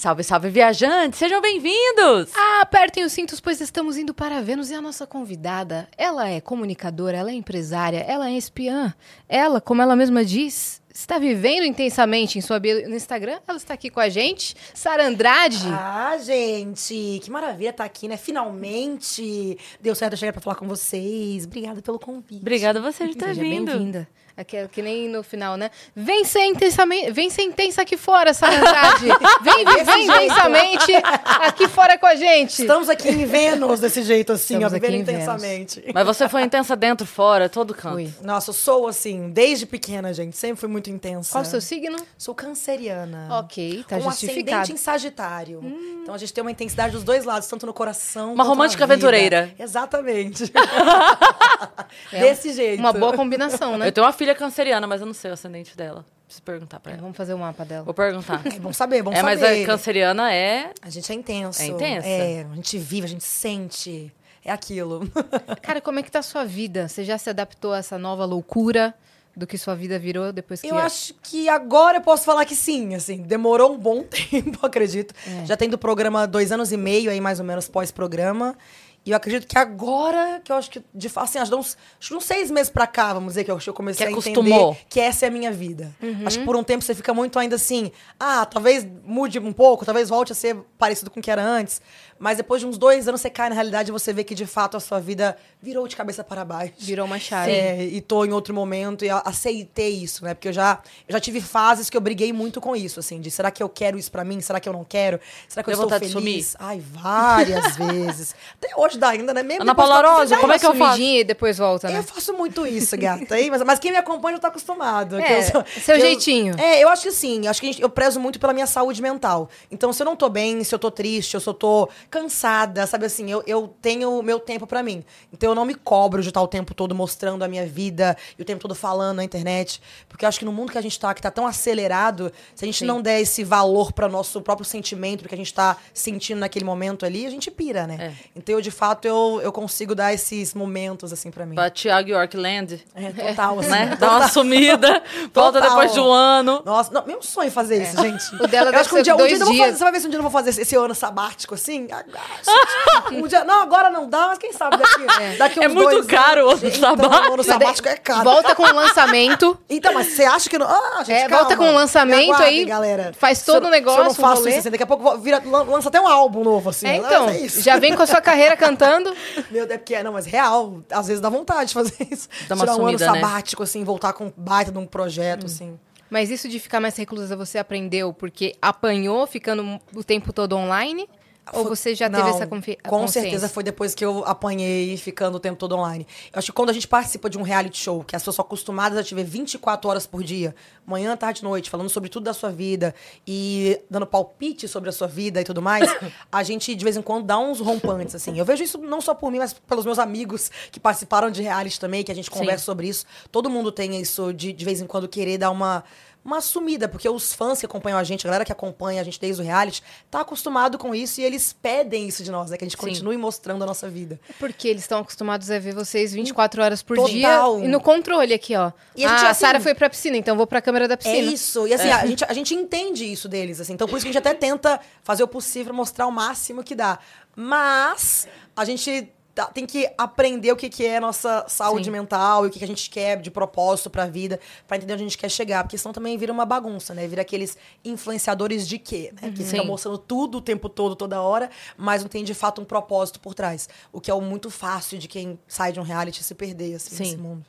[0.00, 1.18] Salve, salve, viajantes!
[1.18, 2.30] Sejam bem-vindos!
[2.34, 5.86] Ah, apertem os cintos, pois estamos indo para Vênus e a nossa convidada.
[5.94, 8.94] Ela é comunicadora, ela é empresária, ela é espiã.
[9.28, 13.40] Ela, como ela mesma diz, está vivendo intensamente em sua bio no Instagram.
[13.46, 15.68] Ela está aqui com a gente, Sara Andrade.
[15.70, 18.16] Ah, gente, que maravilha estar aqui, né?
[18.16, 21.44] Finalmente deu certo eu chegar para falar com vocês.
[21.44, 22.40] Obrigada pelo convite.
[22.40, 23.70] Obrigada a você de ter Seja vindo.
[23.70, 24.08] bem-vinda.
[24.40, 25.70] É que nem no final, né?
[25.94, 29.06] Vem ser intensamente, vem ser intensa aqui fora, Sara Andrade.
[29.42, 30.92] vem viver intensamente
[31.40, 32.62] aqui fora com a gente.
[32.62, 35.22] Estamos aqui em Vênus desse jeito, assim, Estamos ó, aqui vivendo em Vênus.
[35.22, 35.84] intensamente.
[35.92, 37.96] Mas você foi intensa dentro, fora, todo canto.
[37.96, 38.10] Fui.
[38.22, 40.36] Nossa, eu sou assim, desde pequena, gente.
[40.38, 41.32] Sempre fui muito intensa.
[41.32, 41.98] Qual o seu signo?
[42.16, 43.28] Sou canceriana.
[43.40, 44.40] Ok, tá com um justificado.
[44.62, 45.60] ascendente em Sagitário.
[46.02, 48.94] Então a gente tem uma intensidade dos dois lados, tanto no coração Uma romântica na
[48.94, 49.06] vida.
[49.06, 49.54] aventureira.
[49.58, 50.50] Exatamente.
[52.12, 52.78] É Desse jeito.
[52.78, 53.88] Uma boa combinação, né?
[53.88, 56.04] Eu tenho uma filha canceriana, mas eu não sei o ascendente dela.
[56.24, 57.02] Preciso perguntar pra ela.
[57.02, 57.84] Vamos fazer o mapa dela.
[57.84, 58.40] Vou perguntar.
[58.46, 59.64] É bom saber, bom é, mas saber.
[59.64, 60.72] a canceriana é.
[60.80, 61.60] A gente é intenso.
[61.60, 62.06] É intensa?
[62.06, 64.12] É, a gente vive, a gente sente.
[64.44, 65.10] É aquilo.
[65.60, 66.88] Cara, como é que tá a sua vida?
[66.88, 68.94] Você já se adaptou a essa nova loucura
[69.36, 70.68] do que sua vida virou depois que...
[70.68, 75.14] Eu acho que agora eu posso falar que sim, assim, demorou um bom tempo, acredito.
[75.26, 75.46] É.
[75.46, 78.56] Já tem do programa dois anos e meio aí, mais ou menos, pós-programa.
[79.04, 81.76] E eu acredito que agora, que eu acho que, de fato, assim, acho que uns,
[81.98, 84.72] acho uns seis meses pra cá, vamos dizer, que eu, eu comecei Que a acostumou.
[84.72, 85.90] entender que essa é a minha vida.
[86.02, 86.26] Uhum.
[86.26, 89.86] Acho que por um tempo você fica muito ainda assim, ah, talvez mude um pouco,
[89.86, 91.80] talvez volte a ser parecido com o que era antes.
[92.20, 94.44] Mas depois de uns dois anos você cai na realidade e você vê que, de
[94.44, 96.74] fato, a sua vida virou de cabeça para baixo.
[96.78, 97.50] Virou uma chave.
[97.50, 100.34] É, e tô em outro momento e aceitei isso, né?
[100.34, 103.30] Porque eu já, eu já tive fases que eu briguei muito com isso, assim, de
[103.30, 104.38] será que eu quero isso pra mim?
[104.42, 105.18] Será que eu não quero?
[105.48, 106.54] Será que eu Deu estou vontade de feliz?
[106.58, 108.34] Ai, várias vezes.
[108.62, 109.42] Até hoje dá ainda, né?
[109.42, 111.00] Mesmo Ana Paula Já- como é que eu faço?
[111.00, 111.98] E depois volta, né?
[111.98, 113.34] eu faço muito isso, gata.
[113.34, 115.18] Aí, mas, mas quem me acompanha já tá acostumado.
[115.18, 116.54] É, sou- seu que eu- jeitinho.
[116.58, 117.46] é, eu acho que sim.
[117.46, 119.48] Acho que gente- eu prezo muito pela minha saúde mental.
[119.70, 123.06] Então, se eu não tô bem, se eu tô triste, se eu tô cansada, sabe
[123.06, 125.04] assim, eu, eu tenho o meu tempo pra mim.
[125.32, 128.42] Então, eu não me cobro de estar o tempo todo mostrando a minha vida e
[128.42, 129.80] o tempo todo falando na internet.
[130.08, 132.64] Porque eu acho que no mundo que a gente tá, que tá tão acelerado, se
[132.64, 132.84] a gente Sim.
[132.84, 137.06] não der esse valor para nosso próprio sentimento, porque a gente tá sentindo naquele momento
[137.06, 137.96] ali, a gente pira, né?
[138.00, 138.12] É.
[138.34, 141.54] Então, eu, de fato, eu, eu consigo dar esses momentos, assim, pra mim.
[141.54, 143.70] Pra Thiago Yorkland, É, total, assim.
[143.70, 143.96] né?
[143.98, 146.62] Dá uma sumida, volta depois de um ano.
[146.64, 148.34] Nossa, não, meu sonho é fazer isso, gente.
[148.42, 149.66] O dela eu acho que um dia, um dia eu vou dias.
[149.66, 151.88] fazer, Você vai ver se um dia eu vou fazer esse, esse ano sabático, assim?
[153.12, 155.04] Um dia, não, agora não dá, mas quem sabe daqui,
[155.38, 157.30] daqui uns É muito dois caro o ano Então, sabático.
[157.30, 158.24] O ano sabático é caro.
[158.24, 159.58] Volta com o lançamento.
[159.68, 160.66] Então, mas você acha que não...
[160.66, 161.36] Ah, gente, É, calma.
[161.38, 163.12] volta com o lançamento Me aguardem, aí, galera.
[163.16, 165.40] faz todo o negócio, Se eu não um faço isso, assim, daqui a pouco vira,
[165.44, 166.86] lan- lança até um álbum novo, assim.
[166.86, 167.62] É, então, é isso.
[167.62, 169.14] já vem com a sua carreira cantando.
[169.50, 172.28] Meu Deus, é porque, não, mas real, às vezes dá vontade de fazer isso.
[172.48, 173.20] Dá uma Tirar um ano sumida, né?
[173.20, 175.78] sabático, assim, voltar com um baita de um projeto, assim.
[176.10, 181.08] Mas isso de ficar mais reclusa, você aprendeu porque apanhou ficando o tempo todo online?
[181.52, 185.36] Ou você já teve Não, essa confi Com certeza foi depois que eu apanhei ficando
[185.36, 186.06] o tempo todo online.
[186.32, 188.44] Eu acho que quando a gente participa de um reality show, que as pessoas são
[188.44, 190.54] acostumadas a te ver 24 horas por dia,
[190.86, 192.94] manhã, tarde, noite, falando sobre tudo da sua vida
[193.26, 195.88] e dando palpite sobre a sua vida e tudo mais,
[196.30, 198.38] a gente de vez em quando dá uns rompantes, assim.
[198.38, 201.80] Eu vejo isso não só por mim, mas pelos meus amigos que participaram de reality
[201.80, 203.04] também, que a gente conversa sobre isso.
[203.32, 205.82] Todo mundo tem isso de de vez em quando querer dar uma
[206.24, 209.18] uma sumida, porque os fãs que acompanham a gente, a galera que acompanha a gente
[209.18, 212.56] desde o reality, tá acostumado com isso e eles pedem isso de nós, né?
[212.56, 212.86] Que a gente Sim.
[212.86, 214.20] continue mostrando a nossa vida.
[214.38, 217.10] Porque eles estão acostumados a ver vocês 24 horas por Total.
[217.10, 218.70] dia e no controle aqui, ó.
[218.94, 220.94] E a gente, ah, a assim, Sara foi pra piscina, então vou pra câmera da
[220.94, 221.32] É piscina.
[221.32, 221.66] isso.
[221.66, 223.72] E assim, a, gente, a gente entende isso deles, assim.
[223.72, 226.74] Então, por isso que a gente até tenta fazer o possível mostrar o máximo que
[226.74, 226.98] dá.
[227.34, 229.10] Mas a gente
[229.46, 231.90] tem que aprender o que, que é a nossa saúde Sim.
[231.90, 235.02] mental e o que, que a gente quer de propósito pra vida, pra entender onde
[235.02, 235.64] a gente quer chegar.
[235.64, 237.06] Porque senão também vira uma bagunça, né?
[237.06, 239.32] Vira aqueles influenciadores de quê, né?
[239.34, 242.64] Que ficam mostrando tudo o tempo todo, toda hora, mas não tem de fato um
[242.64, 243.68] propósito por trás.
[243.92, 246.96] O que é o muito fácil de quem sai de um reality se perder, assim,
[246.96, 247.02] Sim.
[247.04, 247.44] nesse mundo.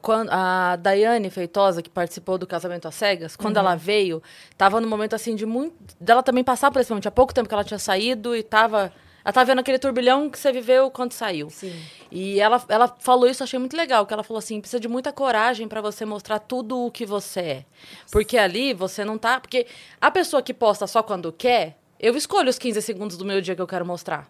[0.00, 4.22] Quando a Daiane Feitosa, que participou do Casamento às Cegas, quando ela veio,
[4.56, 5.74] tava num momento assim de muito.
[6.00, 7.06] dela também passar por esse momento.
[7.06, 8.92] Há pouco tempo que ela tinha saído e tava.
[9.26, 11.50] Ela tava vendo aquele turbilhão que você viveu quando saiu.
[11.50, 11.74] Sim.
[12.12, 15.12] E ela, ela falou isso, achei muito legal, que ela falou assim, precisa de muita
[15.12, 17.64] coragem pra você mostrar tudo o que você é.
[18.12, 19.40] Porque ali você não tá.
[19.40, 19.66] Porque
[20.00, 23.56] a pessoa que posta só quando quer, eu escolho os 15 segundos do meu dia
[23.56, 24.28] que eu quero mostrar.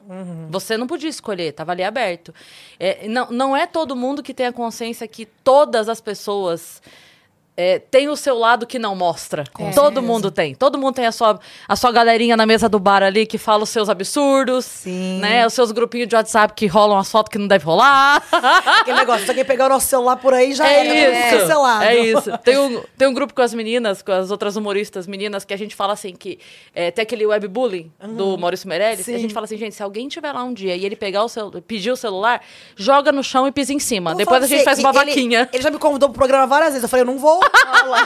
[0.49, 2.33] Você não podia escolher, tava ali aberto.
[2.81, 6.81] É, não, não é todo mundo que tem a consciência que todas as pessoas
[7.57, 9.45] é, tem o seu lado que não mostra.
[9.75, 10.55] Todo mundo tem.
[10.55, 13.63] Todo mundo tem a sua, a sua galerinha na mesa do bar ali que fala
[13.63, 14.65] os seus absurdos.
[14.65, 15.19] Sim.
[15.21, 15.47] Né?
[15.47, 18.23] Os seus grupinhos de WhatsApp que rolam as fotos que não deve rolar.
[18.81, 21.39] Aquele negócio, só quem pegar o nosso celular por aí já É era, tá isso.
[21.41, 21.85] cancelado.
[21.85, 22.39] É isso.
[22.39, 25.57] Tem um, tem um grupo com as meninas, com as outras humoristas meninas, que a
[25.59, 26.39] gente fala assim que
[26.75, 29.05] é, tem aquele webbullying do Maurício Meirelles.
[29.07, 31.25] que A gente fala assim, gente, se alguém tiver lá um dia e ele pegar
[31.25, 32.43] o celu pedir o celular,
[32.77, 34.11] joga no chão e pisa em cima.
[34.11, 35.49] Vou Depois a gente pra faz uma ele- vaquinha.
[35.53, 36.83] Ele já me convidou pro programa várias vezes.
[36.83, 37.41] Eu falei, eu não vou.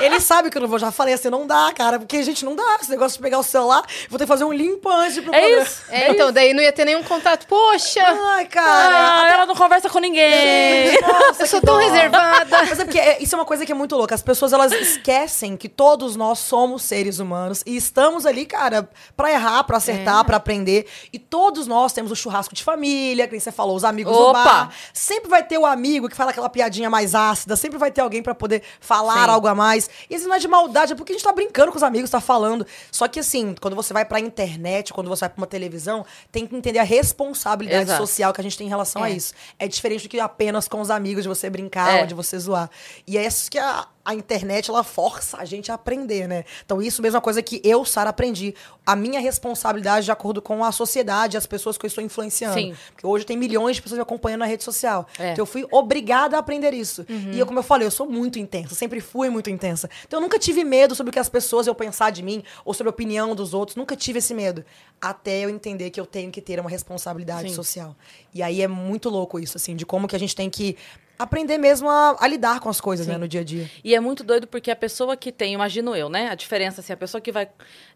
[0.01, 0.79] Ele sabe que eu não vou.
[0.79, 1.99] Já falei assim, não dá, cara.
[1.99, 2.79] Porque, gente, não dá.
[2.81, 5.39] Esse negócio de pegar o celular, vou ter que fazer um limpo antes pro É
[5.41, 5.63] programa.
[5.63, 5.83] isso.
[5.89, 7.47] É, então, daí não ia ter nenhum contato.
[7.47, 9.23] Poxa, Ai, cara.
[9.23, 11.01] Ah, ela não conversa com ninguém.
[11.01, 11.81] Nossa, eu sou tão dó.
[11.81, 12.47] reservada.
[12.51, 14.15] Mas é porque é- isso é uma coisa que é muito louca.
[14.15, 19.31] As pessoas, elas esquecem que todos nós somos seres humanos e estamos ali, cara, pra
[19.31, 20.87] errar, pra acertar, pra aprender.
[21.13, 24.29] E todos nós temos o churrasco de família, que nem você falou, os amigos no
[24.29, 24.45] Opa!
[24.45, 24.71] bar.
[24.93, 28.23] Sempre vai ter o amigo que fala aquela piadinha mais ácida, sempre vai ter alguém
[28.23, 29.89] pra poder falar Algo a mais.
[30.09, 32.11] E isso não é de maldade, é porque a gente tá brincando com os amigos,
[32.11, 32.67] tá falando.
[32.91, 36.47] Só que assim, quando você vai pra internet, quando você vai pra uma televisão, tem
[36.47, 38.01] que entender a responsabilidade Exato.
[38.07, 39.13] social que a gente tem em relação a É.
[39.15, 39.33] isso.
[39.59, 42.01] É diferente do que apenas com os amigos, de você brincar, É.
[42.01, 42.71] ou de você zoar.
[43.07, 46.45] E é isso que a, a internet, ela força a gente a aprender, né?
[46.65, 48.55] Então, isso mesmo é uma coisa que eu, Sara, aprendi.
[48.85, 52.55] A minha responsabilidade de acordo com a sociedade, as pessoas que eu estou influenciando.
[52.55, 52.75] Sim.
[52.93, 55.07] Porque hoje tem milhões de pessoas me acompanhando na rede social.
[55.19, 55.33] É.
[55.33, 57.07] Então, eu fui obrigada a aprender isso.
[57.09, 58.75] E eu, como eu falei, eu sou muito intensa.
[58.75, 59.89] Sempre fui muito intensa.
[60.07, 62.75] Então, eu nunca tive medo sobre o que as pessoas iam pensar de mim, ou
[62.75, 63.77] sobre a opinião dos outros.
[63.77, 64.65] Nunca tive esse medo.
[65.01, 67.55] Até eu entender que eu tenho que ter uma responsabilidade Sim.
[67.55, 67.97] social.
[68.35, 70.77] E aí é muito louco isso, assim, de como que a gente tem que
[71.21, 73.71] aprender mesmo a, a lidar com as coisas, né, no dia a dia.
[73.85, 76.31] E é muito doido porque a pessoa que tem, imagino eu, né?
[76.31, 77.47] A diferença, assim, a pessoa que vai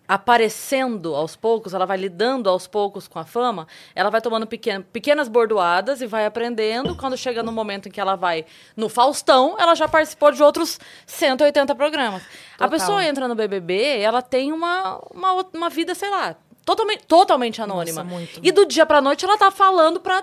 [0.06, 4.82] aparecendo aos poucos, ela vai lidando aos poucos com a fama, ela vai tomando pequen
[4.82, 6.94] pequenas bordoadas e vai aprendendo.
[6.97, 8.44] Quando chega no momento em que ela vai
[8.76, 12.23] no Faustão, ela já participou de outros 180 programas.
[12.23, 12.71] A Total.
[12.71, 18.05] pessoa entra no BBB, ela tem uma, uma, uma vida, sei lá, totalmente, totalmente anônima.
[18.05, 18.41] muito.
[18.43, 20.23] E do dia pra noite ela tá falando pra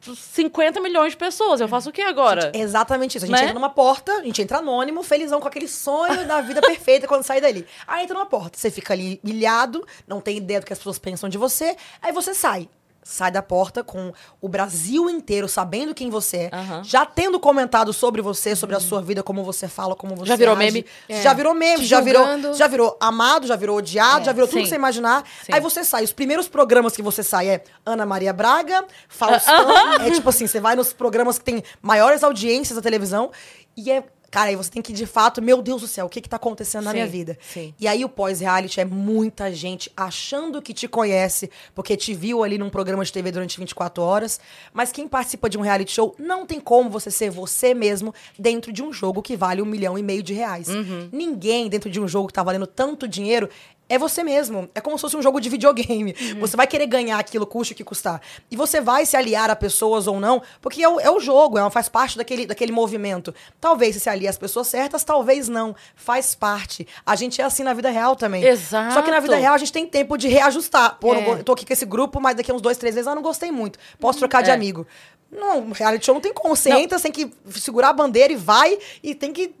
[0.00, 1.60] 50 milhões de pessoas.
[1.60, 2.50] Eu faço o que agora?
[2.54, 3.26] É exatamente isso.
[3.26, 3.42] A gente Né?
[3.42, 7.22] entra numa porta, a gente entra anônimo, felizão com aquele sonho da vida perfeita quando
[7.22, 7.66] sai dali.
[7.86, 10.98] Aí entra numa porta, você fica ali ilhado, não tem ideia do que as pessoas
[10.98, 12.68] pensam de você, aí você sai.
[13.02, 14.12] Sai da porta com
[14.42, 16.84] o Brasil inteiro sabendo quem você é, Aham.
[16.84, 20.36] já tendo comentado sobre você, sobre a sua vida, como você fala, como você Já
[20.36, 20.64] virou age.
[20.66, 20.86] meme?
[21.08, 21.22] É.
[21.22, 22.24] Já virou meme, Te já virou,
[22.54, 24.24] já virou amado, já virou odiado, É.
[24.24, 24.62] já virou tudo Sim.
[24.64, 25.24] que você imaginar.
[25.44, 25.52] Sim.
[25.54, 26.04] Aí você sai.
[26.04, 29.70] Os primeiros programas que você sai é Ana Maria Braga, Faustão.
[30.06, 33.30] é tipo assim, você vai nos programas que tem maiores audiências da televisão
[33.76, 34.04] e é.
[34.30, 36.36] Cara, aí você tem que, de fato, meu Deus do céu, o que que tá
[36.36, 37.36] acontecendo na Sim, minha vida?
[37.52, 37.74] sim.
[37.80, 42.56] E aí o pós-reality é muita gente achando que te conhece, porque te viu ali
[42.56, 44.38] num programa de TV durante 24 horas.
[44.72, 48.72] Mas quem participa de um reality show não tem como você ser você mesmo dentro
[48.72, 50.68] de um jogo que vale um milhão e meio de reais.
[50.68, 51.08] Uhum.
[51.12, 53.48] Ninguém dentro de um jogo que tá valendo tanto dinheiro
[53.90, 54.70] é você mesmo.
[54.74, 56.14] É como se fosse um jogo de videogame.
[56.18, 56.40] Uhum.
[56.40, 58.22] Você vai querer ganhar aquilo, custe o que custar.
[58.50, 61.58] E você vai se aliar a pessoas ou não, porque é o, é o jogo,
[61.58, 63.34] é, faz parte daquele, daquele movimento.
[63.60, 65.74] Talvez você se alie às pessoas certas, talvez não.
[65.96, 66.86] Faz parte.
[67.04, 68.44] A gente é assim na vida real também.
[68.44, 68.94] Exato.
[68.94, 70.96] Só que na vida real a gente tem tempo de reajustar.
[71.00, 71.30] Pô, não É.
[71.32, 73.22] eu tô aqui com esse grupo, mas daqui a uns dois, três meses eu não
[73.22, 73.78] gostei muito.
[73.98, 74.54] Posso trocar de É.
[74.54, 74.86] amigo.
[75.32, 76.56] Não, reality show não tem como.
[76.56, 76.78] Você Não.
[76.78, 79.54] entra, você tem que segurar a bandeira e vai, e tem que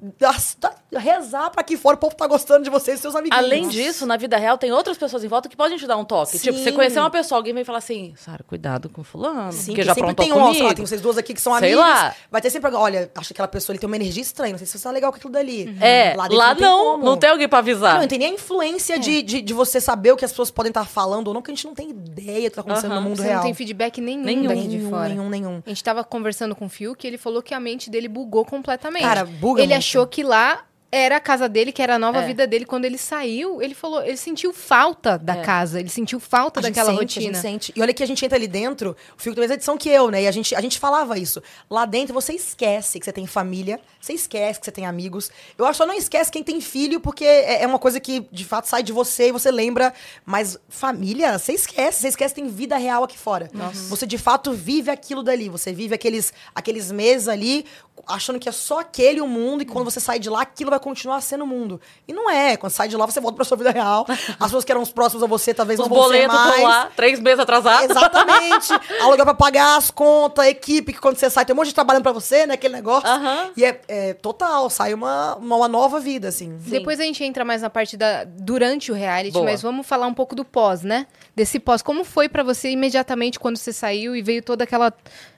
[0.92, 3.44] rezar pra que fora o povo tá gostando de você e seus amiguinhos.
[3.44, 6.04] Além disso, na vida real, tem outras pessoas em volta que podem te dar um
[6.04, 6.38] toque.
[6.38, 6.72] Tipo, você Sim.
[6.76, 9.92] conhecer uma pessoa, alguém vem falar assim, Sara, cuidado com fulano, Sim, porque que já
[9.92, 10.64] aprontou tem um, comigo.
[10.66, 11.84] lá, tem vocês duas aqui que são Sei amigas.
[11.84, 12.14] lá.
[12.30, 14.66] Vai ter sempre, olha, acho que aquela pessoa ele tem uma energia estranha, não sei
[14.66, 15.76] se você tá legal com aquilo dali.
[15.80, 17.16] É, lá, dentro não, tem não, como.
[17.16, 17.94] tem alguém pra avisar.
[17.94, 20.50] Não, não tem nem a influência de, de, de você saber o que as pessoas
[20.50, 22.92] podem estar falando ou não, que a gente não tem ideia do que tá acontecendo
[22.92, 23.00] Aham.
[23.00, 23.36] no mundo Você real.
[23.36, 24.46] não tem feedback nenhum, Nenhum.
[24.46, 25.08] daqui de nenhum, fora.
[25.08, 25.59] nenhum, nenhum.
[25.66, 28.44] A gente tava conversando com o Phil que ele falou que a mente dele bugou
[28.44, 29.02] completamente.
[29.02, 29.78] Cara, buga Ele muito.
[29.78, 32.26] achou que lá era a casa dele, que era a nova É.
[32.26, 32.64] vida dele.
[32.64, 35.42] Quando ele saiu, ele falou, ele sentiu falta da É.
[35.42, 37.34] casa, ele sentiu falta A gente daquela sente, A rotina.
[37.34, 37.72] gente sente.
[37.76, 40.10] E olha que a gente entra ali dentro, o Fico tem mais edição que eu,
[40.10, 40.22] né?
[40.22, 41.40] E a gente, a gente falava isso.
[41.70, 45.30] Lá dentro você esquece que você tem família, você esquece que você tem amigos.
[45.56, 48.26] Eu acho que só não esquece quem tem filho, porque é, é uma coisa que
[48.32, 49.94] de fato sai de você e você lembra.
[50.26, 52.00] Mas família, você esquece.
[52.00, 53.48] Você esquece que tem vida real aqui fora.
[53.88, 55.48] Você de fato vive aquilo dali.
[55.48, 57.64] Você vive aqueles, aqueles meses ali
[58.06, 60.70] achando que é só aquele o mundo e que quando você sai de lá, aquilo
[60.70, 61.80] vai continuar sendo o mundo.
[62.08, 62.56] E não é.
[62.56, 64.06] Quando sai de lá, você volta pra sua vida real.
[64.40, 66.50] As pessoas que eram os próximos a você talvez Os não vão ser mais.
[66.50, 67.90] estão lá, três meses atrasados.
[67.90, 68.72] Exatamente.
[69.00, 71.74] Aluguel pra pagar as contas, a equipe, que quando você sai, tem um monte de
[71.74, 72.54] trabalhando pra você, né?
[72.54, 73.08] Aquele negócio.
[73.56, 76.58] E é, é total, sai uma, uma, uma nova vida, assim.
[76.58, 76.70] Sim.
[76.70, 79.44] Depois a gente entra mais na parte da durante o reality, Boa.
[79.44, 81.06] mas vamos falar um pouco do pós, né?
[81.34, 84.92] Desse pós, como foi pra você imediatamente quando você saiu e veio toda aquela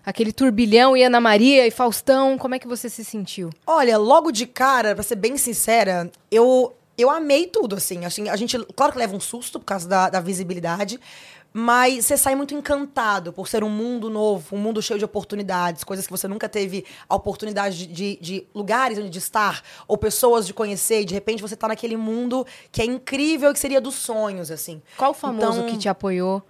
[0.05, 3.51] aquele turbilhão e Ana Maria e Faustão, como é que você se sentiu?
[3.67, 8.05] Olha, logo de cara, pra ser bem sincera, eu, eu amei tudo, assim.
[8.05, 8.29] assim.
[8.29, 10.99] A gente, claro que leva um susto por causa da, da visibilidade,
[11.55, 15.85] mas você sai muito encantado por ser um mundo novo, um mundo cheio de oportunidades,
[15.85, 19.99] coisas que você nunca teve a oportunidade de, de, de lugares onde de estar, ou
[19.99, 23.83] pessoas de conhecer, e de repente você tá naquele mundo que é incrível, que seria
[23.83, 24.81] dos sonhos, assim.
[24.97, 26.43] Qual o famoso Então- que te apoiou?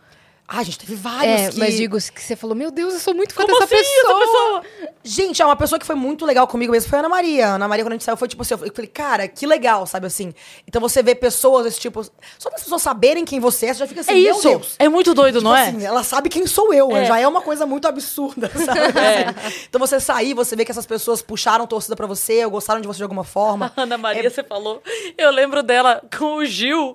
[0.54, 1.58] Ah, a gente teve vários É, que...
[1.58, 4.14] mas digo que você falou, meu Deus, eu sou muito fã Como dessa assim, essa
[4.18, 4.62] pessoa.
[5.02, 6.90] Gente, é uma pessoa que foi muito legal comigo mesmo.
[6.90, 7.46] Foi a Ana Maria.
[7.48, 8.52] A Ana Maria, quando a gente saiu, foi tipo assim.
[8.52, 10.34] Eu falei, cara, que legal, sabe assim?
[10.68, 12.04] Então você vê pessoas desse tipo.
[12.38, 14.42] Só das pessoas saberem quem você é, você já fica assim, É meu isso.
[14.46, 14.74] Deus.
[14.78, 15.68] É muito doido, Tipo não é?
[15.68, 16.94] assim, ela sabe quem sou eu.
[16.94, 17.06] É.
[17.06, 18.80] Já é uma coisa muito absurda, sabe?
[18.80, 19.56] Assim.
[19.70, 22.86] Então você sair, você vê que essas pessoas puxaram torcida pra você, ou gostaram de
[22.86, 23.72] você de alguma forma.
[23.76, 24.82] Ana Maria, É- você falou.
[25.16, 26.94] Eu lembro dela com o Gil.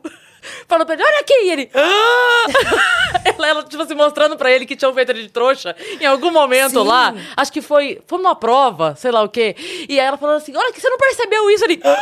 [0.68, 1.70] Falando pra ele, olha aqui, e ele.
[1.74, 2.46] "Ah!"
[3.38, 6.32] ela, ela, tipo assim, mostrando pra ele que tinham feito ele de trouxa em algum
[6.32, 6.88] momento Sim.
[6.88, 7.14] lá.
[7.36, 8.02] Acho que foi.
[8.08, 9.56] Foi uma prova, sei lá o quê.
[9.88, 11.64] E aí ela falando assim: olha que você não percebeu isso.
[11.66, 11.80] Ele.
[11.84, 11.98] "Ah!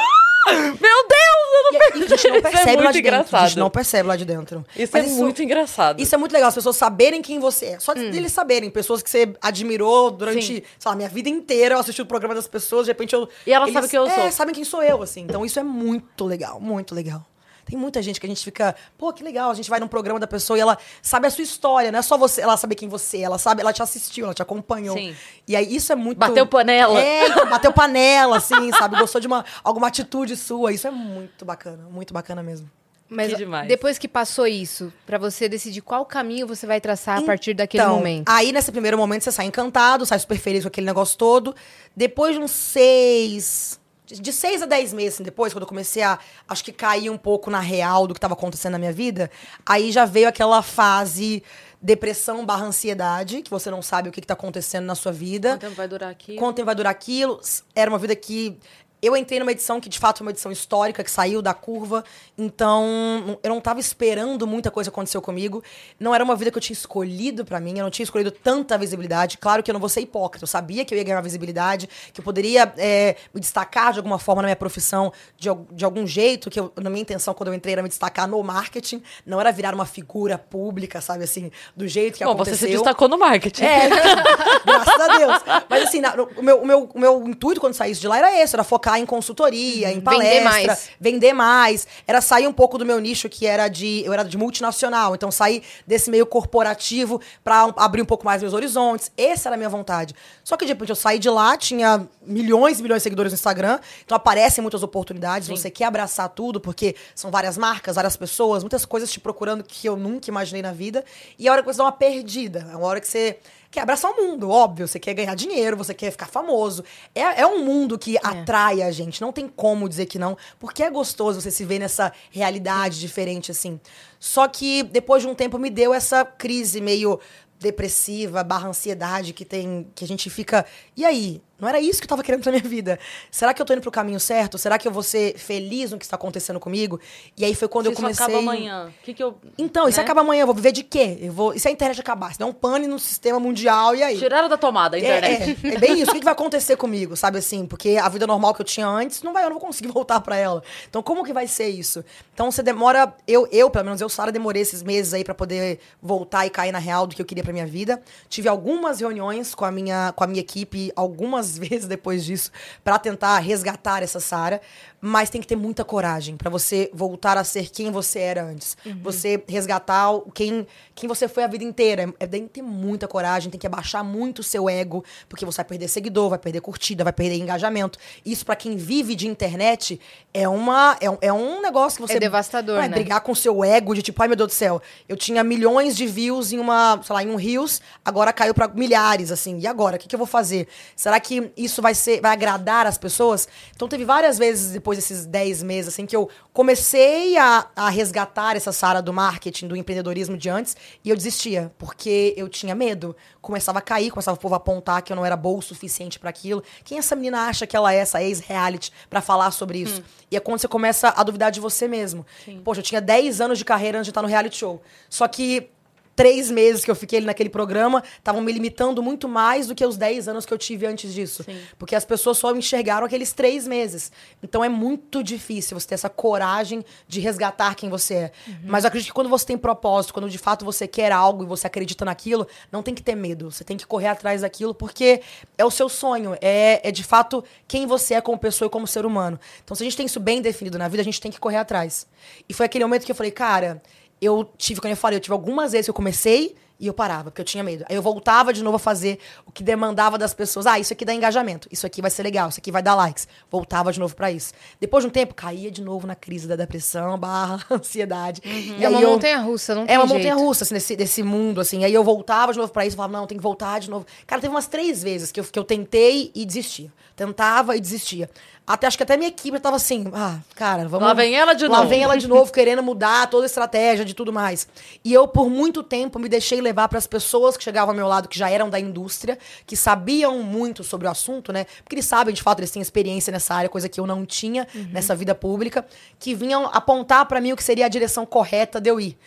[0.45, 3.15] Meu Deus, eu não E a gente não Isso é percebe lá de dentro.
[3.15, 3.47] A engraçado.
[3.47, 4.63] gente não percebe lá de dentro.
[4.75, 5.99] Isso Mas é muito engraçado.
[5.99, 7.79] Isso é muito legal, as pessoas saberem quem você é.
[7.79, 8.11] Só Hum.
[8.11, 10.61] de eles saberem, pessoas que você admirou durante, Sim.
[10.77, 13.27] sei lá, minha vida inteira, eu assisti o programa das pessoas, de repente eu.
[13.47, 14.31] E ela eles, sabe quem eu é, sou.
[14.31, 15.21] sabem quem sou eu, assim.
[15.21, 17.25] Então isso é muito legal, muito legal.
[17.65, 20.19] Tem muita gente que a gente fica, pô, que legal, a gente vai num programa
[20.19, 22.87] da pessoa e ela sabe a sua história, não é só você, ela sabe quem
[22.87, 24.95] você é, ela sabe, ela te assistiu, ela te acompanhou.
[24.95, 25.15] Sim.
[25.47, 26.17] E aí isso é muito.
[26.17, 26.99] Bateu panela.
[27.01, 28.97] É, então, bateu panela, assim, sabe?
[28.99, 30.71] Gostou de uma, alguma atitude sua.
[30.71, 32.69] Isso é muito bacana, muito bacana mesmo.
[33.07, 33.67] Mas Que demais.
[33.67, 37.83] depois que passou isso, pra você decidir qual caminho você vai traçar a partir daquele
[37.83, 38.27] Então, momento.
[38.27, 41.55] Aí, nesse primeiro momento, você sai encantado, sai super feliz com aquele negócio todo.
[41.95, 43.79] Depois de uns seis.
[44.05, 46.19] De seis a dez meses assim, depois, quando eu comecei a.
[46.47, 49.31] Acho que cair um pouco na real do que estava acontecendo na minha vida,
[49.65, 51.43] aí já veio aquela fase
[51.81, 55.49] depressão barra ansiedade, que você não sabe o que, está acontecendo na sua vida.
[55.49, 56.35] Quanto tempo vai durar aqui?
[56.35, 57.39] Quanto tempo vai durar aquilo?
[57.75, 58.57] Era uma vida que.
[59.05, 62.03] Eu entrei numa edição que, de fato, é uma edição histórica, que saiu da curva.
[62.35, 65.63] Então, eu não tava esperando muita coisa acontecer comigo.
[65.99, 67.77] Não era uma vida que eu tinha escolhido pra mim.
[67.77, 69.37] Eu não tinha escolhido tanta visibilidade.
[69.37, 70.43] Claro que eu não vou ser hipócrita.
[70.43, 74.17] Eu sabia que eu ia ganhar visibilidade, que eu poderia é, me destacar de alguma
[74.17, 77.53] forma na minha profissão, de, de algum jeito, que eu, na minha intenção, quando eu
[77.53, 79.03] entrei, era me destacar no marketing.
[79.23, 82.57] Não era virar uma figura pública, sabe assim, do jeito que Bom, aconteceu.
[82.57, 83.63] você se destacou no marketing.
[83.63, 83.89] É,
[84.65, 85.43] graças a Deus.
[85.69, 88.41] Mas assim, na- o, meu, o, meu, o meu intuito quando saísse de lá era
[88.41, 90.89] esse, era focar em consultoria, em Vender palestra, mais.
[90.99, 91.87] vender mais.
[92.07, 94.03] Era sair um pouco do meu nicho, que era de.
[94.05, 95.15] Eu era de multinacional.
[95.15, 99.11] Então, sair desse meio corporativo pra um- abrir um pouco mais meus horizontes.
[99.17, 100.15] Essa era a minha vontade.
[100.43, 103.35] Só que, de repente, eu saí de lá, tinha milhões e milhões de seguidores no
[103.35, 103.79] Instagram.
[104.03, 105.47] Então aparecem muitas oportunidades.
[105.47, 109.87] Você quer abraçar tudo, porque são várias marcas, várias pessoas, muitas coisas te procurando que
[109.87, 111.03] eu nunca imaginei na vida.
[111.37, 112.67] E é a hora que você dá uma perdida.
[112.71, 113.37] É uma hora que você
[113.75, 114.87] quer abraçar o mundo, óbvio.
[114.87, 116.83] Você quer ganhar dinheiro, você quer ficar famoso.
[117.13, 119.21] É, é um mundo que atrai a gente.
[119.21, 123.51] Não tem como dizer que não, porque é gostoso você se ver nessa realidade diferente,
[123.51, 123.79] assim.
[124.17, 127.19] Só que depois de um tempo me deu essa crise meio
[127.59, 130.65] depressiva, barra ansiedade que tem, que a gente fica.
[130.95, 131.41] E aí?
[131.59, 132.99] Não era isso que eu tava querendo pra minha vida.
[133.31, 134.57] Será que eu tô indo pro caminho certo?
[134.57, 136.99] Será que eu vou ser feliz no que está acontecendo comigo?
[137.37, 138.25] E aí foi quando Se eu isso comecei.
[138.25, 138.93] acaba amanhã.
[139.03, 139.37] Que que eu...
[139.57, 140.03] Então, isso né?
[140.03, 141.17] acaba amanhã, eu vou viver de quê?
[141.21, 141.53] Eu vou...
[141.53, 142.33] E se a internet acabar?
[142.33, 144.17] Se der um pane no sistema mundial, e aí?
[144.17, 145.57] Tiraram da tomada a internet.
[145.63, 146.11] É, é, é bem isso.
[146.11, 147.65] O que, que vai acontecer comigo, sabe assim?
[147.65, 150.19] Porque a vida normal que eu tinha antes, não vai, eu não vou conseguir voltar
[150.19, 150.61] pra ela.
[150.89, 152.03] Então, como que vai ser isso?
[152.33, 153.13] Então, você demora.
[153.25, 156.71] Eu, eu pelo menos eu, Sara, demorei esses meses aí pra poder voltar e cair
[156.71, 158.01] na real do que eu queria pra minha vida.
[158.27, 162.51] Tive algumas reuniões com a minha, com a minha equipe, algumas vezes depois disso,
[162.83, 164.61] pra tentar resgatar essa Sara.
[165.07, 168.75] Mas tem que ter muita coragem pra você voltar a ser quem você era antes.
[169.03, 172.11] Você resgatar quem, quem você foi a vida inteira.
[172.19, 175.57] É, tem que ter muita coragem, tem que abaixar muito o seu ego, porque você
[175.57, 177.99] vai perder seguidor, vai perder curtida, vai perder engajamento.
[178.25, 179.99] Isso pra quem vive de internet
[180.33, 182.95] é uma é, um- é um negócio que você É devastador, vai né?
[182.95, 185.95] brigar com o seu ego de tipo, ai meu Deus do céu, eu tinha milhões
[185.95, 189.59] de views em uma, sei lá, em um Reels, agora caiu pra milhares assim.
[189.59, 190.67] E agora, o que, que eu vou fazer?
[190.95, 193.47] Será que isso vai ser vai agradar as pessoas?
[193.75, 198.55] Então teve várias vezes depois desses 10 meses assim que eu comecei a, a resgatar
[198.55, 203.15] essa Sara do marketing, do empreendedorismo de antes, e eu desistia, porque eu tinha medo.
[203.41, 206.19] Começava a cair, começava o povo a apontar que eu não era boa o suficiente
[206.19, 206.63] pra aquilo.
[206.83, 210.03] Quem essa menina acha que ela é, essa ex-reality, pra falar sobre isso?
[210.31, 212.25] E é quando você começa a duvidar de você mesmo.
[212.63, 214.81] Poxa, eu tinha 10 anos de carreira antes de estar no reality show.
[215.09, 215.69] Só que
[216.15, 219.85] três meses que eu fiquei ali naquele programa estavam me limitando muito mais do que
[219.85, 221.43] os 10 anos que eu tive antes disso.
[221.43, 221.59] Sim.
[221.77, 224.11] Porque as pessoas só enxergaram aqueles três meses.
[224.41, 228.31] Então é muito difícil você ter essa coragem de resgatar quem você é.
[228.63, 231.45] Mas eu acredito que quando você tem propósito, quando de fato você quer algo e
[231.45, 233.51] você acredita naquilo, não tem que ter medo.
[233.51, 235.21] Você tem que correr atrás daquilo porque
[235.57, 236.37] é o seu sonho.
[236.41, 239.39] É, é de fato quem você é como pessoa e como ser humano.
[239.63, 241.57] Então se a gente tem isso bem definido na vida, a gente tem que correr
[241.57, 242.07] atrás.
[242.47, 243.81] E foi aquele momento que eu falei, cara,
[244.21, 247.31] eu tive, quando eu falei, eu tive algumas vezes que eu comecei e eu parava,
[247.31, 247.85] porque eu tinha medo.
[247.87, 250.65] Aí eu voltava de novo a fazer o que demandava das pessoas.
[250.65, 253.29] Ah, isso aqui dá engajamento, isso aqui vai ser legal, isso aqui vai dar likes.
[253.49, 254.51] Voltava de novo pra isso.
[254.77, 258.41] Depois de um tempo, caía de novo na crise da depressão, barra ansiedade.
[258.43, 259.11] E É uma eu...
[259.11, 260.17] montanha russa, não tem É uma jeito.
[260.17, 261.85] montanha russa, assim, desse, desse mundo, assim.
[261.85, 264.05] Aí eu voltava de novo pra isso, falava, não, tem que voltar de novo.
[264.27, 266.91] Cara, teve umas três vezes que eu, que eu tentei e desistia.
[267.15, 268.29] Tentava e desistia.
[268.67, 271.07] Até, acho que até minha equipe tava assim, ah, cara, vamos...
[271.07, 271.89] Lá vem ela de Lá novo.
[271.89, 274.67] vem ela de novo, querendo mudar toda a estratégia de tudo mais.
[275.03, 278.07] E eu, por muito tempo, me deixei levar para as pessoas que chegavam ao meu
[278.07, 281.65] lado, que já eram da indústria, que sabiam muito sobre o assunto, né?
[281.83, 284.67] Porque eles sabem, de fato, eles têm experiência nessa área, coisa que eu não tinha
[284.91, 285.85] nessa vida pública,
[286.17, 289.17] que vinham apontar para mim o que seria a direção correta de eu ir.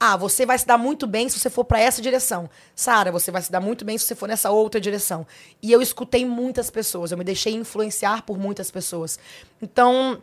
[0.00, 2.48] Ah, você vai se dar muito bem se você for para essa direção.
[2.74, 5.26] Sara, você vai se dar muito bem se você for nessa outra direção.
[5.60, 9.18] E eu escutei muitas pessoas, eu me deixei influenciar por muitas pessoas.
[9.60, 10.22] Então,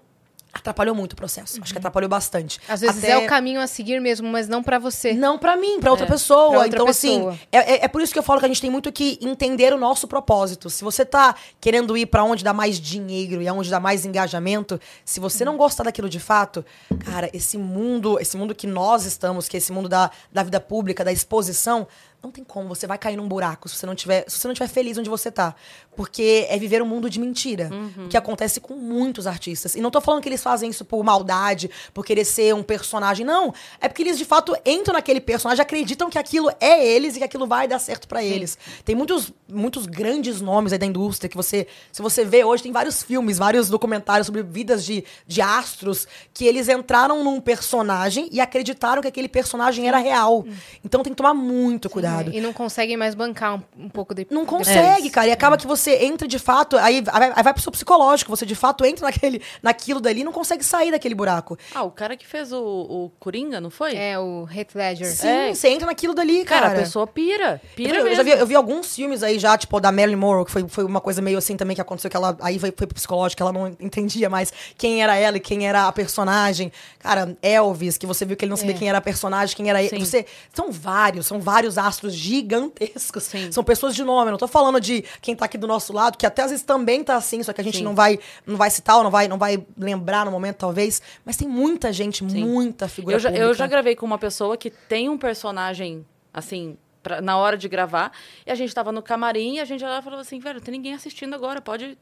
[0.57, 1.61] atrapalhou muito o processo.
[1.61, 2.59] Acho que atrapalhou bastante.
[2.67, 5.13] Às vezes Até- é o caminho a seguir mesmo, mas não pra você.
[5.13, 6.49] não pra mim, pra outra É, pessoa.
[6.49, 7.31] pra outra então, pessoa.
[7.33, 9.19] assim, é, é- é por isso que eu falo que a gente tem muito que
[9.21, 10.69] entender o nosso propósito.
[10.69, 14.79] Se você tá querendo ir pra onde dá mais dinheiro e aonde dá mais engajamento,
[15.03, 16.65] se você não gostar daquilo de fato,
[17.03, 20.59] cara, esse mundo, esse mundo que nós estamos, que é esse mundo da, da vida
[20.61, 21.85] pública, da exposição,
[22.25, 24.53] não tem como, você vai cair num buraco se você não tiver, se você não
[24.53, 25.55] tiver feliz onde você tá.
[25.95, 27.69] Porque é viver um mundo de mentira,
[28.09, 29.75] que acontece com muitos artistas.
[29.75, 33.25] E não tô falando que eles fazem isso por maldade, por querer ser um personagem,
[33.25, 33.53] não.
[33.79, 37.23] É porque eles de fato entram naquele personagem, acreditam que aquilo é eles e que
[37.23, 38.57] aquilo vai dar certo pra eles.
[38.83, 42.71] Tem muitos, muitos grandes nomes aí da indústria que você, se você vê hoje, tem
[42.71, 48.41] vários filmes, vários documentários sobre vidas de, de astros que eles entraram num personagem e
[48.41, 50.45] acreditaram que aquele personagem era real.
[50.83, 52.14] Então tem que tomar muito cuidado.
[52.23, 54.27] E não conseguem mais bancar um, um pouco de.
[54.29, 55.27] Não consegue, cara.
[55.27, 58.45] E acaba que você entra de fato, aí vai, aí vai pro seu psicológico, você
[58.45, 61.57] de fato entra naquele, naquilo dali e não consegue sair daquele buraco.
[61.73, 63.95] Ah, o cara que fez o, o Coringa, não foi?
[63.95, 65.07] É, o Heath Ledger.
[65.07, 65.53] Sim, É.
[65.53, 66.73] você entra naquilo dali, Cara, cara.
[66.79, 67.61] a pessoa pira.
[67.75, 68.17] Pira eu, eu mesmo.
[68.17, 70.83] já vi, eu vi alguns filmes aí já, tipo, da Marilyn Monroe, que foi, foi
[70.83, 73.51] uma coisa meio assim também que aconteceu, que ela aí foi, foi pro psicológico, ela
[73.53, 76.71] não entendia mais quem era ela e quem era a personagem.
[76.99, 78.77] Cara, Elvis, que você viu que ele não sabia É.
[78.77, 79.89] quem era a personagem, quem era ele.
[79.89, 79.99] Sim.
[80.05, 83.23] Você, são vários, são vários astros gigantescos.
[83.23, 83.51] Sim.
[83.51, 84.27] São pessoas de nome.
[84.29, 86.65] Eu não tô falando de quem tá aqui do nosso lado, que até às vezes
[86.65, 87.83] também tá assim, só que a gente Sim.
[87.83, 91.01] não vai, não vai citar ou não vai, não vai lembrar no momento, talvez.
[91.23, 94.69] Mas tem muita gente, muita figura Eu já, eu já gravei com uma pessoa que
[94.69, 98.11] tem um personagem, assim, pra- na hora de gravar,
[98.45, 100.93] e a gente tava no camarim e a gente lá falou assim, velho, tem ninguém
[100.93, 101.97] assistindo agora, pode,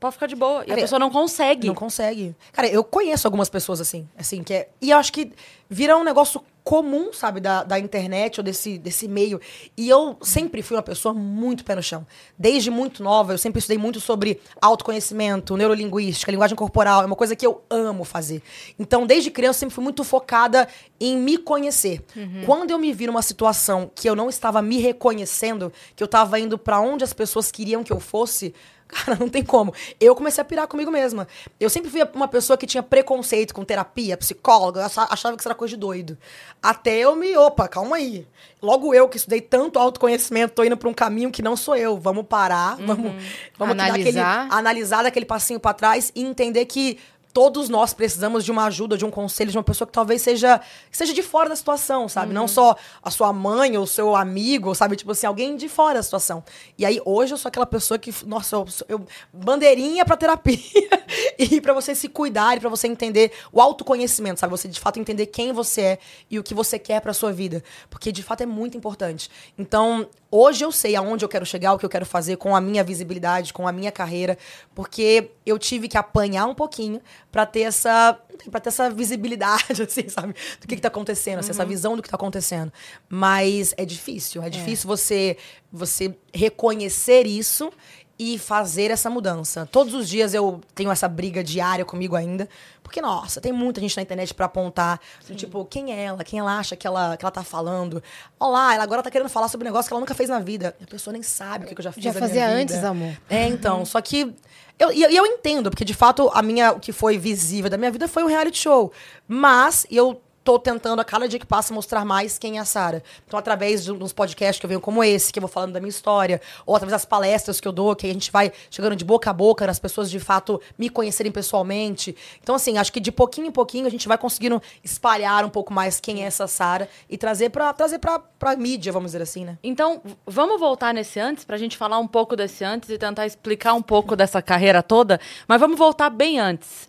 [0.00, 0.60] pode ficar de boa.
[0.60, 1.66] E a Cara, pessoa não consegue.
[1.68, 2.34] Não consegue.
[2.52, 4.68] Cara, eu conheço algumas pessoas assim, assim, que é.
[4.80, 5.32] E eu acho que
[5.70, 9.40] vira um negócio comum, sabe, da, da internet ou desse, desse meio.
[9.76, 12.04] E eu sempre fui uma pessoa muito pé no chão.
[12.36, 17.02] Desde muito nova, eu sempre estudei muito sobre autoconhecimento, neurolinguística, linguagem corporal.
[17.02, 18.42] É uma coisa que eu amo fazer.
[18.80, 20.66] Então, desde criança, eu sempre fui muito focada
[20.98, 22.04] em me conhecer.
[22.44, 26.40] Quando eu me vi numa situação que eu não estava me reconhecendo, que eu estava
[26.40, 28.52] indo pra onde as pessoas queriam que eu fosse,
[28.88, 29.74] Cara, não tem como.
[30.00, 31.26] Eu comecei a pirar comigo mesma.
[31.58, 35.54] Eu sempre fui uma pessoa que tinha preconceito com terapia, psicóloga, achava que isso era
[35.54, 36.16] coisa de doido.
[36.62, 38.26] Até eu me, opa, calma aí.
[38.62, 41.98] Logo eu que estudei tanto autoconhecimento, tô indo pra um caminho que não sou eu.
[41.98, 43.12] Vamos parar, vamos,
[43.58, 44.48] vamos aqui dar aquele, Analisar.
[44.50, 46.98] analisar daquele passinho pra trás e entender que
[47.36, 50.58] todos nós precisamos de uma ajuda, de um conselho, de uma pessoa que talvez seja,
[50.90, 52.32] que seja de fora da situação, sabe?
[52.32, 54.96] Não só a sua mãe ou o seu amigo, sabe?
[54.96, 56.42] Tipo assim, alguém de fora da situação.
[56.78, 60.56] E aí, hoje eu sou aquela pessoa que, nossa, eu, eu- bandeirinha pra terapia
[61.38, 64.50] e pra você se cuidar e pra você entender o autoconhecimento, sabe?
[64.52, 65.98] Você de fato entender quem você é
[66.30, 67.62] e o que você quer pra sua vida.
[67.90, 69.28] Porque de fato é muito importante.
[69.58, 72.62] Então, hoje eu sei aonde eu quero chegar, o que eu quero fazer com a
[72.62, 74.38] minha visibilidade, com a minha carreira,
[74.74, 76.98] porque eu tive que apanhar um pouquinho
[77.30, 78.18] pra ter essa
[78.50, 80.34] para ter essa visibilidade assim, sabe?
[80.60, 82.72] Do que que tá acontecendo, assim, essa visão do que tá acontecendo.
[83.08, 85.36] Mas é difícil, é difícil você
[85.72, 87.70] você reconhecer isso
[88.18, 89.68] e fazer essa mudança.
[89.70, 92.48] Todos os dias eu tenho essa briga diária comigo ainda,
[92.82, 96.24] porque nossa, tem muita gente na internet pra apontar, do tipo, quem é ela?
[96.24, 98.02] Quem ela acha que ela que ela tá falando?
[98.40, 100.74] Olá, ela agora tá querendo falar sobre um negócio que ela nunca fez na vida.
[100.82, 102.60] A pessoa nem sabe o que que eu já fiz Já na minha fazia vida.
[102.60, 103.16] antes, amor.
[103.28, 104.34] É, então, só que
[104.78, 107.90] eu, e eu, entendo, porque de fato a minha, o que foi visível da minha
[107.90, 108.92] vida foi um reality show.
[109.26, 113.02] Mas eu tô tentando a cada dia que passa mostrar mais quem é a Sara.
[113.26, 115.80] Então, através de uns podcasts que eu venho como esse, que eu vou falando da
[115.80, 119.04] minha história, ou através das palestras que eu dou, que a gente vai chegando de
[119.04, 122.16] boca a boca, as pessoas de fato me conhecerem pessoalmente.
[122.40, 125.72] Então, assim, acho que de pouquinho em pouquinho a gente vai conseguindo espalhar um pouco
[125.72, 129.44] mais quem é essa Sara e trazer pra, trazer pra, pra mídia, vamos dizer assim,
[129.44, 129.58] né?
[129.64, 133.74] Então, vamos voltar nesse antes, pra gente falar um pouco desse antes e tentar explicar
[133.74, 135.18] um pouco dessa carreira toda.
[135.48, 136.86] Mas vamos voltar bem antes.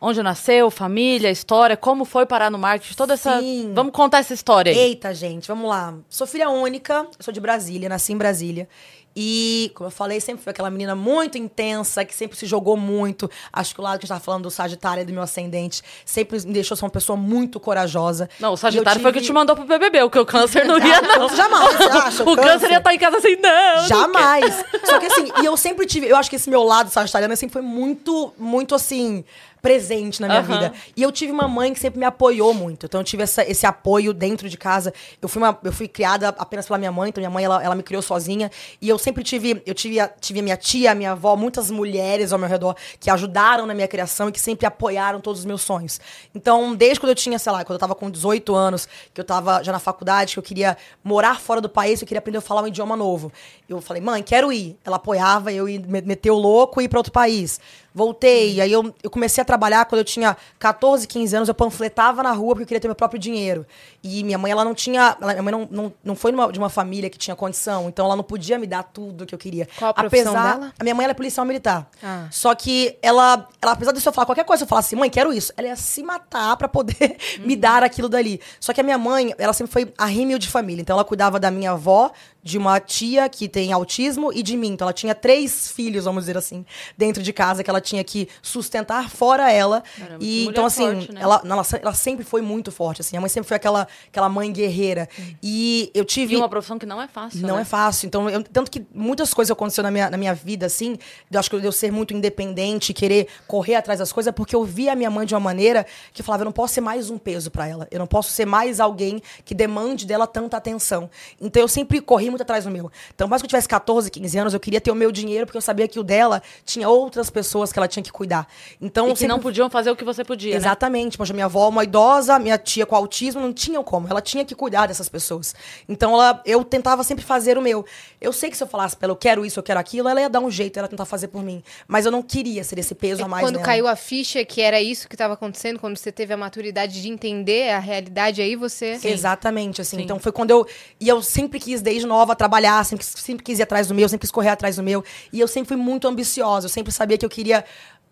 [0.00, 3.38] Onde nasceu, família, história, como foi parar no marketing, toda essa.
[3.40, 3.72] Sim.
[3.74, 4.78] Vamos contar essa história aí.
[4.78, 5.94] Eita, gente, vamos lá.
[6.08, 8.66] Sou filha única, sou de Brasília, nasci em Brasília.
[9.14, 13.28] E, como eu falei, sempre fui aquela menina muito intensa, que sempre se jogou muito.
[13.52, 15.82] Acho que o lado que a gente tava falando do Sagitário e do meu ascendente
[16.06, 18.30] sempre me deixou ser uma pessoa muito corajosa.
[18.38, 20.64] Não, o Sagitário foi o que tive- te mandou pro BBB, o que o câncer
[20.64, 21.36] não ia, não, não.
[21.36, 22.22] jamais, você acha?
[22.24, 22.70] O O câncer câncer?
[22.70, 23.76] ia estar em casa assim, não.
[23.82, 24.64] não Jamais.
[24.84, 26.06] Só que assim, e eu sempre tive.
[26.08, 29.24] Eu acho que esse meu lado sagitariano sempre foi muito, muito assim.
[29.62, 30.72] Presente na minha vida.
[30.96, 32.86] E eu tive uma mãe que sempre me apoiou muito.
[32.86, 34.92] Então eu tive essa- esse apoio dentro de casa.
[35.20, 37.74] Eu fui, uma, eu fui criada apenas pela minha mãe, então minha mãe ela, ela
[37.74, 38.50] me criou sozinha.
[38.80, 39.62] E eu sempre tive.
[39.66, 42.74] Eu tive a, tive a minha tia, a minha avó, muitas mulheres ao meu redor
[42.98, 46.00] que ajudaram na minha criação e que sempre apoiaram todos os meus sonhos.
[46.34, 49.24] Então, desde quando eu tinha, sei lá, quando eu tava com 18 anos, que eu
[49.24, 52.40] tava já na faculdade, que eu queria morar fora do país, eu queria aprender a
[52.40, 53.32] falar um idioma novo.
[53.70, 54.76] Eu falei, mãe, quero ir.
[54.84, 57.60] Ela apoiava eu ir me- meter o louco e ir pra outro país.
[57.92, 62.22] Voltei, aí eu, eu comecei a trabalhar quando eu tinha 14, 15 anos, eu panfletava
[62.22, 63.66] na rua porque eu queria ter meu próprio dinheiro.
[64.02, 65.16] E minha mãe, ela não tinha.
[65.20, 68.06] ela- minha mãe não, não, não foi numa- de uma família que tinha condição, então
[68.06, 69.68] ela não podia me dar tudo que eu queria.
[69.76, 70.72] Qual a profissão apesar, dela?
[70.78, 71.88] A minha mãe ela é policial militar.
[72.02, 72.28] Ah.
[72.30, 75.52] Só que ela, ela, apesar de eu falar qualquer coisa, eu falasse, mãe, quero isso.
[75.56, 78.40] Ela ia se matar pra poder me dar aquilo dali.
[78.60, 80.80] Só que a minha mãe, ela sempre foi a rímel de família.
[80.80, 82.10] Então ela cuidava da minha avó,
[82.42, 84.68] de uma tia que tem autismo e de mim.
[84.68, 86.64] Então ela tinha três filhos, vamos dizer assim,
[86.96, 89.82] dentro de casa que ela tinha que sustentar fora ela.
[89.98, 91.20] Caramba, e então assim, forte, né?
[91.20, 93.16] ela, ela, ela sempre foi muito forte assim.
[93.16, 95.06] A mãe sempre foi aquela aquela mãe guerreira.
[95.42, 97.46] E eu tive E uma profissão que não é fácil.
[97.46, 97.62] não né?
[97.62, 98.06] é fácil.
[98.06, 100.96] Então, eu- tanto que muitas coisas aconteceram na minha, na minha vida, assim,
[101.30, 104.92] eu acho que eu ser muito independente, querer correr atrás das coisas, porque eu via
[104.92, 107.50] a minha mãe de uma maneira que falava, eu não posso ser mais um peso
[107.50, 107.86] pra ela.
[107.90, 111.10] Eu não posso ser mais alguém que demande dela tanta atenção.
[111.40, 112.90] Então, eu sempre corri muito atrás do meu.
[113.14, 115.86] Então, eu tivesse 14, 15 anos, eu queria ter o meu dinheiro, porque eu sabia
[115.86, 118.46] que o dela tinha outras pessoas que ela tinha que cuidar.
[118.80, 120.56] Então, E que sempre não podiam fazer o que você podia, né?
[120.56, 121.18] Exatamente.
[121.18, 124.08] Poxa, minha avó, uma idosa, minha tia com autismo, não tinham como.
[124.08, 125.54] Ela tinha que cuidar dessas pessoas.
[125.88, 127.84] Então, ela, eu tentava sempre fazer o meu.
[128.20, 130.20] Eu sei que se eu falasse pra ela, eu quero isso, eu quero aquilo, ela
[130.20, 131.62] ia dar um jeito, ela ia tentar fazer por mim.
[131.88, 133.66] Mas eu não queria ser esse peso a mais Quando nela.
[133.66, 137.08] caiu a ficha que era isso que estava acontecendo, quando você teve a maturidade de
[137.08, 138.98] entender a realidade, aí você.
[139.02, 139.96] Exatamente, assim.
[139.96, 140.02] Sim.
[140.04, 140.66] Então foi quando eu.
[141.00, 144.22] E eu sempre quis, desde nova, trabalhar, sempre, sempre quis ir atrás do meu, sempre
[144.22, 145.04] quis correr atrás do meu.
[145.32, 147.64] E eu sempre fui muito ambiciosa, eu sempre sabia que eu queria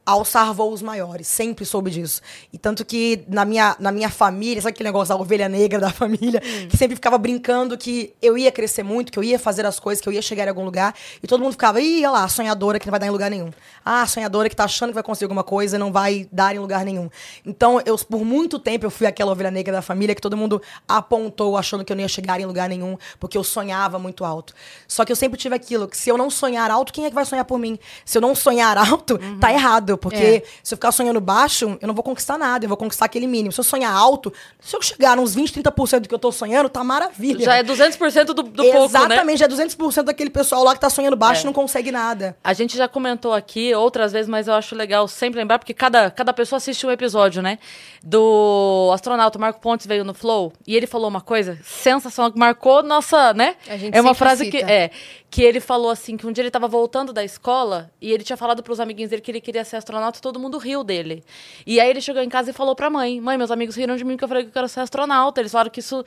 [0.08, 2.22] alçar voos maiores, sempre soube disso.
[2.50, 5.90] E tanto que na minha, na minha família, sabe aquele negócio da ovelha negra da
[5.92, 9.78] família, que sempre ficava brincando que eu ia crescer muito, que eu ia fazer as
[9.78, 12.28] coisas, que eu ia chegar em algum lugar, e todo mundo ficava, ih, olha lá,
[12.28, 13.50] sonhadora que não vai dar em lugar nenhum.
[13.90, 16.58] Ah, sonhadora que tá achando que vai conseguir alguma coisa e não vai dar em
[16.58, 17.08] lugar nenhum.
[17.46, 20.60] Então, eu por muito tempo eu fui aquela ovelha negra da família que todo mundo
[20.86, 24.52] apontou achando que eu não ia chegar em lugar nenhum, porque eu sonhava muito alto.
[24.86, 27.14] Só que eu sempre tive aquilo, que se eu não sonhar alto, quem é que
[27.14, 27.78] vai sonhar por mim?
[28.04, 30.42] Se eu não sonhar alto, tá errado, porque É.
[30.62, 33.52] se eu ficar sonhando baixo, eu não vou conquistar nada, eu vou conquistar aquele mínimo.
[33.52, 36.68] Se eu sonhar alto, se eu chegar nos 20, 30% do que eu tô sonhando,
[36.68, 37.44] tá maravilha.
[37.44, 38.84] Já é 200% do, do pouco, né?
[38.84, 41.42] Exatamente, já é 200% daquele pessoal lá que tá sonhando baixo É.
[41.44, 42.36] e não consegue nada.
[42.44, 46.10] A gente já comentou aqui outras vezes, mas eu acho legal sempre lembrar, porque cada,
[46.10, 47.58] cada pessoa assiste um episódio, né?
[48.02, 52.82] Do astronauta Marco Pontes veio no Flow e ele falou uma coisa sensacional que marcou
[52.82, 53.56] nossa, né?
[53.92, 54.70] É uma frase que cita.
[54.72, 54.90] é
[55.30, 58.36] que ele falou assim que um dia ele tava voltando da escola e ele tinha
[58.36, 61.22] falado pros amiguinhos dele que ele queria ser astronauta e todo mundo riu dele.
[61.66, 64.04] E aí ele chegou em casa e falou pra mãe: "Mãe, meus amigos riram de
[64.04, 65.40] mim que eu falei que eu quero ser astronauta.
[65.40, 66.04] Eles falaram que isso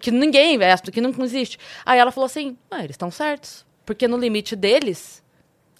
[0.00, 1.58] que ninguém é, que não existe".
[1.86, 5.22] Aí ela falou assim: "Ah, eles estão certos, porque no limite deles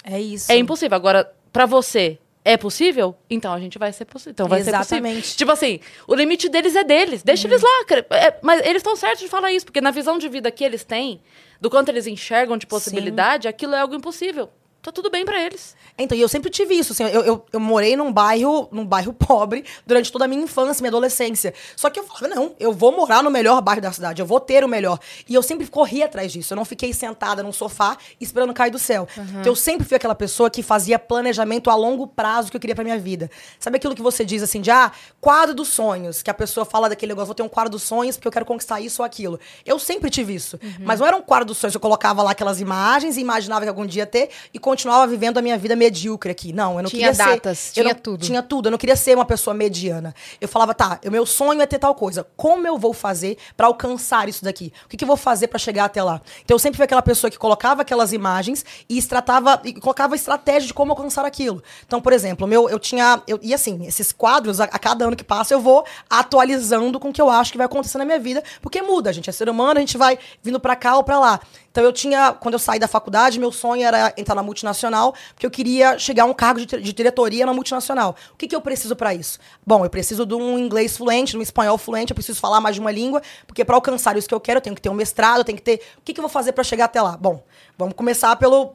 [0.04, 0.52] É isso.
[0.52, 0.94] é impossível.
[0.94, 3.16] Agora, pra você, é possível?
[3.28, 4.32] Então a gente vai ser possível.
[4.32, 5.16] Então vai ser Exatamente.
[5.16, 5.38] possível.
[5.38, 7.22] Tipo assim, o limite deles é deles.
[7.22, 7.68] Deixa eles lá.
[8.10, 10.84] É, mas eles estão certos de falar isso, porque na visão de vida que eles
[10.84, 11.22] têm,
[11.58, 14.50] do quanto eles enxergam de possibilidade, aquilo é algo impossível.
[14.84, 15.74] Tá tudo bem pra eles.
[15.96, 19.14] Então, e eu sempre tive isso, assim, eu, eu, eu morei num bairro, num bairro
[19.16, 21.54] pobre durante toda a minha infância, minha adolescência.
[21.74, 24.38] Só que eu falava, não, eu vou morar no melhor bairro da cidade, eu vou
[24.40, 24.98] ter o melhor.
[25.26, 28.78] E eu sempre corri atrás disso, eu não fiquei sentada num sofá esperando cair do
[28.78, 29.08] céu.
[29.16, 32.74] Então, eu sempre fui aquela pessoa que fazia planejamento a longo prazo que eu queria
[32.74, 33.30] pra minha vida.
[33.58, 36.90] Sabe aquilo que você diz assim, de, ah, quadro dos sonhos, que a pessoa fala
[36.90, 39.40] daquele negócio, vou ter um quadro dos sonhos porque eu quero conquistar isso ou aquilo.
[39.64, 40.60] Eu sempre tive isso.
[40.80, 43.68] Mas não era um quadro dos sonhos, eu colocava lá aquelas imagens e imaginava que
[43.70, 46.52] algum dia ia ter, e quando continuava vivendo a minha vida medíocre aqui.
[46.52, 47.72] Não, eu não Tinha queria datas, ser.
[47.74, 48.24] tinha não- tudo.
[48.24, 48.66] Tinha tudo.
[48.66, 50.14] Eu não queria ser uma pessoa mediana.
[50.40, 52.26] Eu falava, tá, o meu sonho é ter tal coisa.
[52.36, 54.72] Como eu vou fazer pra alcançar isso daqui?
[54.84, 56.20] O que, que eu vou fazer pra chegar até lá?
[56.44, 60.66] Então eu sempre fui aquela pessoa que colocava aquelas imagens e tratava e colocava estratégia
[60.66, 61.62] de como alcançar aquilo.
[61.86, 63.22] Então, por exemplo, meu, eu tinha.
[63.26, 67.10] Eu, e assim, esses quadros, a, a cada ano que passa, eu vou atualizando com
[67.10, 69.32] o que eu acho que vai acontecer na minha vida, porque muda, a gente é
[69.32, 71.40] ser humano, a gente vai vindo pra cá ou pra lá.
[71.74, 75.44] Então eu tinha, quando eu saí da faculdade, meu sonho era entrar na multinacional, porque
[75.44, 78.14] eu queria chegar a um cargo de, de diretoria na multinacional.
[78.32, 79.40] O que, que eu preciso pra isso?
[79.66, 82.76] Bom, eu preciso de um inglês fluente, de um espanhol fluente, eu preciso falar mais
[82.76, 84.94] de uma língua, porque pra alcançar isso que eu quero, eu tenho que ter um
[84.94, 85.80] mestrado, eu tenho que ter.
[85.98, 87.16] O que, que eu vou fazer pra chegar até lá?
[87.16, 87.42] Bom,
[87.76, 88.66] vamos começar pelo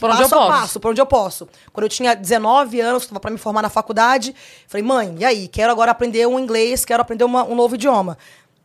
[0.00, 1.48] Por passo a passo, por onde eu posso.
[1.72, 4.34] Quando eu tinha 19 anos, estava para me formar na faculdade,
[4.66, 5.46] falei, mãe, e aí?
[5.46, 8.18] Quero agora aprender um inglês, quero aprender uma- um novo idioma.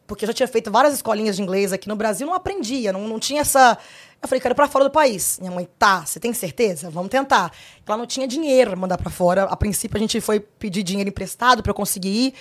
[0.05, 3.07] Porque eu já tinha feito várias escolinhas de inglês aqui no Brasil, não aprendia, não,
[3.07, 3.77] não tinha essa.
[4.21, 5.37] Eu falei, quero ir pra fora do país.
[5.39, 6.89] Minha mãe, tá, você tem certeza?
[6.89, 7.51] Vamos tentar.
[7.87, 9.43] Ela não tinha dinheiro pra mandar pra fora.
[9.43, 12.33] A princípio, a gente foi pedir dinheiro emprestado pra eu conseguir ir.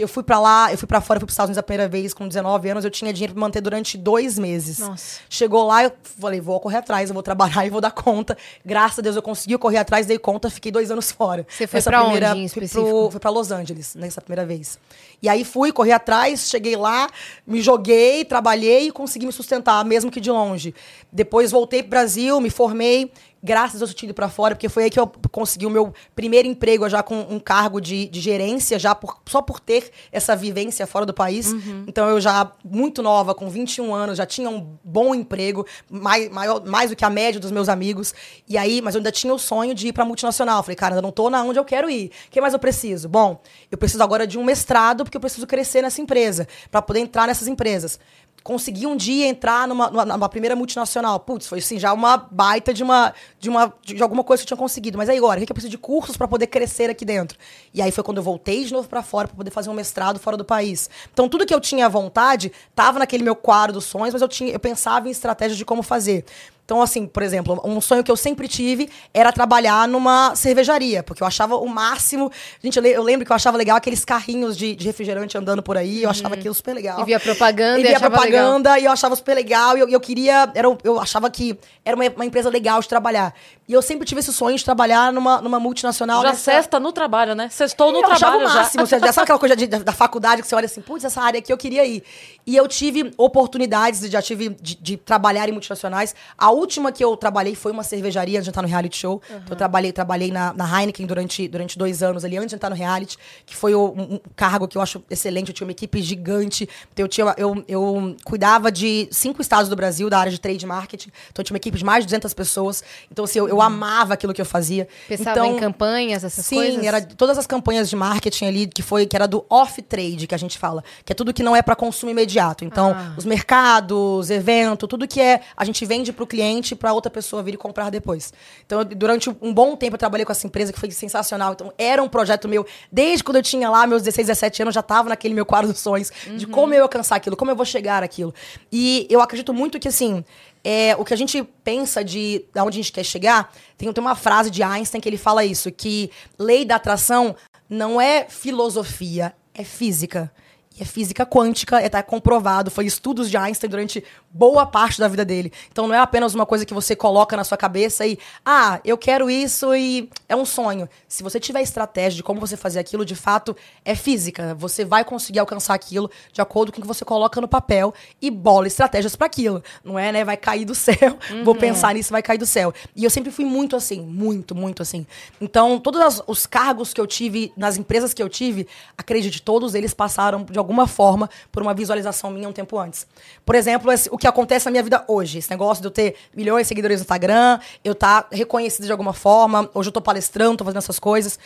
[0.00, 2.12] Eu fui pra lá, eu fui pra fora, fui pros Estados Unidos a primeira vez
[2.12, 4.80] com 19 anos, eu tinha dinheiro pra manter durante dois meses.
[4.80, 5.20] Nossa.
[5.30, 8.36] Chegou lá, eu falei, vou correr atrás, eu vou trabalhar e vou dar conta.
[8.66, 11.46] Graças a Deus eu consegui, eu corri atrás, dei conta, fiquei dois anos fora.
[11.48, 12.84] Você foi Nessa pra onde, primeira, em fui específico?
[12.90, 14.78] pro- fui pra Los Angeles, nessa primeira vez.
[15.20, 17.08] E aí fui, corri atrás, cheguei lá,
[17.46, 20.74] me joguei, trabalhei e consegui me sustentar, mesmo que de longe.
[21.10, 23.10] Depois voltei pro Brasil, me formei.
[23.42, 25.70] Graças a Deus eu tinha ido pra fora, porque foi aí que eu consegui o
[25.70, 29.90] meu primeiro emprego, já com um cargo de, de gerência, já por, só por ter
[30.10, 31.52] essa vivência fora do país.
[31.86, 36.64] Então eu já, muito nova, com 21 anos, já tinha um bom emprego, mais, maior,
[36.64, 38.12] mais do que a média dos meus amigos.
[38.48, 40.62] E aí, mas eu ainda tinha o sonho de ir pra multinacional.
[40.62, 42.10] Falei, cara, ainda não tô na onde eu quero ir.
[42.26, 43.08] O que mais eu preciso?
[43.08, 47.00] Bom, eu preciso agora de um mestrado, porque eu preciso crescer nessa empresa, pra poder
[47.00, 47.98] entrar nessas empresas
[48.42, 51.20] consegui um dia entrar numa, numa, primeira multinacional.
[51.20, 54.48] Putz, foi assim, já uma baita de uma de uma de alguma coisa que eu
[54.48, 54.96] tinha conseguido.
[54.96, 57.38] Mas aí agora, o que eu preciso de cursos para poder crescer aqui dentro?
[57.72, 60.18] E aí foi quando eu voltei de novo para fora para poder fazer um mestrado
[60.18, 60.88] fora do país.
[61.12, 64.52] Então tudo que eu tinha vontade tava naquele meu quadro dos sonhos, mas eu tinha
[64.52, 66.24] eu pensava em estratégias de como fazer.
[66.68, 71.22] Então, assim, por exemplo, um sonho que eu sempre tive era trabalhar numa cervejaria, porque
[71.22, 72.30] eu achava o máximo.
[72.62, 75.62] Gente, eu le- eu lembro que eu achava legal aqueles carrinhos de, de refrigerante andando
[75.62, 77.00] por aí, eu achava aquilo super legal.
[77.00, 79.78] E via propaganda E e via achava propaganda e eu achava super legal.
[79.78, 80.52] E eu, eu queria.
[80.54, 83.32] Era, eu achava que era uma, uma empresa legal de trabalhar.
[83.66, 86.20] E eu sempre tive esse sonho de trabalhar numa, numa multinacional.
[86.20, 87.48] Já nessa- cesta no trabalho, né?
[87.50, 88.84] Sextou no eu achava trabalho o máximo.
[88.84, 88.98] já.
[89.10, 91.50] Sabe aquela coisa de- da, da faculdade que você olha assim, putz, essa área aqui
[91.50, 92.02] eu queria ir.
[92.46, 96.14] E eu tive oportunidades, já tive de, de trabalhar em multinacionais.
[96.36, 99.20] A última que eu trabalhei foi uma cervejaria antes de entrar no reality show.
[99.48, 102.76] Eu trabalhei, trabalhei na, na Heineken durante, durante dois anos ali, antes de entrar no
[102.76, 103.16] reality,
[103.46, 105.48] que foi o, um, um cargo que eu acho excelente.
[105.48, 106.68] Eu tinha uma equipe gigante.
[106.92, 110.66] Então, eu, tinha, eu, eu cuidava de cinco estados do Brasil, da área de trade
[110.66, 111.10] marketing.
[111.30, 112.82] Então, eu tinha uma equipe de mais de 200 pessoas.
[113.10, 114.88] Então, assim, eu, eu amava aquilo que eu fazia.
[115.08, 116.84] Pensava então, em campanhas, essas Sim, coisas?
[116.84, 120.34] era todas as campanhas de marketing ali que foi que era do off trade que
[120.34, 122.64] a gente fala, que é tudo que não é para consumo imediato.
[122.64, 123.14] Então, Ah.
[123.16, 127.42] os mercados, evento, tudo que é a gente vende para o cliente para outra pessoa
[127.42, 128.32] vir e comprar depois.
[128.64, 131.52] Então, eu- durante um bom tempo eu trabalhei com essa empresa que foi sensacional.
[131.52, 134.82] Então, era um projeto meu desde quando eu tinha lá meus 16, 17 anos, já
[134.82, 136.50] tava naquele meu quadro dos sonhos de Uhum.
[136.52, 138.34] como eu alcançar aquilo, como eu vou chegar àquilo.
[138.72, 140.24] E eu acredito muito que assim,
[140.64, 144.02] é, o que a gente pensa de da onde a gente quer chegar, tem, tem
[144.02, 147.36] uma frase de Einstein que ele fala isso, que lei da atração
[147.68, 150.32] não é filosofia, é física.
[150.78, 155.08] E é física quântica, é tá comprovado, foi estudos de Einstein durante boa parte da
[155.08, 155.52] vida dele.
[155.72, 158.96] Então não é apenas uma coisa que você coloca na sua cabeça e, ah, eu
[158.96, 160.88] quero isso e é um sonho.
[161.08, 164.54] Se você tiver estratégia de como você fazer aquilo, de fato, é física.
[164.54, 168.30] Você vai conseguir alcançar aquilo de acordo com o que você coloca no papel e
[168.30, 169.62] bola estratégias para aquilo.
[169.82, 170.24] Não é, né?
[170.24, 172.72] Vai cair do céu, vou pensar nisso, vai cair do céu.
[172.94, 175.06] E eu sempre fui muito assim, muito, muito assim.
[175.40, 179.92] Então, todos os cargos que eu tive, nas empresas que eu tive, acredite, todos eles
[179.92, 183.06] passaram de alguma forma por uma visualização minha um tempo antes.
[183.44, 186.16] Por exemplo, esse- o que acontece na minha vida hoje, esse negócio de eu ter
[186.34, 190.00] milhões de seguidores no Instagram, eu estar tá reconhecida de alguma forma, hoje eu tô
[190.00, 191.38] palestrando, tô fazendo essas coisas.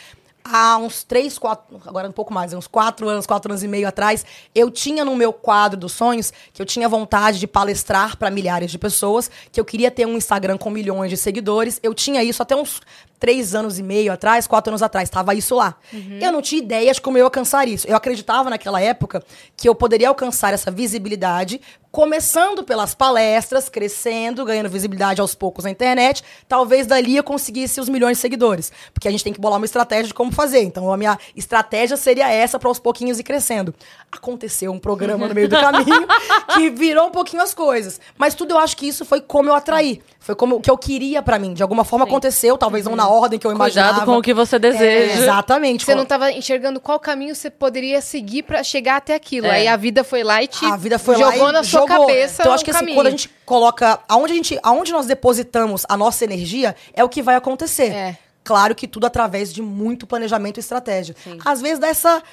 [0.45, 3.87] Há uns três, quatro, agora um pouco mais, uns quatro anos, quatro anos e meio
[3.87, 8.29] atrás, eu tinha no meu quadro dos sonhos que eu tinha vontade de palestrar para
[8.29, 11.79] milhares de pessoas, que eu queria ter um Instagram com milhões de seguidores.
[11.81, 12.81] Eu tinha isso até uns
[13.23, 15.77] três anos e meio atrás, quatro anos atrás, estava isso lá.
[16.19, 17.87] Eu não tinha ideia de como eu alcançar isso.
[17.87, 19.23] Eu acreditava naquela época
[19.55, 25.69] que eu poderia alcançar essa visibilidade começando pelas palestras, crescendo, ganhando visibilidade aos poucos na
[25.69, 26.23] internet.
[26.49, 28.71] Talvez dali eu conseguisse os milhões de seguidores.
[28.91, 30.63] Porque a gente tem que bolar uma estratégia de como fazer.
[30.63, 33.75] Então a minha estratégia seria essa para aos pouquinhos ir crescendo.
[34.11, 36.07] Aconteceu um programa no meio do caminho
[36.55, 38.01] que virou um pouquinho as coisas.
[38.17, 40.01] Mas tudo eu acho que isso foi como eu atraí.
[40.23, 41.53] Foi como o que eu queria pra mim.
[41.53, 43.89] De alguma forma aconteceu, talvez não na ordem que eu imaginava.
[43.89, 45.21] Cuidado com o que você deseja.
[45.21, 45.83] Exatamente.
[45.83, 49.47] Você não estava enxergando qual caminho você poderia seguir pra chegar até aquilo.
[49.47, 49.51] É.
[49.51, 51.81] Aí a vida foi lá e te a vida foi lá jogou e na sua
[51.81, 52.07] jogou.
[52.07, 52.95] cabeça Então, eu acho que assim, caminho.
[52.97, 53.99] quando a gente coloca.
[54.07, 57.91] Aonde, a gente, aonde nós depositamos a nossa energia é o que vai acontecer.
[57.91, 58.17] É.
[58.45, 61.15] Claro que tudo através de muito planejamento e estratégia.
[61.45, 62.23] Às vezes dá essa vo-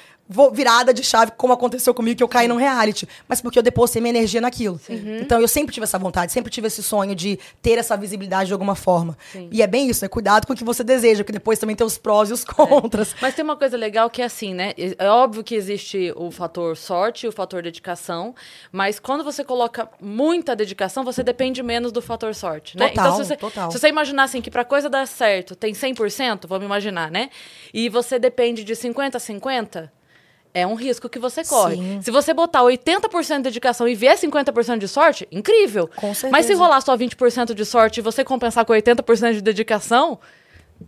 [0.53, 3.09] virada de chave, como aconteceu comigo, que eu caí num reality.
[3.29, 4.81] Mas porque eu depositei minha energia naquilo.
[5.21, 8.53] Então eu sempre tive essa vontade, sempre tive esse sonho de ter essa visibilidade de
[8.53, 9.17] alguma forma.
[9.51, 11.87] E é bem isso, é cuidado com o que você deseja, porque depois também tem
[11.87, 13.15] os prós e os contras.
[13.21, 14.73] Mas tem uma coisa legal que é assim, né?
[14.77, 18.35] É óbvio que existe o fator sorte e o fator dedicação,
[18.71, 22.89] mas quando você coloca muita dedicação, você depende menos do fator sorte, né?
[22.89, 23.71] Total, então, se você, total.
[23.71, 27.31] se você imaginar assim que pra coisa dar certo tem 100%, vamos imaginar, né?
[27.73, 29.93] E você depende de 50 a 50,
[30.53, 31.77] é um risco que você corre.
[31.77, 32.03] Sim.
[32.03, 35.89] Se você botar 80% de dedicação e vier 50% de sorte, incrível.
[35.97, 36.55] Com Mas se certeza.
[36.57, 40.19] rolar só 20% de sorte e você compensar com 80% de dedicação,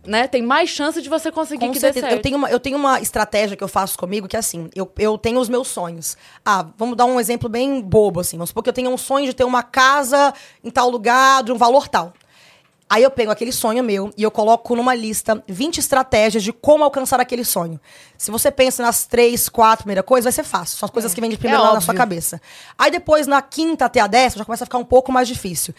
[0.05, 0.27] né?
[0.27, 2.07] Tem mais chance de você conseguir Com que dê certeza.
[2.07, 2.17] certo.
[2.17, 4.91] Eu tenho, uma, eu tenho uma estratégia que eu faço comigo que é assim: eu,
[4.97, 6.17] eu tenho os meus sonhos.
[6.43, 8.37] Ah, vamos dar um exemplo bem bobo, assim.
[8.37, 11.51] Vamos supor que eu tenho um sonho de ter uma casa em tal lugar, de
[11.51, 12.13] um valor tal.
[12.89, 16.83] Aí eu pego aquele sonho meu e eu coloco numa lista 20 estratégias de como
[16.83, 17.79] alcançar aquele sonho.
[18.17, 20.77] Se você pensa nas três, quatro primeiras coisas, vai ser fácil.
[20.77, 22.41] São as coisas que vêm de primeiro É na, sua cabeça.
[22.77, 25.73] Aí depois, na quinta até a décima, já começa a ficar um pouco mais difícil.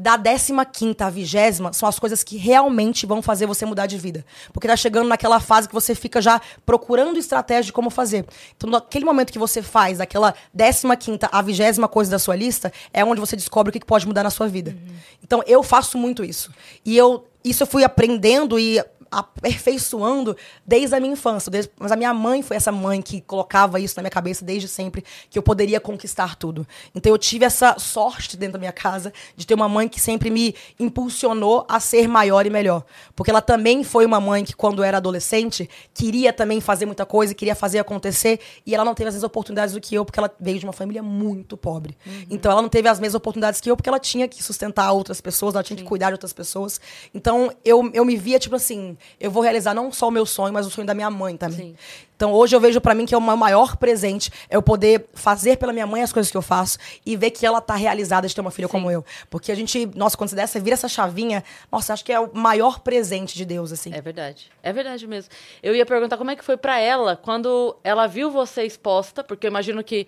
[0.00, 3.98] Da décima quinta à vigésima são as coisas que realmente vão fazer você mudar de
[3.98, 4.24] vida.
[4.50, 8.24] Porque tá chegando naquela fase que você fica já procurando estratégia de como fazer.
[8.56, 12.72] Então, naquele momento que você faz daquela décima quinta à vigésima coisa da sua lista,
[12.94, 14.74] é onde você descobre o que pode mudar na sua vida.
[15.22, 16.50] Então, eu faço muito isso.
[16.82, 21.50] E eu isso eu fui aprendendo e aperfeiçoando desde a minha infância.
[21.50, 24.68] Desde- mas a minha mãe foi essa mãe que colocava isso na minha cabeça desde
[24.68, 26.66] sempre, que eu poderia conquistar tudo.
[26.94, 30.30] Então eu tive essa sorte dentro da minha casa de ter uma mãe que sempre
[30.30, 32.84] me impulsionou a ser maior e melhor.
[33.16, 37.34] Porque ela também foi uma mãe que, quando era adolescente, queria também fazer muita coisa,
[37.34, 40.30] queria fazer acontecer, e ela não teve as mesmas oportunidades do que eu, porque ela
[40.40, 41.96] veio de uma família muito pobre.
[42.30, 45.20] Então ela não teve as mesmas oportunidades que eu, porque ela tinha que sustentar outras
[45.20, 46.80] pessoas, ela tinha que cuidar de outras pessoas.
[47.14, 50.52] Então eu, eu me via, tipo assim, eu vou realizar não só o meu sonho,
[50.52, 51.70] mas o sonho da minha mãe também.
[51.70, 51.76] Sim.
[52.20, 55.06] Então hoje eu vejo pra mim que é o meu maior presente é eu poder
[55.14, 58.28] fazer pela minha mãe as coisas que eu faço e ver que ela tá realizada
[58.28, 59.02] de ter uma filha como eu.
[59.30, 62.20] Porque a gente, nossa, quando você der, você vira essa chavinha, nossa, acho que é
[62.20, 63.94] o maior presente de Deus, assim.
[63.94, 64.50] É verdade.
[64.62, 65.30] É verdade mesmo.
[65.62, 69.46] Eu ia perguntar como é que foi pra ela quando ela viu você exposta, porque
[69.46, 70.06] eu imagino que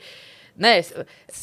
[0.56, 0.84] né?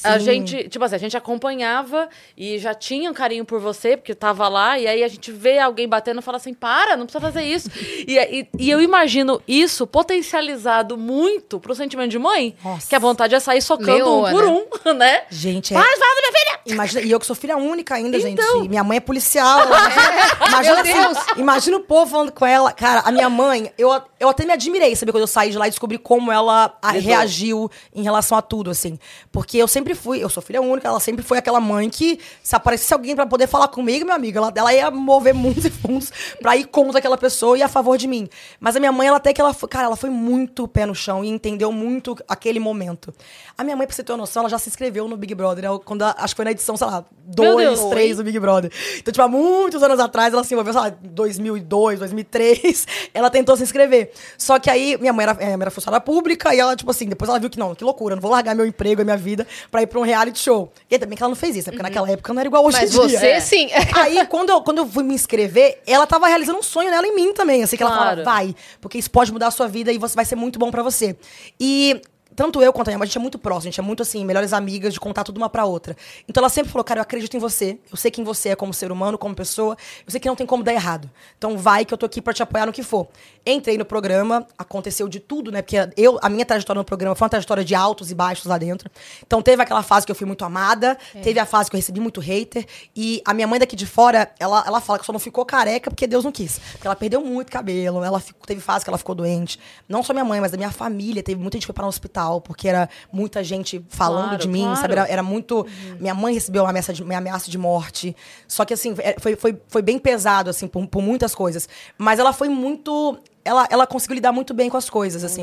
[0.04, 0.26] A Sim.
[0.26, 4.48] gente, tipo assim, a gente acompanhava e já tinha um carinho por você, porque tava
[4.48, 7.44] lá, e aí a gente vê alguém batendo e fala assim: para, não precisa fazer
[7.44, 7.70] isso.
[8.08, 12.88] e, e, e eu imagino isso potencializado muito pro sentimento de mãe, Nossa.
[12.88, 15.24] que a vontade é sair socando Leoa, um por um, né?
[15.30, 15.78] Gente, é.
[15.78, 16.60] Para, da minha filha!
[16.66, 18.34] Imagina, e eu que sou filha única ainda, gente.
[18.42, 18.64] Então.
[18.64, 19.62] E Minha mãe é policial.
[19.66, 22.72] Imagina, imagina, Meu assim, imagina o povo falando com ela.
[22.72, 25.12] Cara, a minha mãe, eu, eu até me admirei, sabe?
[25.12, 28.70] Quando eu saí de lá e descobri como ela a- reagiu em relação a tudo,
[28.70, 28.99] assim.
[29.32, 32.56] Porque eu sempre fui, eu sou filha única, ela sempre foi aquela mãe que, se
[32.56, 36.12] aparecesse alguém pra poder falar comigo, meu amigo, ela, ela ia mover mundos e fundos
[36.42, 38.28] pra ir contra aquela pessoa e a favor de mim.
[38.60, 40.96] Mas a minha mãe, ela até que ela foi, cara, ela foi muito pé no
[40.96, 43.14] chão e entendeu muito aquele momento.
[43.58, 45.70] A minha mãe, pra você ter uma noção, ela já se inscreveu no Big Brother,
[45.70, 45.80] né?
[45.84, 48.72] quando acho que foi na edição, sei lá, dois, três do Big Brother.
[48.98, 53.56] Então, tipo, há muitos anos atrás, ela se envolveu, sei lá, 2002, 2003, ela tentou
[53.58, 54.12] se inscrever.
[54.38, 57.30] Só que aí, minha mãe era, é, era funcionária pública, e ela, tipo assim, depois
[57.30, 59.82] ela viu que não, que loucura, não vou largar meu emprego, a minha vida, pra
[59.82, 60.72] ir pra um reality show.
[60.90, 61.72] E também que ela não fez isso, né?
[61.74, 63.20] Porque naquela época não era igual hoje Mas em dia.
[63.20, 63.40] você, É.
[63.40, 63.70] sim.
[63.96, 67.16] Aí, quando eu, quando eu fui me inscrever, ela tava realizando um sonho nela em
[67.16, 67.64] mim também.
[67.64, 68.24] Assim, que ela Claro.
[68.24, 70.72] falava, vai, porque isso pode mudar a sua vida e você vai ser muito bom
[70.72, 71.16] pra você.
[71.60, 72.02] E
[72.40, 74.02] tanto eu quanto a minha mãe, a gente é muito próximo, a gente é muito
[74.02, 75.94] assim, melhores amigas de contar tudo uma pra outra.
[76.26, 78.74] Então ela sempre falou, cara, eu acredito em você, eu sei quem você é como
[78.74, 79.76] ser humano, como pessoa,
[80.06, 81.10] eu sei que não tem como dar errado.
[81.38, 83.08] Então vai que eu tô aqui pra te apoiar no que for.
[83.46, 85.62] Entrei no programa, aconteceu de tudo, né?
[85.62, 88.58] Porque eu, a minha trajetória no programa foi uma trajetória de altos e baixos lá
[88.58, 88.90] dentro.
[89.26, 92.00] Então teve aquela fase que eu fui muito amada, teve a fase que eu recebi
[92.00, 95.20] muito hater, e a minha mãe daqui de fora, ela, ela fala que só não
[95.20, 96.60] ficou careca porque Deus não quis.
[96.74, 99.60] Porque ela perdeu muito cabelo, ela ficou- teve fase que ela ficou doente.
[99.90, 101.22] Não só minha mãe, mas da minha família.
[101.22, 104.48] Teve muita gente que foi para um hospital, porque era muita gente falando Claro, de
[104.48, 104.82] mim, claro.
[104.82, 104.94] sabe?
[104.94, 105.66] Era, era muito.
[106.00, 108.16] Minha mãe recebeu uma ameaça, de, uma ameaça de morte.
[108.48, 111.68] Só que, assim, é- foi, foi, foi bem pesado, assim, por, por muitas coisas.
[111.98, 113.18] Mas ela foi muito.
[113.46, 115.42] Ela, ela conseguiu lidar muito bem com as coisas, assim.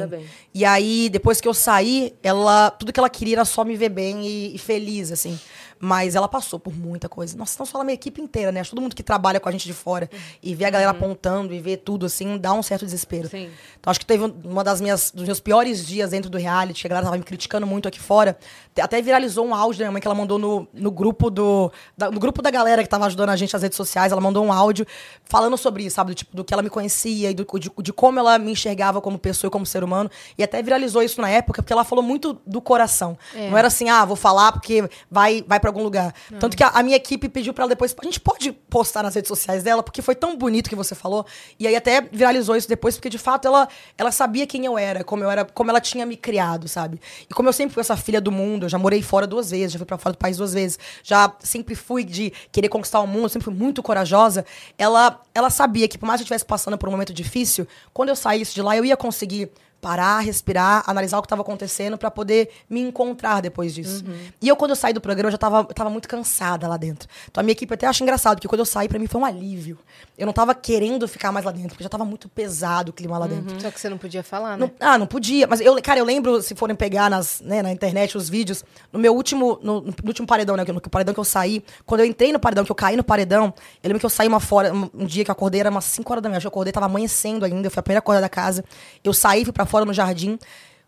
[0.54, 2.70] E aí, depois que eu saí, ela.
[2.70, 5.38] Tudo que ela queria era só me ver bem e, e feliz, assim.
[5.78, 7.36] Mas ela passou por muita coisa.
[7.36, 8.62] Nossa, não só ela, minha equipe inteira, né?
[8.64, 10.08] Todo mundo que trabalha com a gente de fora
[10.42, 13.28] e vê a galera apontando e vê tudo assim, dá um certo desespero.
[13.28, 13.50] Sim.
[13.78, 16.80] Então acho que teve um- uma das minhas dos meus piores dias dentro do reality,
[16.80, 18.38] que a galera tava me criticando muito aqui fora.
[18.80, 22.10] Até viralizou um áudio da minha mãe que ela mandou no, no grupo do da-
[22.10, 24.52] no grupo da galera que tava ajudando a gente nas redes sociais, ela mandou um
[24.52, 24.86] áudio
[25.24, 27.92] falando sobre isso, sabe, do tipo do que ela me conhecia e do, de, de
[27.92, 30.10] como ela me enxergava como pessoa e como ser humano.
[30.36, 33.16] E até viralizou isso na época, porque ela falou muito do coração.
[33.34, 33.48] É.
[33.50, 36.14] Não era assim, ah, vou falar porque vai vai para algum lugar.
[36.38, 39.14] Tanto que a, a minha equipe pediu pra ela depois, a gente pode postar nas
[39.14, 41.24] redes sociais dela, porque foi tão bonito que você falou.
[41.58, 45.02] E aí até viralizou isso depois, porque de fato ela, ela sabia quem eu era,
[45.04, 47.00] como eu era, como ela tinha me criado, sabe?
[47.28, 49.72] E como eu sempre fui essa filha do mundo, eu já morei fora duas vezes,
[49.72, 53.06] já fui pra fora do país duas vezes, já sempre fui de querer conquistar o
[53.06, 54.44] mundo, sempre fui muito corajosa.
[54.76, 58.10] Ela, ela sabia que por mais que eu estivesse passando por um momento difícil, quando
[58.10, 59.50] eu saísse de lá, eu ia conseguir
[59.86, 64.04] parar, respirar, analisar o que estava acontecendo pra poder me encontrar depois disso.
[64.42, 66.76] E eu, quando eu saí do programa, eu já tava, eu tava muito cansada lá
[66.76, 67.08] dentro.
[67.30, 69.24] Então a minha equipe até acha engraçado, porque quando eu saí, pra mim foi um
[69.24, 69.78] alívio.
[70.18, 73.16] Eu não tava querendo ficar mais lá dentro, porque já tava muito pesado o clima
[73.16, 73.60] lá dentro.
[73.60, 74.66] Só que você não podia falar, né?
[74.80, 75.46] Não- ah, não podia.
[75.46, 78.98] Mas eu, cara, eu lembro, se forem pegar nas, né, na internet os vídeos, no
[78.98, 80.64] meu último, no, no último paredão, né?
[80.64, 83.54] No paredão que eu saí, quando eu entrei no paredão, que eu caí no paredão,
[83.84, 85.84] eu lembro que eu saí uma fora, um, um dia que eu acordei, era umas
[85.84, 86.40] 5 horas da manhã.
[86.42, 88.64] Eu acordei, tava amanhecendo ainda, eu fui a primeira acordar da casa.
[89.04, 90.38] Eu saí, fui pra fora no jardim,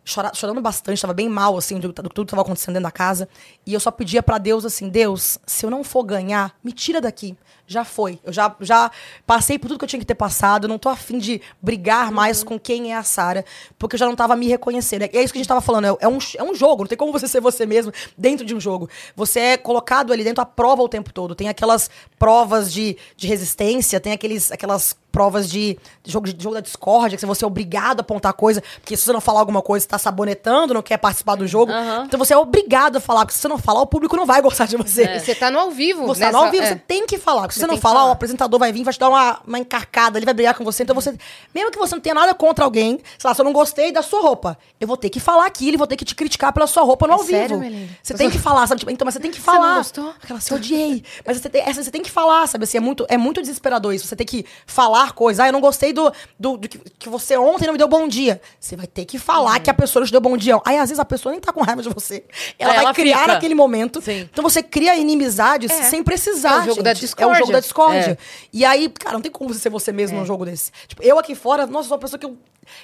[0.05, 2.91] chora- chorando bastante, tava bem mal, assim, do, do tudo que tava acontecendo dentro da
[2.91, 3.29] casa.
[3.67, 7.01] E eu só pedia pra Deus, assim, Deus, se eu não for ganhar, me tira
[7.01, 7.37] daqui.
[7.69, 8.19] Já foi.
[8.25, 8.91] Eu já, já
[9.27, 10.65] passei por tudo que eu tinha que ter passado.
[10.65, 13.45] Eu não tô afim de brigar mais com quem é a Sara,
[13.79, 15.03] porque eu já não tava me reconhecendo.
[15.03, 15.85] É isso que a gente tava falando.
[15.85, 16.85] É, é um, é um jogo.
[16.85, 18.89] Não tem como você ser você mesmo dentro de um jogo.
[19.15, 21.35] Você é colocado ali dentro à prova o tempo todo.
[21.35, 26.55] Tem aquelas provas de, de resistência, tem aqueles, aquelas provas de, de jogo, de jogo
[26.55, 29.63] da discórdia, que você é obrigado a apontar coisa, porque se você não falar alguma
[29.63, 31.73] coisa, você tá sabonetando, não quer participar do jogo.
[31.73, 32.05] Aham.
[32.07, 34.41] Então você é obrigado a falar, porque se você não falar, o público não vai
[34.43, 35.05] gostar de você.
[35.17, 36.07] E você tá no ao vivo.
[36.07, 36.67] Você tá nessa- no ao vivo, é.
[36.69, 37.49] você tem que falar.
[37.59, 38.09] Se Você não falar, falar.
[38.09, 40.83] o apresentador vai vir, vai te dar uma, uma encarcada, ele vai brigar com você.
[40.83, 41.15] Então você.
[41.55, 44.03] Mesmo que você não tenha nada contra alguém, sei lá, se eu não gostei da
[44.03, 46.67] sua roupa, eu vou ter que falar aquilo e vou ter que te criticar pela
[46.67, 47.89] sua roupa no É ao sério, vivo.
[48.03, 48.79] Você tem que falar, sabe?
[48.81, 49.77] Tipo, então, mas você tem que Você não falar.
[49.79, 50.15] gostou?
[50.23, 51.03] Aquela, você odiei.
[51.27, 52.65] Mas você tem, essa, você tem que falar, sabe?
[52.65, 54.07] Assim, é muito, é muito desesperador isso.
[54.07, 55.41] Você tem que falar coisas.
[55.41, 58.07] Ah, eu não gostei do, do, do que, que você ontem não me deu bom
[58.09, 58.41] dia.
[58.61, 59.61] Você vai ter que falar Uhum.
[59.61, 60.61] que a pessoa não te deu bom dia.
[60.65, 62.25] Aí, às vezes, a pessoa nem tá com raiva de você.
[62.59, 63.33] Ela É, vai ela criar fica.
[63.35, 64.01] naquele momento.
[64.03, 64.29] Sim.
[64.31, 65.83] Então você cria inimizades É.
[65.85, 66.61] sem precisar.
[66.61, 67.05] É o jogo da gente.
[67.19, 67.48] É o discórdia.
[67.49, 68.13] Jogo da discórdia.
[68.13, 68.17] É.
[68.53, 70.21] E aí, cara, não tem como você ser você mesmo É.
[70.21, 70.71] num jogo desse.
[70.87, 72.37] Tipo, eu aqui fora, nossa, sou uma pessoa que eu.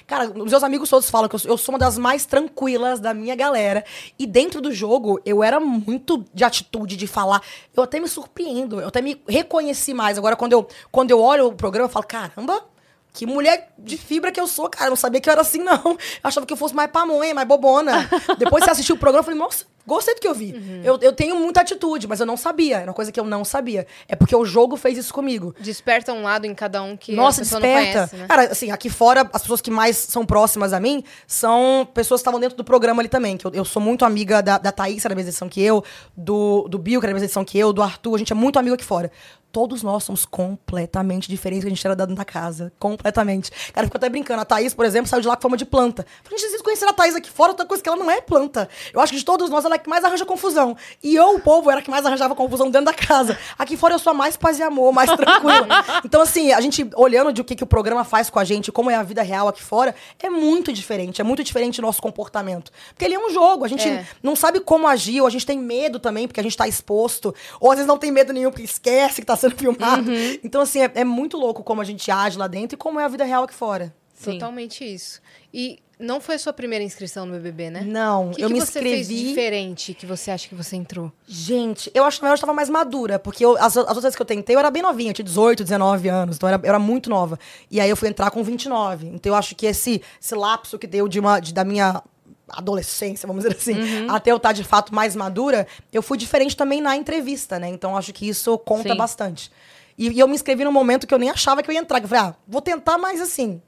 [0.07, 2.99] Cara, os meus amigos todos falam que eu sou, eu sou uma das mais tranquilas
[2.99, 3.85] da minha galera.
[4.17, 7.41] E dentro do jogo, eu era muito de atitude, de falar.
[7.75, 10.17] Eu até me surpreendo, eu até me reconheci mais.
[10.17, 12.63] Agora, quando eu, quando eu olho o programa, eu falo, caramba.
[13.15, 14.87] Que mulher de fibra que eu sou, cara.
[14.87, 15.81] Eu não sabia que eu era assim, não.
[15.85, 18.09] Eu achava que eu fosse mais pamonha, mais bobona.
[18.37, 20.53] Depois que você assistiu o programa, eu falei, nossa, gostei do que eu vi.
[20.53, 20.81] Uhum.
[20.83, 22.79] Eu, eu tenho muita atitude, mas eu não sabia.
[22.79, 23.87] Era uma coisa que eu não sabia.
[24.07, 25.55] É porque o jogo fez isso comigo.
[25.59, 27.87] Desperta um lado em cada um que Nossa, a pessoa desperta.
[27.87, 28.27] não conhece, né?
[28.27, 32.23] Cara, assim, aqui fora, as pessoas que mais são próximas a mim são pessoas que
[32.23, 33.37] estavam dentro do programa ali também.
[33.37, 35.61] Que eu, eu sou muito amiga da, da Thaís, que era da mesma edição que
[35.61, 35.83] eu,
[36.17, 38.15] do, do Bill, que era da mesma edição que eu, do Arthur.
[38.15, 39.09] A gente é muito amigo aqui fora.
[39.55, 42.73] Todos nós somos completamente diferentes do que a gente era dentro da casa.
[42.77, 43.49] Completamente.
[43.71, 44.41] Cara, eu fico até brincando.
[44.41, 46.05] A Thaís, por exemplo, saiu de lá com forma de planta.
[46.25, 48.67] Falei, gente, vocês conheceram a Thaís aqui fora, outra coisa que ela não é planta.
[48.93, 50.75] Eu acho que de todos nós, ela é a que mais arranja confusão.
[51.01, 53.37] E eu, o povo, era a que mais arranjava confusão dentro da casa.
[53.57, 55.67] Aqui fora eu sou a mais paz e amor, mais tranquila.
[56.03, 58.73] então, assim, a gente olhando de o que, que o programa faz com a gente,
[58.73, 61.21] como é a vida real aqui fora, é muito diferente.
[61.21, 62.73] É muito diferente o nosso comportamento.
[62.89, 63.63] Porque ele é um jogo.
[63.63, 64.05] A gente É.
[64.21, 67.33] não sabe como agir, ou a gente tem medo também, porque a gente tá exposto.
[67.61, 70.11] Ou às vezes não tem medo nenhum, porque esquece que tá sendo filmado.
[70.43, 73.05] Então, assim, é, é muito louco como a gente age lá dentro e como é
[73.05, 73.93] a vida real aqui fora.
[74.13, 74.33] Sim.
[74.33, 75.21] Totalmente isso.
[75.53, 77.81] E não foi a sua primeira inscrição no BBB, né?
[77.85, 79.29] Não, O que, eu que me você fez inscrevi.
[79.29, 81.11] diferente que você acha que você entrou?
[81.27, 84.21] Gente, eu acho que eu tava mais madura, porque eu- as, as outras vezes que
[84.21, 86.69] eu tentei, eu era bem novinha, eu tinha 18, 19 anos, então eu era, eu
[86.69, 87.37] era muito nova.
[87.69, 89.07] E aí eu fui entrar com 29.
[89.07, 92.01] Então eu acho que esse, esse lapso que deu de uma, de- da minha
[92.49, 96.81] adolescência, vamos dizer assim, até eu estar de fato mais madura, eu fui diferente também
[96.81, 97.67] na entrevista, né?
[97.69, 98.95] Então acho que isso conta Sim.
[98.97, 99.51] bastante.
[99.97, 101.99] E, e eu me inscrevi num momento que eu nem achava que eu ia entrar.
[101.99, 103.61] que Eu falei, ah, vou tentar, mas assim.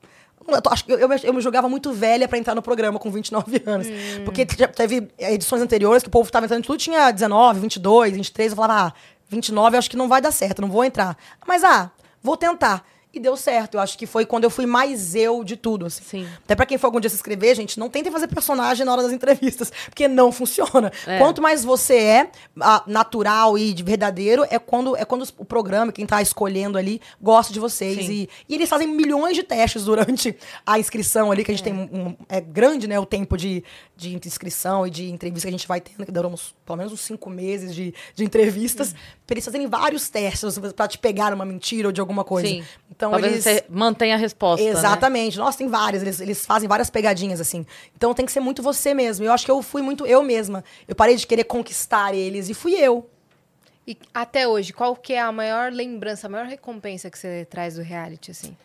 [0.48, 2.98] Eu, tô- acho eu, eu, me- eu me julgava muito velha pra entrar no programa
[3.00, 3.88] com 29 anos.
[4.24, 8.52] Porque já teve edições anteriores que o povo tava entrando tudo, tinha 19, 22, 23.
[8.52, 8.94] Eu falava, ah,
[9.30, 11.18] 29 eu acho que não vai dar certo, não vou entrar.
[11.46, 12.86] Mas, ah, vou tentar.
[13.14, 13.76] E deu certo.
[13.76, 16.03] Eu acho que foi quando eu fui mais eu de tudo, assim.
[16.03, 16.28] Sim.
[16.43, 19.03] Até pra quem for algum dia se inscrever, gente, não tentem fazer personagem na hora
[19.03, 20.91] das entrevistas, porque não funciona.
[21.05, 21.18] É.
[21.20, 25.91] Quanto mais você é ah, natural e de verdadeiro, é quando, é quando o programa,
[25.91, 28.05] quem tá escolhendo ali, gosta de vocês.
[28.05, 28.12] Sim.
[28.12, 30.36] E, e eles fazem milhões de testes durante
[30.66, 33.64] a inscrição ali, que a gente tem um, É grande, né, o tempo de,
[33.95, 36.93] de inscrição e de entrevista que a gente vai tendo, que duram uns, pelo menos
[36.93, 38.93] uns cinco meses de, de entrevistas,
[39.26, 42.47] pra eles fazerem vários testes pra te pegar uma mentira ou de alguma coisa.
[42.47, 42.64] Sim.
[42.98, 43.43] Então Talvez eles.
[43.43, 44.66] você mantenha a resposta.
[44.66, 44.72] né?
[44.72, 45.38] Exatamente.
[45.38, 46.02] Nossa, tem várias.
[46.02, 47.64] Eles, eles fazem várias pegadinhas, assim.
[47.95, 49.24] Então tem que ser muito você mesmo.
[49.24, 50.64] Eu acho que eu fui muito eu mesma.
[50.88, 53.08] Eu parei de querer conquistar eles e fui eu.
[53.86, 57.76] E até hoje, qual que é a maior lembrança, a maior recompensa que você traz
[57.76, 58.58] do reality, assim?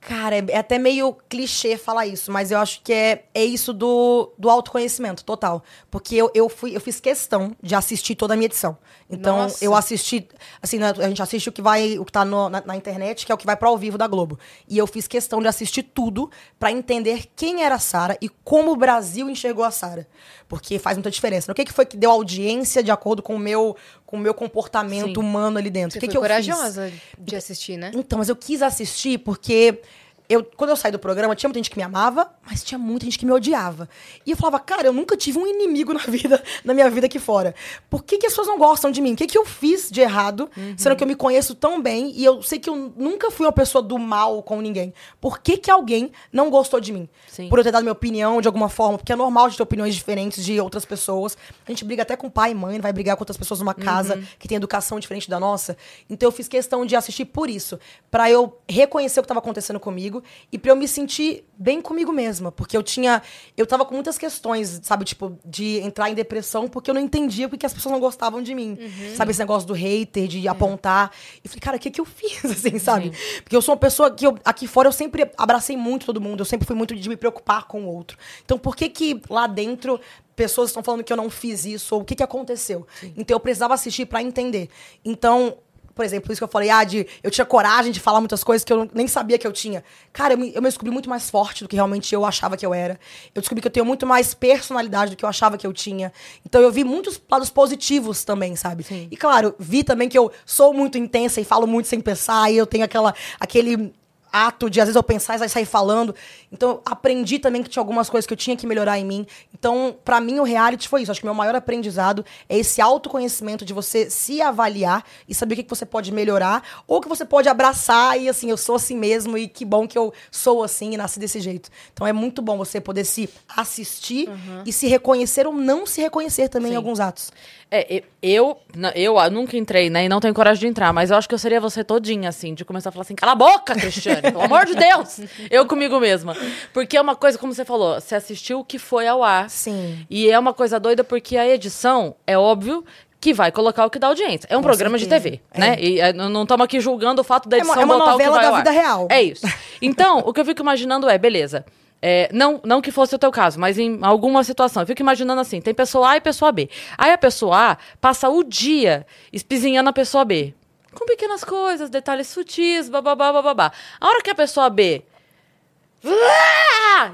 [0.00, 3.72] Cara, é, é até meio clichê falar isso, mas eu acho que é, é isso
[3.72, 5.64] do, do autoconhecimento, total.
[5.90, 8.76] Porque eu, eu, fui, eu fiz questão de assistir toda a minha edição.
[9.08, 9.62] Então, Nossa.
[9.62, 10.26] eu assisti,
[10.62, 13.26] assim, né, a gente assiste o que vai, o que tá no- na, na internet,
[13.26, 14.38] que é o que vai para ao vivo da Globo.
[14.66, 18.72] E eu fiz questão de assistir tudo pra entender quem era a Sara e como
[18.72, 20.08] o Brasil enxergou a Sara.
[20.48, 21.52] Porque faz muita diferença.
[21.52, 23.76] O que, que foi que deu audiência de acordo com o meu,
[24.06, 25.26] com o meu comportamento Sim.
[25.26, 25.92] humano ali dentro?
[25.92, 26.46] Você o que, foi que eu fiz?
[26.46, 27.90] corajosa de assistir, né?
[27.94, 29.80] Então, mas eu quis assistir porque
[30.28, 33.04] eu, quando eu saí do programa, tinha muita gente que me amava, mas tinha muita
[33.04, 33.88] gente que me odiava.
[34.26, 37.18] E eu falava, cara, eu nunca tive um inimigo na vida, na minha vida aqui
[37.18, 37.54] fora.
[37.90, 39.12] Por que, que as pessoas não gostam de mim?
[39.12, 42.24] O que, que eu fiz de errado, sendo que eu me conheço tão bem e
[42.24, 44.94] eu sei que eu nunca fui uma pessoa do mal com ninguém?
[45.20, 47.08] Por que, que alguém não gostou de mim?
[47.28, 47.48] Sim.
[47.48, 49.94] Por eu ter dado minha opinião de alguma forma, porque é normal de ter opiniões
[49.94, 51.36] diferentes de outras pessoas.
[51.66, 54.22] A gente briga até com pai e mãe, vai brigar com outras pessoas numa casa
[54.38, 55.76] que tem educação diferente da nossa.
[56.08, 57.78] Então eu fiz questão de assistir por isso,
[58.10, 60.13] Pra eu reconhecer o que estava acontecendo comigo
[60.52, 63.22] e pra eu me sentir bem comigo mesma, porque eu tinha,
[63.56, 67.48] eu tava com muitas questões, sabe, tipo, de entrar em depressão porque eu não entendia
[67.48, 68.76] porque as pessoas não gostavam de mim.
[69.16, 71.10] Sabe esse negócio do hater, de apontar.
[71.44, 73.12] E falei, cara, o que que eu fiz assim, sabe?
[73.42, 76.40] Porque eu sou uma pessoa que eu, aqui fora eu sempre abracei muito todo mundo,
[76.40, 78.18] eu sempre fui muito de me preocupar com o outro.
[78.44, 80.00] Então, por que que lá dentro
[80.34, 82.86] pessoas estão falando que eu não fiz isso ou o que que aconteceu?
[83.16, 84.68] Então eu precisava assistir pra entender.
[85.04, 85.58] Então,
[85.94, 88.64] por exemplo, isso que eu falei, ah, de, eu tinha coragem de falar muitas coisas
[88.64, 89.84] que eu nem sabia que eu tinha.
[90.12, 92.66] Cara, eu me, eu me descobri muito mais forte do que realmente eu achava que
[92.66, 92.98] eu era.
[93.34, 96.12] Eu descobri que eu tenho muito mais personalidade do que eu achava que eu tinha.
[96.44, 98.84] Então eu vi muitos lados positivos também, sabe?
[99.10, 102.56] E claro, vi também que eu sou muito intensa e falo muito sem pensar, e
[102.56, 103.92] eu tenho aquela, aquele
[104.34, 106.12] ato de às vezes eu pensar e sair falando.
[106.52, 109.24] Então eu aprendi também que tinha algumas coisas que eu tinha que melhorar em mim.
[109.52, 111.10] Então, pra mim o reality foi isso.
[111.12, 115.54] Acho que o meu maior aprendizado é esse autoconhecimento de você se avaliar e saber
[115.54, 118.74] o que que você pode melhorar ou que você pode abraçar e assim, eu sou
[118.74, 121.70] assim mesmo e que bom que eu sou assim e nasci desse jeito.
[121.92, 124.28] Então é muito bom você poder se assistir
[124.66, 126.76] e se reconhecer ou não se reconhecer também em Sim.
[126.76, 127.30] alguns atos.
[127.70, 130.04] É, eu, na- eu ah, nunca entrei, né?
[130.04, 132.54] E não tenho coragem de entrar, mas eu acho que eu seria você todinha, assim,
[132.54, 135.20] de começar a falar assim, cala a boca, Cristiane, pelo amor de Deus!
[135.50, 136.36] Eu comigo mesma.
[136.72, 139.48] Porque é uma coisa, como você falou, você assistiu o que foi ao ar.
[139.50, 140.06] Sim.
[140.08, 142.84] E é uma coisa doida porque a edição, é óbvio,
[143.20, 144.46] que vai colocar o que dá audiência.
[144.50, 145.22] É um Com programa de certeza.
[145.38, 145.76] TV, né?
[145.80, 148.04] E é, não estamos aqui julgando o fato da É uma- edição é uma o
[148.04, 149.08] que novela da vida real.
[149.10, 149.46] É isso.
[149.80, 151.64] Então, o que eu fico imaginando é, beleza.
[152.02, 154.82] é, não, não que fosse o teu caso, mas em alguma situação.
[154.82, 156.68] Eu fico imaginando assim: tem pessoa A e pessoa B.
[156.98, 160.52] Aí a pessoa A passa o dia espizinhando a pessoa B.
[160.94, 163.72] Com pequenas coisas, detalhes sutis, bababá, bababá.
[164.00, 165.02] A hora que a pessoa B!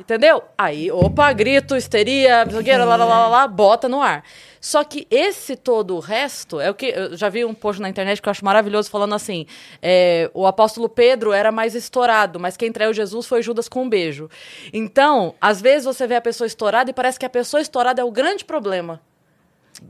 [0.01, 0.43] Entendeu?
[0.59, 4.25] Aí, opa, grito, histeria, blogueira, lá, lá, lá, lá, bota no ar.
[4.61, 7.89] Só que esse todo o resto, é o que eu já vi um post na
[7.89, 9.47] internet que eu acho maravilhoso falando assim:
[9.81, 13.89] é, o apóstolo Pedro era mais estourado, mas quem traiu Jesus foi Judas com um
[13.89, 14.29] beijo.
[14.73, 18.05] Então, às vezes você vê a pessoa estourada e parece que a pessoa estourada é
[18.05, 19.01] o grande problema.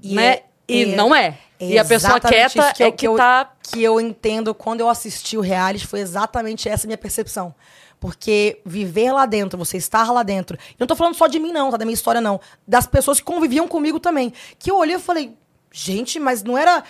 [0.02, 0.26] E né?
[0.26, 1.36] é- e é- não é.
[1.60, 3.52] E a pessoa quieta isso eu- é que eu, tá.
[3.62, 7.54] que eu entendo quando eu assisti o reality foi exatamente essa minha percepção.
[7.98, 10.56] Porque viver lá dentro, você estar lá dentro.
[10.70, 11.76] E não tô falando só de mim, não, tá?
[11.76, 12.40] Da minha história, não.
[12.66, 14.32] Das pessoas que conviviam comigo também.
[14.58, 15.36] Que eu olhei e falei,
[15.70, 16.82] gente, mas não era.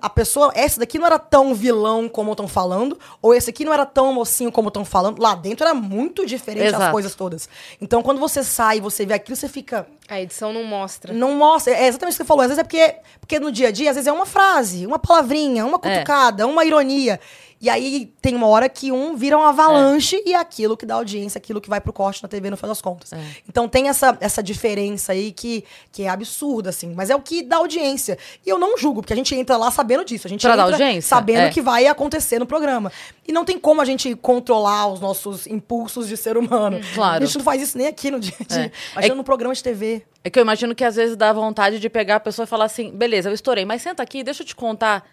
[0.00, 3.72] A pessoa, essa daqui não era tão vilão como estão falando, ou esse aqui não
[3.72, 5.20] era tão mocinho como estão falando.
[5.20, 6.92] Lá dentro era muito diferente as Exato.
[6.92, 7.48] coisas todas.
[7.80, 9.86] Então, quando você sai e você vê aquilo, você fica.
[10.08, 11.12] A edição não mostra.
[11.12, 11.72] Não mostra.
[11.72, 12.42] É exatamente isso que você falou.
[12.42, 14.98] Às vezes é porque, porque no dia a dia, às vezes é uma frase, uma
[14.98, 17.20] palavrinha, uma cutucada, uma ironia.
[17.60, 20.94] E aí tem uma hora que um vira uma avalanche e é aquilo que dá
[20.96, 23.12] audiência, aquilo que vai pro corte na TV no final das contas.
[23.14, 23.18] É.
[23.48, 26.92] Então tem essa, essa diferença aí que, que é absurda, assim.
[26.94, 28.18] Mas é o que dá audiência.
[28.44, 30.26] E eu não julgo, porque a gente entra lá sabendo disso.
[30.26, 31.08] A gente Pra dar entra audiência?
[31.08, 31.48] sabendo É.
[31.48, 32.92] o que vai acontecer no programa.
[33.26, 36.78] E não tem como a gente controlar os nossos impulsos de ser humano.
[36.94, 37.22] Claro.
[37.22, 38.72] A gente não faz isso nem aqui no dia a dia.
[38.96, 39.06] É.
[39.08, 40.02] É- no programa de TV.
[40.22, 42.66] É que eu imagino que às vezes dá vontade de pegar a pessoa e falar
[42.66, 45.04] assim: beleza, eu estourei, mas senta aqui, deixa eu te contar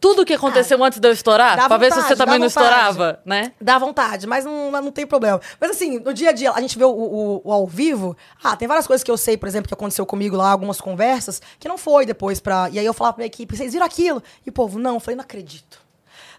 [0.00, 1.56] tudo que aconteceu antes de eu estourar?
[1.68, 2.66] Pra ver se vontade, você também não vontade.
[2.66, 3.52] estourava, né?
[3.60, 5.40] Dá vontade, mas não, não tem problema.
[5.60, 8.16] Mas assim, no dia a dia, a gente vê o, o- o ao vivo.
[8.42, 11.42] Ah, tem várias coisas que eu sei, por exemplo, que aconteceu comigo lá, algumas conversas,
[11.58, 12.68] que não foi depois pra.
[12.70, 14.22] E aí eu falava pra minha equipe, vocês viram aquilo?
[14.46, 15.83] E o povo, não, eu falei, não acredito.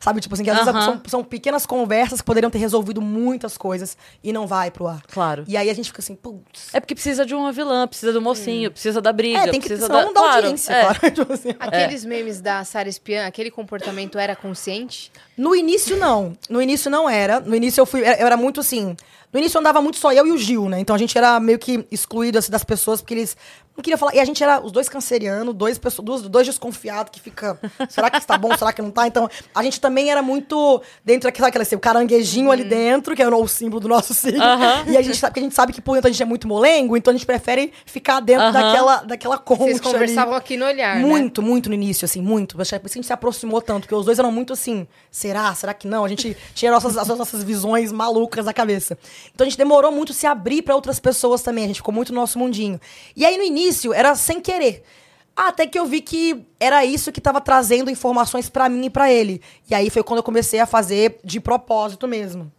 [0.06, 3.58] Sabe, tipo assim, que às vezes são, são pequenas conversas que poderiam ter resolvido muitas
[3.58, 5.02] coisas e não vai pro ar.
[5.12, 5.44] Claro.
[5.48, 6.70] E aí a gente fica assim, putz.
[6.74, 9.68] É porque precisa de uma vilã, precisa do mocinho, precisa da briga, É, tem que
[9.68, 10.06] precisa senão da...
[10.06, 10.82] não dá claro, audiência, é.
[10.82, 11.00] claro.
[11.12, 11.56] Tipo assim.
[11.60, 15.12] Aqueles memes da Sarah Espiã, aquele comportamento era consciente?
[15.36, 16.38] No início, não.
[16.48, 17.40] No início não era.
[17.40, 18.02] No início eu fui.
[18.02, 18.96] Eu era muito assim.
[19.34, 20.80] No início andava muito só eu e o Gil, né?
[20.80, 23.36] Então a gente era meio que excluído assim, das pessoas, porque eles
[23.76, 24.16] não queriam falar.
[24.16, 27.60] E a gente era os dois cancerianos, dois, dois, dois desconfiados que fica.
[27.90, 28.56] Será que está bom?
[28.58, 29.06] Será que não tá?
[29.06, 33.22] Então a gente também era muito dentro daquela, aquela, assim, o caranguejinho ali dentro, que
[33.22, 34.42] é o símbolo do nosso signo.
[34.42, 34.86] Aham.
[34.88, 36.48] E a gente sabe que a gente sabe que por dentro a gente é muito
[36.48, 38.54] molengo, então a gente prefere ficar dentro Aham.
[38.54, 39.64] daquela, daquela concha.
[39.64, 39.92] Vocês ali.
[39.94, 41.02] conversavam aqui no olhar, né?
[41.02, 42.56] Muito, muito no início, assim, muito.
[42.56, 45.54] Por isso que a gente se aproximou tanto, porque os dois eram muito assim, será?
[45.54, 46.06] Será que não?
[46.06, 48.98] A gente tinha nossas, as nossas visões malucas na cabeça.
[49.34, 52.14] Então a gente demorou muito se abrir pra outras pessoas também, a gente ficou muito
[52.14, 52.80] no nosso mundinho.
[53.16, 54.84] E aí no início era sem querer.
[55.36, 59.12] Até que eu vi que era isso que tava trazendo informações pra mim e pra
[59.12, 59.42] ele.
[59.70, 62.52] E aí foi quando eu comecei a fazer de propósito mesmo.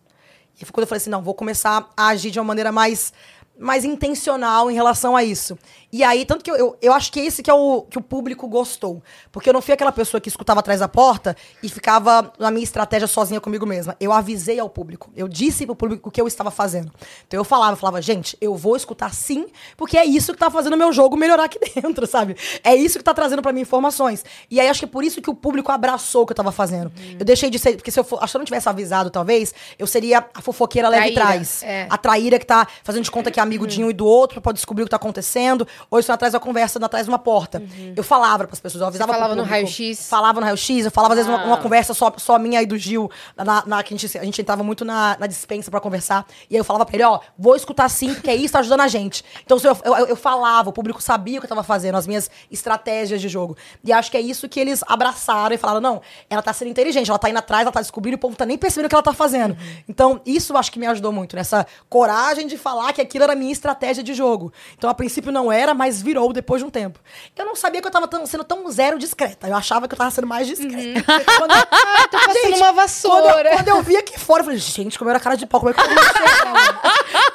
[0.61, 3.15] E foi quando eu falei assim, não, vou começar a agir de uma maneira mais,
[3.59, 5.59] mais intencional em relação a isso.
[5.93, 8.03] E aí, tanto que eu, eu, eu acho que esse que é o que o
[8.03, 9.03] público gostou.
[9.31, 12.65] Porque eu não fui aquela pessoa que escutava atrás da porta e ficava na minha
[12.65, 13.97] estratégia sozinha comigo mesma.
[14.01, 15.11] Eu avisei ao público.
[15.17, 16.93] Eu disse pro público o que eu estava fazendo.
[17.27, 20.51] Então eu falava, eu falava, gente, eu vou escutar sim, porque é isso que tá
[20.51, 22.37] fazendo o meu jogo melhorar aqui dentro, sabe?
[22.63, 24.25] É isso que tá trazendo pra mim informações.
[24.51, 26.53] E aí acho que é por isso que o público abraçou o que eu tava
[26.53, 26.93] fazendo.
[27.19, 27.77] Eu deixei de ser.
[27.77, 30.89] Porque se eu for, acho que eu não tivesse avisado, talvez, eu seria a fofoqueira
[30.89, 31.63] leve trás.
[31.63, 31.87] é.
[31.89, 34.41] A traíra que tá fazendo de conta que é amigo de um e do outro
[34.41, 35.67] pra descobrir o que tá acontecendo.
[35.91, 37.63] Ou isso atrás da conversa, atrás de uma porta.
[37.95, 39.55] Eu falava pras pessoas, eu avisava Você falava no público.
[39.67, 40.09] raio-x?
[40.09, 41.47] Falava no raio-x, eu falava às vezes uma, Ah.
[41.47, 44.41] uma conversa só, só minha e do Gil, na, na- que a gente, a gente
[44.41, 46.27] entrava muito na, na dispensa pra conversar.
[46.51, 48.89] E aí eu falava pra ele, ó, vou escutar sim, porque isso tá ajudando a
[48.89, 49.25] gente.
[49.45, 52.31] Então eu, eu, eu falava, o público sabia o que eu tava fazendo, as minhas
[52.51, 53.57] estratégias de jogo.
[53.85, 57.09] E acho que é isso que eles abraçaram e falaram, não, ela tá sendo inteligente,
[57.11, 58.95] ela tá indo atrás, ela tá descobrindo, e o povo tá nem percebendo o que
[58.95, 59.57] ela tá fazendo.
[59.89, 63.37] Então, isso acho que me ajudou muito, nessa coragem de falar que aquilo era a
[63.37, 64.53] minha estratégia de jogo.
[64.77, 66.99] Então, a princípio não era, mas virou depois de um tempo.
[67.37, 69.47] Eu não sabia que eu tava tão- sendo tão zero discreta.
[69.49, 71.03] Eu achava que eu tava sendo mais discreta.
[71.39, 73.51] Quando eu- Ah, tô passando uma quando vassoura.
[73.51, 75.61] eu, quando eu vi aqui fora, eu falei, gente, como eu era cara de pau,
[75.61, 76.81] como é que o povo não me enxergava?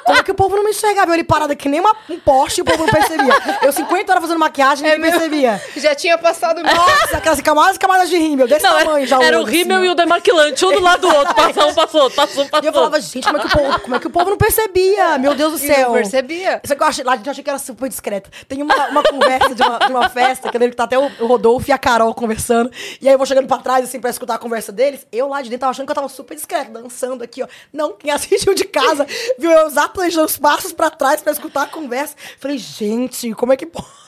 [0.04, 1.10] Como é que o povo não me enxergava?
[1.10, 3.34] Eu ali parada que nem uma, um poste e o povo não percebia.
[3.62, 5.62] Eu 50 horas fazendo maquiagem e É ninguém percebia.
[5.76, 9.22] Já tinha passado Nossa, aquelas camadas e camadas de rímel, desse Não, tamanho já.
[9.22, 9.84] era o assim, rímel ó.
[9.84, 11.34] e o demaquilante, um do lado do outro.
[11.34, 13.80] Passou um, passou outro, passou passou E eu falava, gente, como é que o povo,
[13.80, 15.18] como é que o povo não percebia?
[15.18, 15.88] Meu Deus do E céu.
[15.88, 16.60] não percebia.
[16.64, 17.86] Só que eu achei, lá eu achei que era super
[18.22, 18.30] discreta.
[18.46, 20.98] Tem uma, uma conversa de uma, de uma festa, que eu lembro que tá até
[20.98, 22.70] o, Rodolfo e a Carol conversando.
[23.00, 25.06] E aí eu vou chegando pra trás, assim, pra escutar a conversa deles.
[25.10, 27.48] Eu lá de dentro tava achando que eu tava super discreta, dançando aqui, ó.
[27.72, 29.06] Não, quem assistiu de casa
[29.38, 32.14] viu eu exatamente os passos pra trás pra escutar a conversa.
[32.38, 34.01] Falei, gente, como é que pode?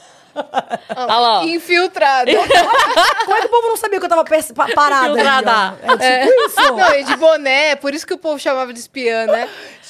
[0.97, 1.45] Olha lá, ó.
[1.45, 2.31] Infiltrado.
[3.25, 4.25] Como é que o povo não sabia que eu tava
[4.75, 5.07] parada?
[5.07, 5.21] ali?
[5.21, 5.79] Infiltrada.
[5.83, 6.75] É tipo isso.
[6.75, 9.49] Não, e de boné, por isso que o povo chamava de espiã, né?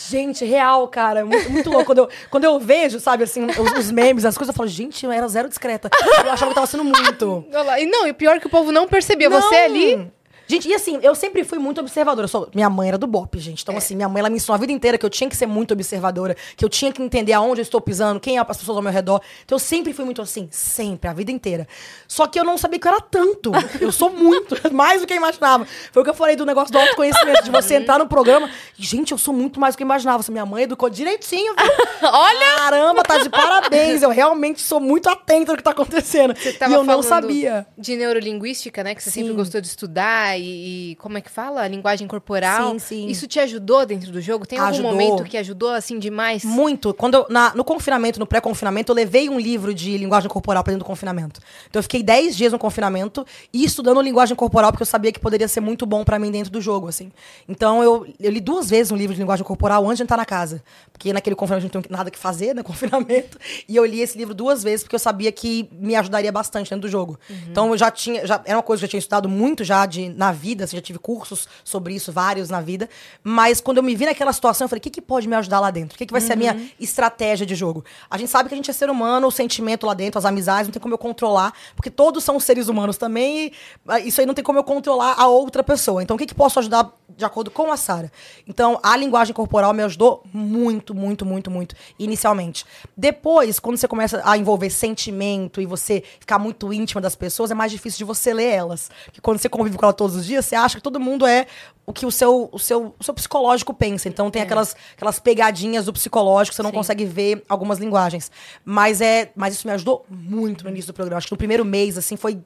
[0.08, 1.24] Gente, real, cara.
[1.24, 1.86] Muito, muito louco.
[1.86, 5.04] Quando eu, quando eu vejo, sabe, assim, os, os memes, as coisas, eu falo, gente,
[5.04, 5.88] eu era zero discreta.
[6.24, 7.44] Eu achava que tava sendo muito.
[7.52, 7.80] Olha lá.
[7.80, 9.30] E não, e o pior é que o povo não percebia.
[9.30, 9.64] Você Não.
[9.64, 10.12] ali.
[10.46, 12.28] Gente, e assim, eu sempre fui muito observadora.
[12.28, 13.62] Sou- minha mãe era do BOP, gente.
[13.62, 15.46] Então, assim, minha mãe, ela me ensinou a vida inteira que eu tinha que ser
[15.46, 18.76] muito observadora, que eu tinha que entender aonde eu estou pisando, quem é as pessoas
[18.76, 19.20] ao meu redor.
[19.44, 21.66] Então, eu sempre fui muito assim, sempre, a vida inteira.
[22.06, 23.52] Só que eu não sabia que eu era tanto.
[23.80, 25.66] Eu sou muito, mais do que eu imaginava.
[25.92, 28.48] Foi o que eu falei do negócio do autoconhecimento, de você entrar no programa.
[28.78, 30.22] e, Gente, eu sou muito mais do que eu imaginava.
[30.30, 31.72] Minha mãe educou direitinho, viu?
[32.10, 32.56] Olha!
[32.58, 34.02] Caramba, tá de parabéns.
[34.02, 36.34] Eu realmente sou muito atenta ao que tá acontecendo.
[36.36, 37.66] Você e tava eu não sabia.
[37.76, 38.94] De neurolinguística, né?
[38.94, 39.36] Que você sempre Sim.
[39.36, 41.66] gostou de estudar e, e como é que fala?
[41.66, 42.72] Linguagem corporal.
[42.72, 43.06] Sim, sim.
[43.06, 44.46] Isso te ajudou dentro do jogo?
[44.46, 44.90] Tem algum Ajudou.
[44.92, 46.44] momento que ajudou, assim, demais?
[46.44, 46.92] Muito.
[46.94, 50.72] Quando eu, na- no confinamento, no pré-confinamento, eu levei um livro de linguagem corporal pra
[50.72, 51.40] dentro do confinamento.
[51.68, 55.20] Então eu fiquei 10 dias no confinamento e estudando linguagem corporal, porque eu sabia que
[55.20, 57.10] poderia ser muito bom pra mim dentro do jogo, assim.
[57.48, 60.24] Então eu, eu li duas vezes um livro de linguagem corporal antes de entrar na
[60.26, 60.62] casa.
[60.92, 62.62] Porque naquele confinamento a não tem nada que fazer, né?
[62.74, 63.38] Confinamento.
[63.68, 66.82] E eu li esse livro duas vezes porque eu sabia que me ajudaria bastante dentro
[66.82, 67.18] do jogo.
[67.50, 68.26] Então eu já tinha.
[68.26, 70.82] Já, era uma coisa que eu tinha estudado muito já de, na vida, assim, já
[70.82, 72.88] tive cursos sobre isso, vários na vida.
[73.22, 75.60] Mas quando eu me vi naquela situação, eu falei, o que, que pode me ajudar
[75.60, 75.94] lá dentro?
[75.94, 76.68] O que, que vai ser a minha Uhum.
[76.80, 77.84] estratégia de jogo?
[78.10, 80.68] A gente sabe que a gente é ser humano, o sentimento lá dentro, as amizades,
[80.68, 83.52] não tem como eu controlar, porque todos são seres humanos também, e
[83.88, 86.02] ah, isso aí não tem como eu controlar a outra pessoa.
[86.02, 88.10] Então, o que, que posso ajudar de acordo com a Sara?
[88.46, 92.64] Então, a linguagem corporal me ajudou muito, muito, muito, muito, inicialmente.
[92.96, 97.54] Depois, quando você começa a envolver sentimento e você ficar muito íntima das pessoas, é
[97.54, 98.90] mais difícil de você ler elas.
[99.06, 101.46] Porque quando você convive com ela todos os dias, você acha que todo mundo é
[101.86, 104.08] o que o seu, o seu, o seu psicológico pensa.
[104.08, 106.76] Então tem aquelas, aquelas pegadinhas do psicológico, você não Sim.
[106.76, 108.30] consegue ver algumas linguagens.
[108.64, 111.18] Mas é, mas isso me ajudou muito no início do programa.
[111.18, 112.40] Acho que no primeiro mês, assim, foi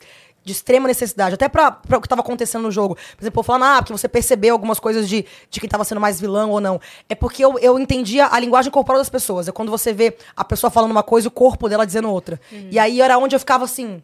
[0.45, 1.35] de extrema necessidade.
[1.35, 2.95] Até pra o que estava acontecendo no jogo.
[2.95, 6.21] Por exemplo, falando, ah, porque você percebeu algumas coisas de, de quem estava sendo mais
[6.21, 6.81] vilão ou não.
[7.09, 9.47] É porque eu, eu entendia a linguagem corporal das pessoas.
[9.47, 12.41] É quando você vê a pessoa falando uma coisa e o corpo dela dizendo outra.
[12.71, 14.03] E aí era onde eu ficava assim.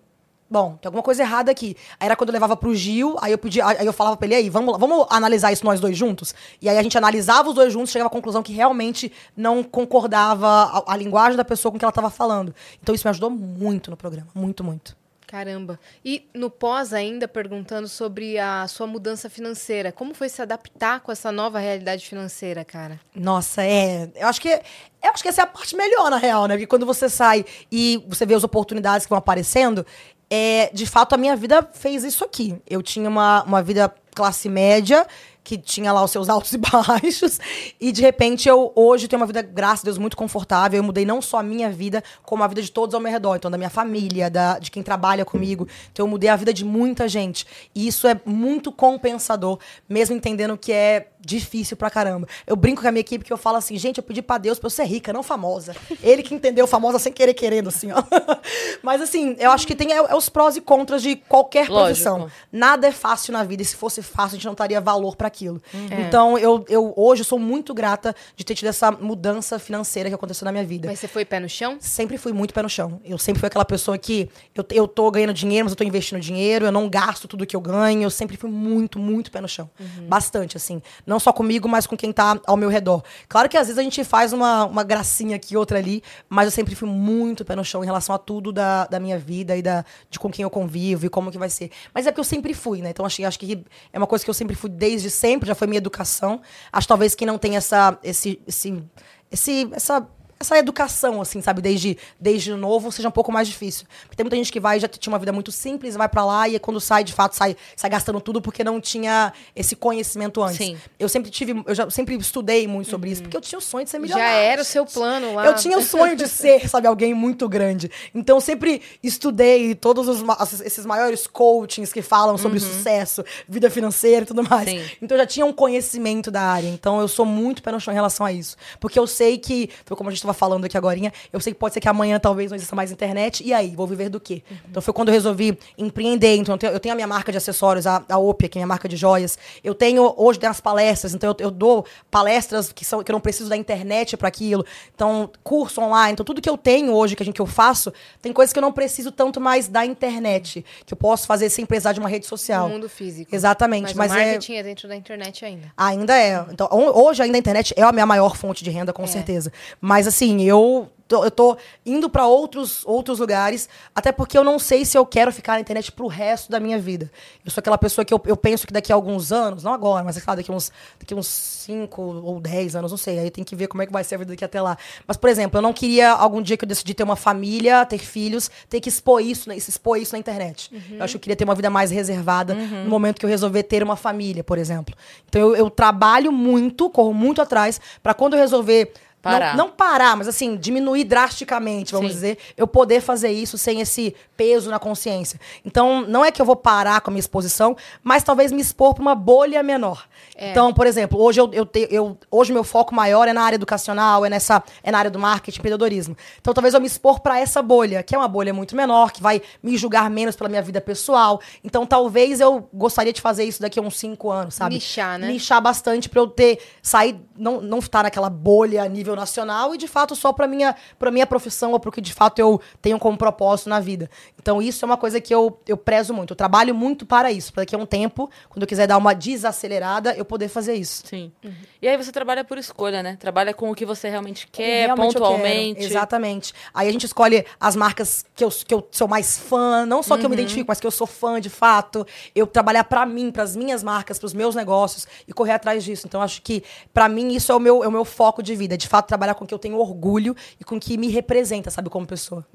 [0.48, 1.76] Bom, tem alguma coisa errada aqui.
[1.98, 4.34] Aí era quando eu levava pro Gil, aí eu pedia, aí eu falava pra ele,
[4.34, 6.34] aí, vamos, vamos analisar isso nós dois juntos?
[6.60, 10.46] E aí a gente analisava os dois juntos, chegava à conclusão que realmente não concordava
[10.46, 12.54] a, a linguagem da pessoa com que ela tava falando.
[12.82, 14.28] Então isso me ajudou muito no programa.
[14.34, 14.96] Muito, muito.
[15.34, 15.80] Caramba.
[16.04, 19.90] E no pós ainda perguntando sobre a sua mudança financeira.
[19.90, 23.00] Como foi se adaptar com essa nova realidade financeira, cara?
[23.12, 24.08] Nossa, é.
[24.14, 24.48] Eu acho que.
[24.48, 26.54] Eu acho que essa é a parte melhor, na real, né?
[26.54, 29.84] Porque quando você sai e você vê as oportunidades que vão aparecendo,
[30.30, 32.56] é, de fato a minha vida fez isso aqui.
[32.68, 35.06] Eu tinha uma, uma vida classe média,
[35.44, 37.38] que tinha lá os seus altos e baixos,
[37.78, 40.78] e de repente eu hoje tenho uma vida, graças a Deus, muito confortável.
[40.78, 43.36] Eu mudei não só a minha vida, como a vida de todos ao meu redor.
[43.36, 45.68] Então, da minha família, da, de quem trabalha comigo.
[45.92, 47.46] Então, eu mudei a vida de muita gente.
[47.74, 52.28] E isso é muito compensador, mesmo entendendo que é difícil pra caramba.
[52.46, 54.58] Eu brinco com a minha equipe que eu falo assim, gente, eu pedi pra Deus
[54.58, 55.74] pra eu ser rica, não famosa.
[56.02, 58.02] Ele que entendeu famosa sem querer querendo, assim, ó.
[58.82, 61.84] Mas assim, eu acho que tem é, é os prós e contras de qualquer Lógico.
[61.84, 62.30] profissão.
[62.52, 65.30] Nada é fácil na vida, e se fosse fácil, a gente não daria valor pra
[65.34, 65.60] aquilo.
[66.06, 70.44] Então, eu, eu hoje sou muito grata de ter tido essa mudança financeira que aconteceu
[70.44, 70.88] na minha vida.
[70.88, 71.76] Mas você foi pé no chão?
[71.80, 73.00] Sempre fui muito pé no chão.
[73.04, 76.20] Eu sempre fui aquela pessoa que eu, eu tô ganhando dinheiro, mas eu tô investindo
[76.20, 78.02] dinheiro, eu não gasto tudo que eu ganho.
[78.02, 79.68] Eu sempre fui muito, muito pé no chão.
[80.08, 80.80] Bastante, assim.
[81.06, 83.02] Não só comigo, mas com quem tá ao meu redor.
[83.28, 86.50] Claro que às vezes a gente faz uma, uma gracinha aqui, outra ali, mas eu
[86.50, 89.62] sempre fui muito pé no chão em relação a tudo da, da minha vida e
[89.62, 91.70] da, de com quem eu convivo e como que vai ser.
[91.92, 92.90] Mas é porque eu sempre fui, né?
[92.90, 95.66] Então acho, acho que é uma coisa que eu sempre fui desde sempre, já foi
[95.66, 96.40] minha educação.
[96.72, 98.82] Acho talvez que não tem essa, esse, esse,
[99.30, 100.06] esse, essa
[100.44, 103.86] essa educação, assim, sabe, desde, desde novo, seja um pouco mais difícil.
[104.02, 106.48] Porque tem muita gente que vai, já tinha uma vida muito simples, vai pra lá
[106.48, 110.58] e quando sai, de fato, sai, sai gastando tudo porque não tinha esse conhecimento antes.
[110.58, 110.78] Sim.
[110.98, 113.84] Eu sempre tive, eu já sempre estudei muito sobre isso, porque eu tinha o sonho
[113.84, 114.30] de ser milionário.
[114.30, 115.46] Já era o seu plano lá.
[115.46, 117.90] Eu tinha o sonho de ser, sabe, alguém muito grande.
[118.14, 120.22] Então eu sempre estudei todos os,
[120.60, 124.68] esses maiores coachings que falam sobre sucesso, vida financeira e tudo mais.
[124.68, 124.82] Sim.
[125.00, 126.68] Então eu já tinha um conhecimento da área.
[126.68, 128.56] Então eu sou muito pé no chão em relação a isso.
[128.78, 130.98] Porque eu sei que, como a gente estava falando aqui agora,
[131.32, 133.42] eu sei que pode ser que amanhã talvez não exista mais internet.
[133.44, 134.42] E aí, vou viver do quê?
[134.68, 136.36] Então foi quando eu resolvi empreender.
[136.36, 138.60] Então eu tenho, eu tenho a minha marca de acessórios, a, a Opia, que é
[138.60, 139.38] minha marca de joias.
[139.62, 143.14] Eu tenho, hoje tem as palestras, então eu, eu dou palestras que, são, que eu
[143.14, 144.64] não preciso da internet para aquilo.
[144.94, 146.12] Então, curso online.
[146.12, 148.58] Então tudo que eu tenho hoje, que, a gente, que eu faço, tem coisas que
[148.58, 150.64] eu não preciso tanto mais da internet.
[150.84, 152.68] Que eu posso fazer sem precisar de uma rede social.
[152.68, 153.34] No mundo físico.
[153.34, 153.96] Exatamente.
[153.96, 154.24] Mas, Mas, o é.
[154.24, 154.62] marketing é...
[154.62, 155.72] dentro da internet ainda.
[155.76, 156.44] Ainda é.
[156.50, 159.52] Então, ho- hoje ainda a internet é a minha maior fonte de renda, com certeza.
[159.80, 160.13] Mas assim,
[160.46, 164.96] eu tô, eu tô indo pra outros, outros lugares, até porque eu não sei se
[164.96, 167.10] eu quero ficar na internet pro resto da minha vida.
[167.44, 170.04] Eu sou aquela pessoa que eu, eu penso que daqui a alguns anos, não agora,
[170.04, 173.18] mas claro, daqui uns, daqui uns 5 ou 10 anos, não sei.
[173.18, 174.76] Aí tem que ver como é que vai ser a vida daqui até lá.
[175.06, 177.98] Mas, por exemplo, eu não queria algum dia que eu decidi ter uma família, ter
[177.98, 180.70] filhos, ter que expor isso, né, expor isso na internet.
[180.96, 183.62] Eu acho que eu queria ter uma vida mais reservada no momento que eu resolver
[183.64, 184.94] ter uma família, por exemplo.
[185.28, 188.92] Então eu, eu trabalho muito, corro muito atrás, pra quando eu resolver
[189.24, 189.56] Parar.
[189.56, 192.14] Não, não parar, mas assim, diminuir drasticamente, vamos Sim.
[192.14, 195.40] dizer, eu poder fazer isso sem esse peso na consciência.
[195.64, 198.94] Então, não é que eu vou parar com a minha exposição, mas talvez me expor
[198.94, 200.04] para uma bolha menor.
[200.36, 200.50] É.
[200.50, 203.56] Então, por exemplo, hoje eu, eu, te- eu hoje meu foco maior é na área
[203.56, 206.16] educacional, é nessa é na área do marketing, empreendedorismo.
[206.40, 209.22] Então, talvez eu me expor para essa bolha, que é uma bolha muito menor, que
[209.22, 211.40] vai me julgar menos pela minha vida pessoal.
[211.62, 214.74] Então, talvez eu gostaria de fazer isso daqui a uns cinco anos, sabe?
[214.74, 215.28] Nichar, né?
[215.28, 219.74] Nichar bastante para eu ter sair não não estar naquela bolha a nível nível nacional
[219.74, 222.60] e, de fato, só pra minha, pra minha profissão ou pro que, de fato, eu
[222.82, 224.10] tenho como propósito na vida.
[224.40, 226.32] Então, isso é uma coisa que eu, eu prezo muito.
[226.32, 227.52] Eu trabalho muito para isso.
[227.52, 231.02] Para daqui a um tempo, quando eu quiser dar uma desacelerada, eu poder fazer isso.
[231.06, 231.32] Sim.
[231.80, 233.16] E aí você trabalha por escolha, né?
[233.18, 235.84] Trabalha com o que você realmente quer, Realmente pontualmente.
[235.84, 236.52] Exatamente.
[236.72, 240.16] Aí a gente escolhe as marcas que eu, que eu sou mais fã, não só
[240.16, 240.30] que eu Uhum.
[240.30, 242.06] me identifico, mas que eu sou fã de fato.
[242.34, 246.06] Eu trabalhar pra mim, pras minhas marcas, pros meus negócios e correr atrás disso.
[246.06, 246.62] Então acho que
[246.92, 249.34] pra mim isso é o meu, é o meu foco de vida, de fato trabalhar
[249.34, 252.46] com o que eu tenho orgulho e com o que me representa, sabe, como pessoa.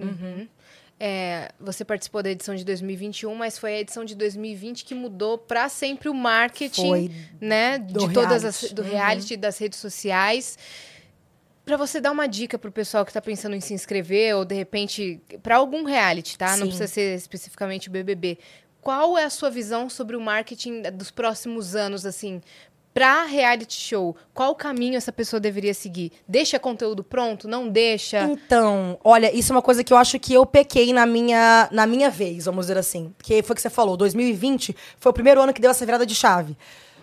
[0.99, 5.37] É, você participou da edição de 2021, mas foi a edição de 2020 que mudou
[5.37, 8.75] pra sempre o marketing, Foi né, do de todas as reality.
[8.75, 10.57] do reality das redes sociais.
[11.63, 14.55] Pra você dar uma dica pro pessoal que tá pensando em se inscrever ou de
[14.55, 16.47] repente pra algum reality, tá?
[16.57, 16.71] Não Sim.
[16.71, 18.37] precisa ser especificamente o BBB.
[18.81, 22.41] Qual é a sua visão sobre o marketing dos próximos anos assim?
[22.99, 26.11] Pra reality show, qual caminho essa pessoa deveria seguir?
[26.27, 27.47] Deixa conteúdo pronto?
[27.47, 28.23] Não deixa?
[28.23, 31.87] Então, olha, isso é uma coisa que eu acho que eu pequei na minha, na
[31.87, 33.13] minha vez, vamos dizer assim.
[33.17, 36.05] Porque foi o que você falou, 2020 foi o primeiro ano que deu essa virada
[36.05, 36.57] de chave.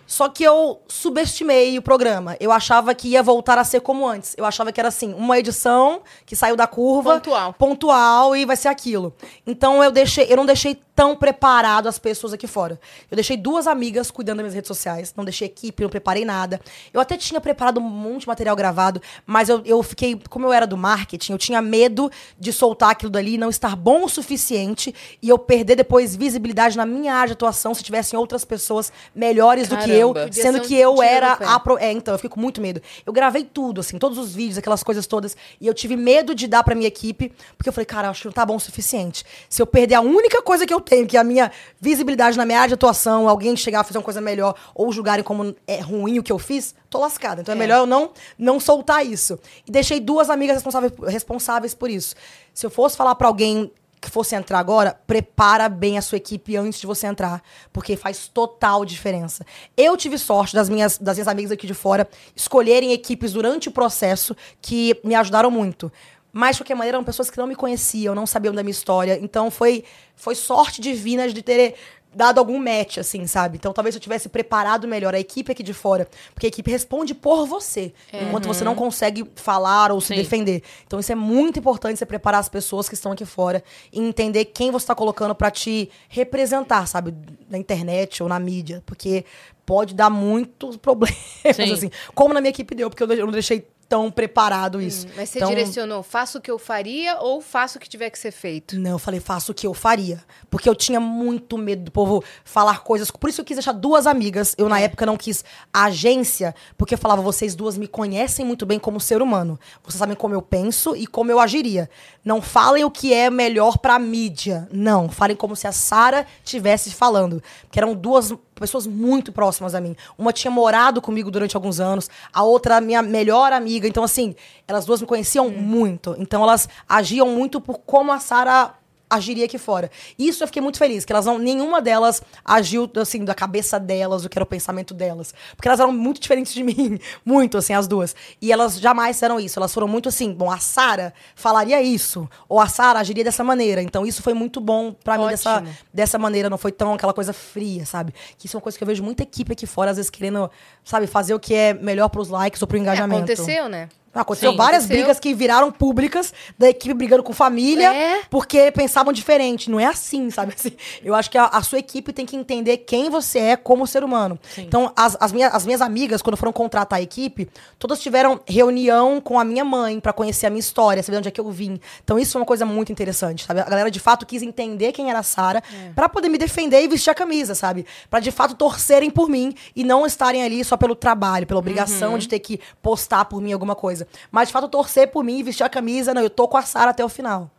[0.07, 2.37] Só que eu subestimei o programa.
[2.39, 4.33] Eu achava que ia voltar a ser como antes.
[4.37, 7.15] Eu achava que era assim, uma edição que saiu da curva.
[7.15, 7.53] Pontual.
[7.53, 9.13] Pontual e vai ser aquilo.
[9.45, 12.79] Então eu deixei, eu não deixei tão preparado as pessoas aqui fora.
[13.11, 15.13] Eu deixei duas amigas cuidando das minhas redes sociais.
[15.15, 16.59] Não deixei equipe, não preparei nada.
[16.91, 20.53] Eu até tinha preparado um monte de material gravado, mas eu, eu fiquei, como eu
[20.53, 24.09] era do marketing, eu tinha medo de soltar aquilo dali e não estar bom o
[24.09, 28.91] suficiente e eu perder depois visibilidade na minha área de atuação se tivessem outras pessoas
[29.13, 32.35] melhores do que eu, sendo um que eu era a pro- É, então, eu fico
[32.35, 32.81] com muito medo.
[33.05, 36.47] Eu gravei tudo, assim, todos os vídeos, aquelas coisas todas, e eu tive medo de
[36.47, 39.23] dar pra minha equipe, porque eu falei, cara, acho que não tá bom o suficiente.
[39.49, 42.45] Se eu perder a única coisa que eu tenho, que é a minha visibilidade na
[42.45, 45.79] minha área de atuação, alguém chegar a fazer uma coisa melhor, ou julgarem como é
[45.79, 47.41] ruim o que eu fiz, tô lascada.
[47.41, 47.59] Então é, É.
[47.59, 49.39] melhor eu não, não soltar isso.
[49.67, 52.15] E deixei duas amigas responsáveis, responsáveis por isso.
[52.53, 56.55] Se eu fosse falar pra alguém que fosse entrar agora, prepara bem a sua equipe
[56.55, 57.41] antes de você entrar,
[57.73, 59.45] porque faz total diferença.
[59.75, 63.71] Eu tive sorte das minhas, das minhas amigas aqui de fora escolherem equipes durante o
[63.71, 65.91] processo que me ajudaram muito.
[66.31, 69.17] Mas, de qualquer maneira, eram pessoas que não me conheciam, não sabiam da minha história.
[69.19, 69.83] Então, foi,
[70.15, 71.75] foi sorte divina de ter
[72.17, 73.57] dado algum match, assim, sabe?
[73.57, 76.07] Então, talvez eu tivesse preparado melhor a equipe aqui de fora.
[76.33, 80.15] Porque a equipe responde por você, enquanto você não consegue falar ou se Sim.
[80.15, 80.63] defender.
[80.87, 83.63] Então, isso é muito importante, você preparar as pessoas que estão aqui fora
[83.93, 87.13] e entender quem você está colocando para te representar, sabe?
[87.47, 88.81] Na internet ou na mídia.
[88.83, 89.23] Porque
[89.63, 91.19] pode dar muitos problemas,
[91.53, 91.71] Sim.
[91.71, 91.91] assim.
[92.15, 95.07] Como na minha equipe deu, porque eu não deixei tão preparado isso.
[95.15, 98.19] Mas você Então, direcionou, faça o que eu faria ou faça o que tiver que
[98.19, 98.77] ser feito?
[98.77, 100.23] Não, eu falei, faço o que eu faria.
[100.49, 103.09] Porque eu tinha muito medo do povo falar coisas.
[103.11, 104.53] Por isso eu quis deixar duas amigas.
[104.57, 104.69] Eu, É.
[104.69, 108.79] na época, não quis a agência, porque eu falava, vocês duas me conhecem muito bem
[108.79, 109.59] como ser humano.
[109.83, 111.89] Vocês sabem como eu penso e como eu agiria.
[112.23, 114.67] Não falem o que é melhor pra mídia.
[114.71, 117.41] Não, falem como se a Sara estivesse falando.
[117.61, 119.95] Porque eram duas pessoas muito próximas a mim.
[120.17, 123.87] Uma tinha morado comigo durante alguns anos, a outra, minha melhor amiga.
[123.87, 124.35] Então, assim,
[124.67, 126.15] elas duas me conheciam muito.
[126.17, 128.73] Então, elas agiam muito por como a Sara
[129.09, 129.89] agiria aqui fora.
[130.17, 134.25] Isso eu fiquei muito feliz, que elas não, nenhuma delas agiu, assim, da cabeça delas,
[134.25, 135.33] o que era o pensamento delas.
[135.55, 138.15] Porque elas eram muito diferentes de mim, muito, assim, as duas.
[138.41, 142.59] E elas jamais fizeram isso, elas foram muito assim, bom, a Sara falaria isso, ou
[142.59, 143.81] a Sara agiria dessa maneira.
[143.81, 147.33] Então isso foi muito bom pra mim dessa, dessa maneira, não foi tão aquela coisa
[147.33, 148.13] fria, sabe?
[148.37, 150.49] Que isso é uma coisa que eu vejo muita equipe aqui fora, às vezes querendo,
[150.87, 153.23] sabe, fazer o que é melhor pros likes ou pro É, engajamento.
[153.31, 153.89] aconteceu, né?
[154.13, 155.03] Aconteceu Sim, várias aconteceu.
[155.03, 158.21] brigas que viraram públicas, da equipe brigando com família, É.
[158.31, 159.69] porque pensavam diferente.
[159.69, 160.53] Não é assim, sabe?
[160.57, 160.71] Assim,
[161.03, 164.03] eu acho que a, a sua equipe tem que entender quem você é como ser
[164.03, 164.39] humano.
[164.57, 169.21] Então, as, as, minhas, as minhas amigas, quando foram contratar a equipe, todas tiveram reunião
[169.21, 171.79] com a minha mãe pra conhecer a minha história, saber onde é que eu vim.
[172.03, 173.59] Então, isso foi uma coisa muito interessante, sabe?
[173.59, 175.89] A galera, de fato, quis entender quem era a Sara É.
[175.93, 177.85] pra poder me defender e vestir a camisa, sabe?
[178.09, 182.13] Pra, de fato, torcerem por mim e não estarem ali só pelo trabalho, pela obrigação
[182.13, 182.17] Uhum.
[182.17, 184.07] de ter que postar por mim alguma coisa.
[184.31, 186.13] Mas, de fato, torcer por mim vestir a camisa.
[186.13, 187.49] Não, eu tô com a Sara até o final.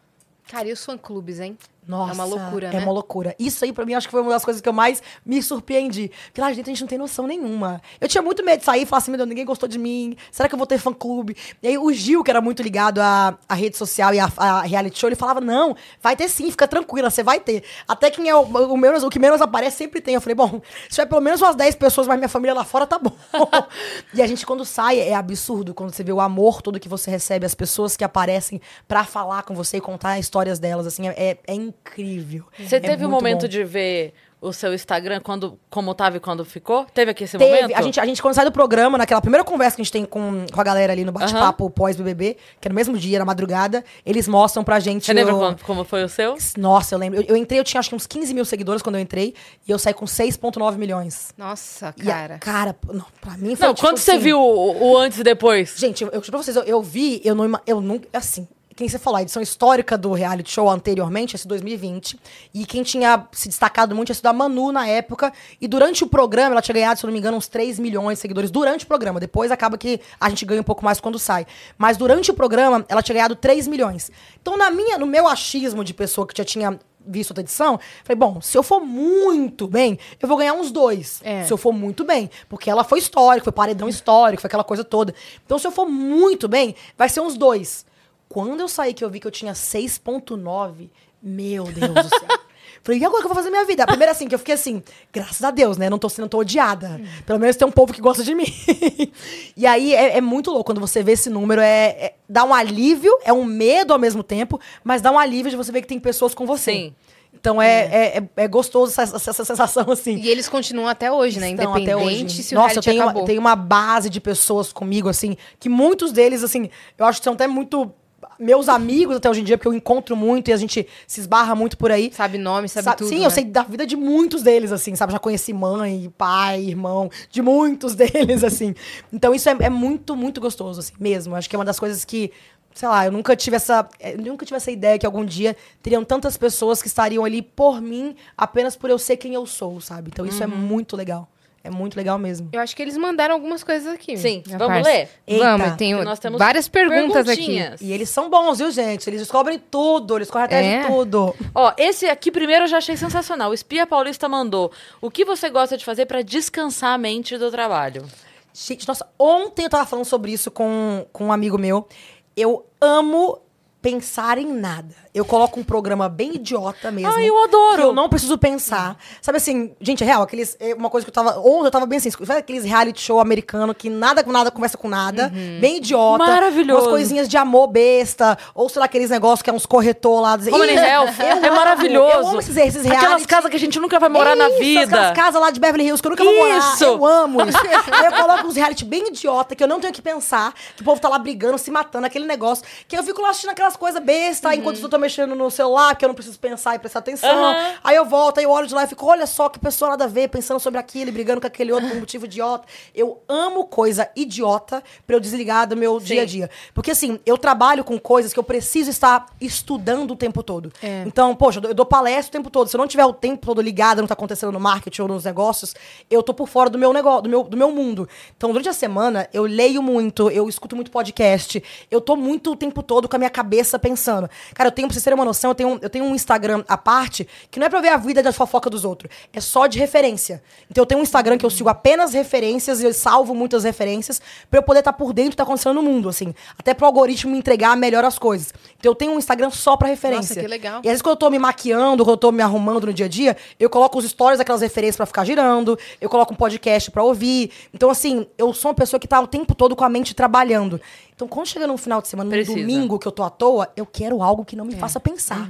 [0.49, 1.59] Cara, e os fã-clubes, hein?
[1.89, 2.79] Nossa, É uma loucura, É né?
[2.81, 3.35] uma loucura.
[3.39, 6.11] Isso aí, pra mim, acho que foi uma das coisas que eu mais me surpreendi.
[6.27, 7.81] Porque lá dentro a gente não tem noção nenhuma.
[8.01, 10.15] Eu tinha muito medo de sair e falar assim, meu Deus, ninguém gostou de mim.
[10.31, 11.35] Será que eu vou ter fã-clube?
[11.63, 14.61] E aí o Gil, que era muito ligado à, à rede social e à, à
[14.61, 17.65] reality show, ele falava, não, vai ter sim, fica tranquila, você vai ter.
[17.89, 20.15] Até quem é o, o, menos, o que menos aparece sempre tem.
[20.15, 20.61] Eu falei, bom,
[20.91, 23.13] se tiver pelo menos umas 10 pessoas, mas minha família lá fora, tá bom.
[24.13, 25.73] e a gente, quando sai, é absurdo.
[25.73, 29.43] Quando você vê o amor todo que você recebe, as pessoas que aparecem pra falar
[29.45, 32.45] com você e contar histórias delas, assim, é, é- é incrível.
[32.59, 33.49] Você É teve um momento bom.
[33.49, 36.85] de ver o seu Instagram quando, como tava e quando ficou?
[36.95, 37.77] Teve aqui esse Teve, momento?
[37.77, 40.05] a gente, a gente, quando sai do programa, naquela primeira conversa que a gente tem
[40.05, 43.85] com, com a galera ali no bate-papo pós-BBB, que é no mesmo dia, na madrugada,
[44.07, 45.07] eles mostram pra gente.
[45.07, 46.37] Você lembra o- quando- como foi o seu?
[46.57, 47.19] Nossa, eu lembro.
[47.21, 49.35] Eu, eu entrei, eu tinha acho que uns 15 mil seguidores quando eu entrei,
[49.67, 51.35] e eu saí com 6,9 milhões.
[51.37, 52.39] Nossa, E a- cara.
[52.39, 55.25] cara, não, pra mim foi Não, tipo quando você assim- viu o, o antes e
[55.25, 55.75] depois?
[55.77, 58.47] Gente, eu, eu juro pra vocês, eu, eu vi, eu não, eu nunca, assim,
[58.79, 62.17] quem você falou, a edição histórica do reality show anteriormente, esse 2020,
[62.55, 66.07] e quem tinha se destacado muito tinha sido a Manu na época, e durante o
[66.07, 68.87] programa ela tinha ganhado, se não me engano, uns 3 milhões de seguidores durante o
[68.87, 71.45] programa, depois acaba que a gente ganha um pouco mais quando sai.
[71.77, 74.13] Mas durante o programa, ela tinha ganhado 3 milhões.
[74.41, 78.17] Então, na minha, no meu achismo de pessoa que já tinha visto outra edição, falei,
[78.17, 81.21] bom, se eu for muito bem, eu vou ganhar uns dois.
[81.25, 81.43] É.
[81.43, 82.31] Se eu for muito bem.
[82.49, 85.13] Porque ela foi histórica, foi paredão histórico, foi aquela coisa toda.
[85.45, 87.88] Então, se eu for muito bem, vai ser uns dois.
[88.29, 90.91] Quando eu saí que eu vi que eu tinha 6,9,
[91.23, 92.29] meu Deus do céu.
[92.83, 93.83] Falei, e agora que eu vou fazer minha vida?
[93.83, 95.91] A primeira, assim, que eu fiquei assim, graças a Deus, né?
[95.91, 97.01] Não tô sendo, tô odiada.
[97.27, 98.47] Pelo menos tem um povo que gosta de mim.
[99.57, 101.61] e aí é, é muito louco quando você vê esse número.
[101.61, 105.51] É, é- dá um alívio, é um medo ao mesmo tempo, mas dá um alívio
[105.51, 106.73] de você ver que tem pessoas com você.
[106.73, 106.95] Sim.
[107.33, 110.17] Então é, é, é, é gostoso essa, essa, sensação, assim.
[110.17, 111.51] E eles continuam até hoje, né?
[111.51, 112.43] Estão até Independente hoje.
[112.43, 116.11] se o Nossa, eu tenho, uma, tenho uma base de pessoas comigo, assim, que muitos
[116.11, 117.93] deles, assim, eu acho que são até muito
[118.39, 121.55] meus amigos até hoje em dia, porque eu encontro muito e a gente se esbarra
[121.55, 122.11] muito por aí.
[122.15, 123.09] Sabe nome, sabe, Sabe- tudo.
[123.09, 123.27] Sim, né?
[123.27, 125.13] eu sei da vida de muitos deles, assim, sabe?
[125.13, 128.75] Já conheci mãe, pai, irmão, de muitos deles, assim.
[129.13, 131.35] Então isso é, é muito, muito gostoso, assim, mesmo.
[131.35, 132.31] Acho que é uma das coisas que,
[132.75, 133.89] sei lá, eu nunca tive essa.
[133.99, 137.43] eh, Eu nunca tive essa ideia que algum dia teriam tantas pessoas que estariam ali
[137.43, 140.11] por mim apenas por eu ser quem eu sou, sabe?
[140.13, 141.29] Então isso é muito legal.
[141.69, 142.49] É muito legal mesmo.
[142.51, 144.17] Eu acho que eles mandaram algumas coisas aqui.
[144.17, 144.89] Sim, vamos parça.
[144.91, 145.09] ler?
[145.39, 145.77] Vamos, Eita.
[145.77, 147.59] tenho Nós temos várias perguntas aqui.
[147.81, 149.09] E eles são bons, viu, gente?
[149.09, 150.81] Eles descobrem tudo, eles correm atrás É?
[150.81, 151.35] de tudo.
[151.55, 153.51] Ó, esse aqui primeiro eu já achei sensacional.
[153.51, 154.73] O Espia Paulista mandou.
[155.01, 158.07] O que você gosta de fazer pra descansar a mente do trabalho?
[158.55, 161.87] Gente, nossa, ontem eu tava falando sobre isso com, com um amigo meu.
[162.35, 163.39] Eu amo
[163.81, 164.95] pensar em nada.
[165.15, 167.13] Eu coloco um programa bem idiota mesmo.
[167.13, 167.77] Ai, eu adoro.
[167.77, 168.97] que Eu não preciso pensar.
[169.21, 170.57] Sabe assim, gente, é real, aqueles.
[170.61, 171.39] é Uma coisa que eu tava.
[171.41, 174.77] Ontem eu tava bem assim, sabe aqueles reality show americano que nada com nada conversa
[174.77, 175.33] com nada.
[175.61, 176.23] Bem idiota.
[176.25, 176.31] Uhum.
[176.31, 176.81] Maravilhoso.
[176.83, 178.37] Umas coisinhas de amor besta.
[178.55, 180.37] Ou sei lá, aqueles negócios que é uns corretor lá.
[180.37, 181.15] Dizer, "Ih, Health.
[181.19, 182.17] eu É amo, maravilhoso.
[182.19, 183.27] Eu amo esses, esses Aquelas reality.
[183.29, 184.85] casas que a gente nunca vai morar na Isso, vida.
[184.85, 186.59] Aquelas casas lá de Beverly Hills que eu nunca vou morar.
[186.59, 186.85] Isso.
[186.85, 187.59] Eu amo isso.
[187.93, 190.53] Aí eu coloco uns reality bem idiota que eu não tenho que pensar.
[190.77, 192.65] Que o povo tá lá brigando, se matando, aquele negócio.
[192.87, 196.05] Que eu fico lá assistindo aquelas coisas bestas enquanto eu tô mexendo no celular, que
[196.05, 197.29] eu não preciso pensar e prestar atenção.
[197.53, 197.73] Uhum.
[197.85, 200.05] Aí eu volto, aí eu olho de lá e fico, olha só que pessoa nada
[200.05, 202.67] a ver, pensando sobre aquilo brigando com aquele outro por um motivo idiota.
[202.95, 206.51] Eu amo coisa idiota pra eu desligar do meu dia a dia.
[206.75, 210.73] Porque assim, eu trabalho com coisas que eu preciso estar estudando o tempo todo.
[210.83, 211.03] É.
[211.07, 212.69] Então, poxa, eu dou- eu dou palestra o tempo todo.
[212.69, 215.09] Se eu não tiver o tempo todo ligado no que tá acontecendo no marketing ou
[215.09, 215.75] nos negócios,
[216.11, 218.09] eu tô por fora do meu negócio, do meu, do meu mundo.
[218.37, 222.57] Então, durante a semana, eu leio muito, eu escuto muito podcast, eu tô muito o
[222.57, 224.29] tempo todo com a minha cabeça pensando.
[224.55, 226.77] Cara, eu tenho, pra vocês terem uma noção, eu tenho, eu tenho um Instagram à
[226.77, 229.79] parte que não é pra ver a vida da fofoca dos outros, é só de
[229.79, 230.43] referência.
[230.71, 234.21] Então, eu tenho um Instagram que eu sigo apenas referências e eu salvo muitas referências
[234.51, 236.35] pra eu poder estar por dentro do que tá acontecendo no mundo, assim.
[236.59, 238.53] Até pro algoritmo me entregar melhor as coisas.
[238.79, 240.37] Então, eu tenho um Instagram só pra referência.
[240.37, 240.81] Nossa, que legal.
[240.85, 243.07] E às vezes quando eu tô me maquiando, quando eu tô me arrumando no dia
[243.07, 246.91] a dia, eu coloco os stories daquelas referências pra ficar girando, eu coloco um podcast
[246.91, 247.51] pra ouvir.
[247.73, 250.81] Então, assim, eu sou uma pessoa que tá o tempo todo com a mente trabalhando.
[251.19, 252.57] Então, quando chega no final de semana, no Precisa.
[252.57, 255.49] domingo que eu tô à toa, eu quero algo que não me faça pensar.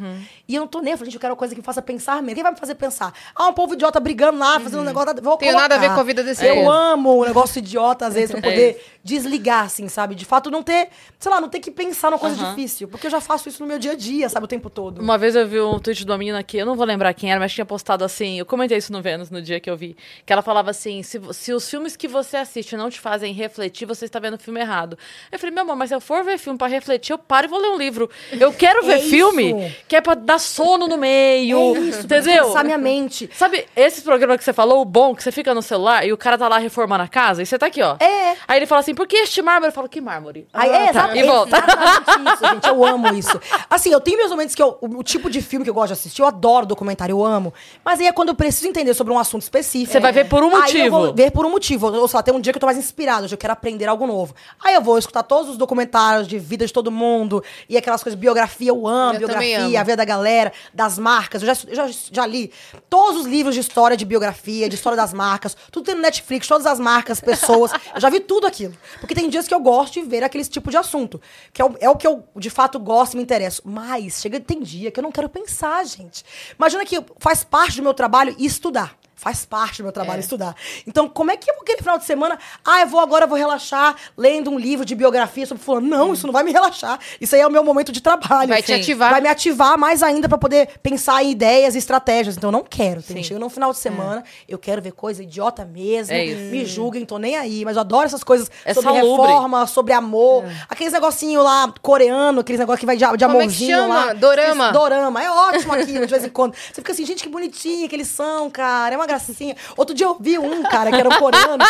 [0.48, 2.36] E eu não tô nem, gente, eu quero uma coisa que me faça pensar mesmo.
[2.36, 3.12] Quem vai me fazer pensar?
[3.36, 5.14] Ah, um povo idiota brigando lá, fazendo um negócio.
[5.22, 6.70] Vou Tenho nada a ver com a vida desse Eu povo.
[6.70, 10.14] amo o negócio idiota, às vezes, pra É poder desligar, assim, sabe?
[10.14, 10.88] De fato, não ter,
[11.18, 12.50] sei lá, não ter que pensar numa coisa Aham.
[12.54, 12.86] difícil.
[12.88, 14.44] Porque eu já faço isso no meu dia a dia, sabe?
[14.44, 15.00] O tempo todo.
[15.00, 17.30] Uma vez eu vi um tweet de uma menina aqui, eu não vou lembrar quem
[17.30, 19.96] era, mas tinha postado assim, eu comentei isso no Vênus no dia que eu vi,
[20.26, 23.86] que ela falava assim, se, se os filmes que você assiste não te fazem refletir,
[23.86, 24.98] você está vendo o filme errado.
[25.32, 27.48] Eu falei, meu amor, mas se eu for ver filme pra refletir, eu paro e
[27.48, 28.10] vou ler um livro.
[28.38, 29.76] Eu quero ver É filme isso.
[29.88, 32.46] que é pra dar sono no meio, É isso, entendeu?
[32.46, 33.30] Pensar minha mente.
[33.34, 36.16] Sabe, esse programa que você falou, o bom, que você fica no celular e o
[36.16, 37.96] cara tá lá reformando a casa, e você tá aqui, ó.
[38.00, 38.36] É.
[38.46, 39.68] Aí ele fala assim, por que este mármore?
[39.70, 40.48] Eu falo, que mármore?
[40.52, 41.04] Aí, Ah, é, tá.
[41.10, 41.56] exa- E volta.
[41.56, 42.66] exatamente isso, gente.
[42.68, 43.40] Eu amo isso.
[43.70, 45.88] Assim, eu tenho meus momentos que eu, o, o tipo de filme que eu gosto
[45.88, 47.54] de assistir, eu adoro documentário, eu amo.
[47.84, 49.92] Mas aí é quando eu preciso entender sobre um assunto específico.
[49.92, 50.90] Você vai ver por um Aí eu motivo.
[50.90, 51.86] vou ver por um motivo.
[51.94, 53.86] Ou sei lá, tem um dia que eu tô mais inspirado, hoje eu quero aprender
[53.86, 54.34] algo novo.
[54.64, 58.18] Aí eu vou escutar todos os documentários de vida de todo mundo e aquelas coisas,
[58.18, 59.78] biografia, eu amo, Eu biografia, amo.
[59.78, 61.40] a vida da galera, das marcas.
[61.42, 62.50] Eu já, eu já, já li
[62.90, 66.48] todos os livros de história de biografia, de história das marcas, tudo tem no Netflix,
[66.48, 67.70] todas as marcas, pessoas.
[67.94, 68.74] Eu já vi tudo aquilo.
[69.00, 71.20] Porque tem dias que eu gosto de ver aquele tipo de assunto.
[71.52, 73.62] Que é o, é o que eu, de fato, gosto e me interesso.
[73.64, 76.24] Mas chega, tem dia que eu não quero pensar, gente.
[76.58, 78.97] Imagina que faz parte do meu trabalho estudar.
[79.18, 80.20] Faz parte do meu trabalho É.
[80.20, 80.54] estudar.
[80.86, 82.38] Então, como é que eu vou aquele final de semana?
[82.64, 85.88] Ah, eu vou agora, eu vou relaxar lendo um livro de biografia sobre fulano.
[85.88, 87.00] Não, isso não vai me relaxar.
[87.20, 88.48] Isso aí é o meu momento de trabalho.
[88.48, 88.74] Vai te Sim.
[88.80, 89.10] ativar.
[89.10, 92.36] Vai me ativar mais ainda pra poder pensar em ideias e estratégias.
[92.36, 93.02] Então, eu não quero.
[93.02, 96.14] Tem chega no final de semana, eu quero ver coisa idiota mesmo.
[96.14, 96.24] É.
[96.26, 97.64] Me julguem, tô nem aí.
[97.64, 99.26] Mas eu adoro essas coisas É sobre salubre.
[99.26, 100.44] reforma, sobre amor.
[100.68, 103.94] Aqueles negocinho lá, coreano, aqueles negócios que vai de, de Como é que amorzinho chama?
[104.06, 104.12] lá.
[104.12, 104.64] Dorama.
[104.68, 105.22] Aqueles Dorama.
[105.24, 106.54] É ótimo aquilo, de vez em quando.
[106.54, 108.94] Você fica assim, gente, que bonitinho que eles são, cara.
[108.94, 109.56] É uma gracinha.
[109.76, 111.64] Outro dia eu vi um, cara, que era um coreano,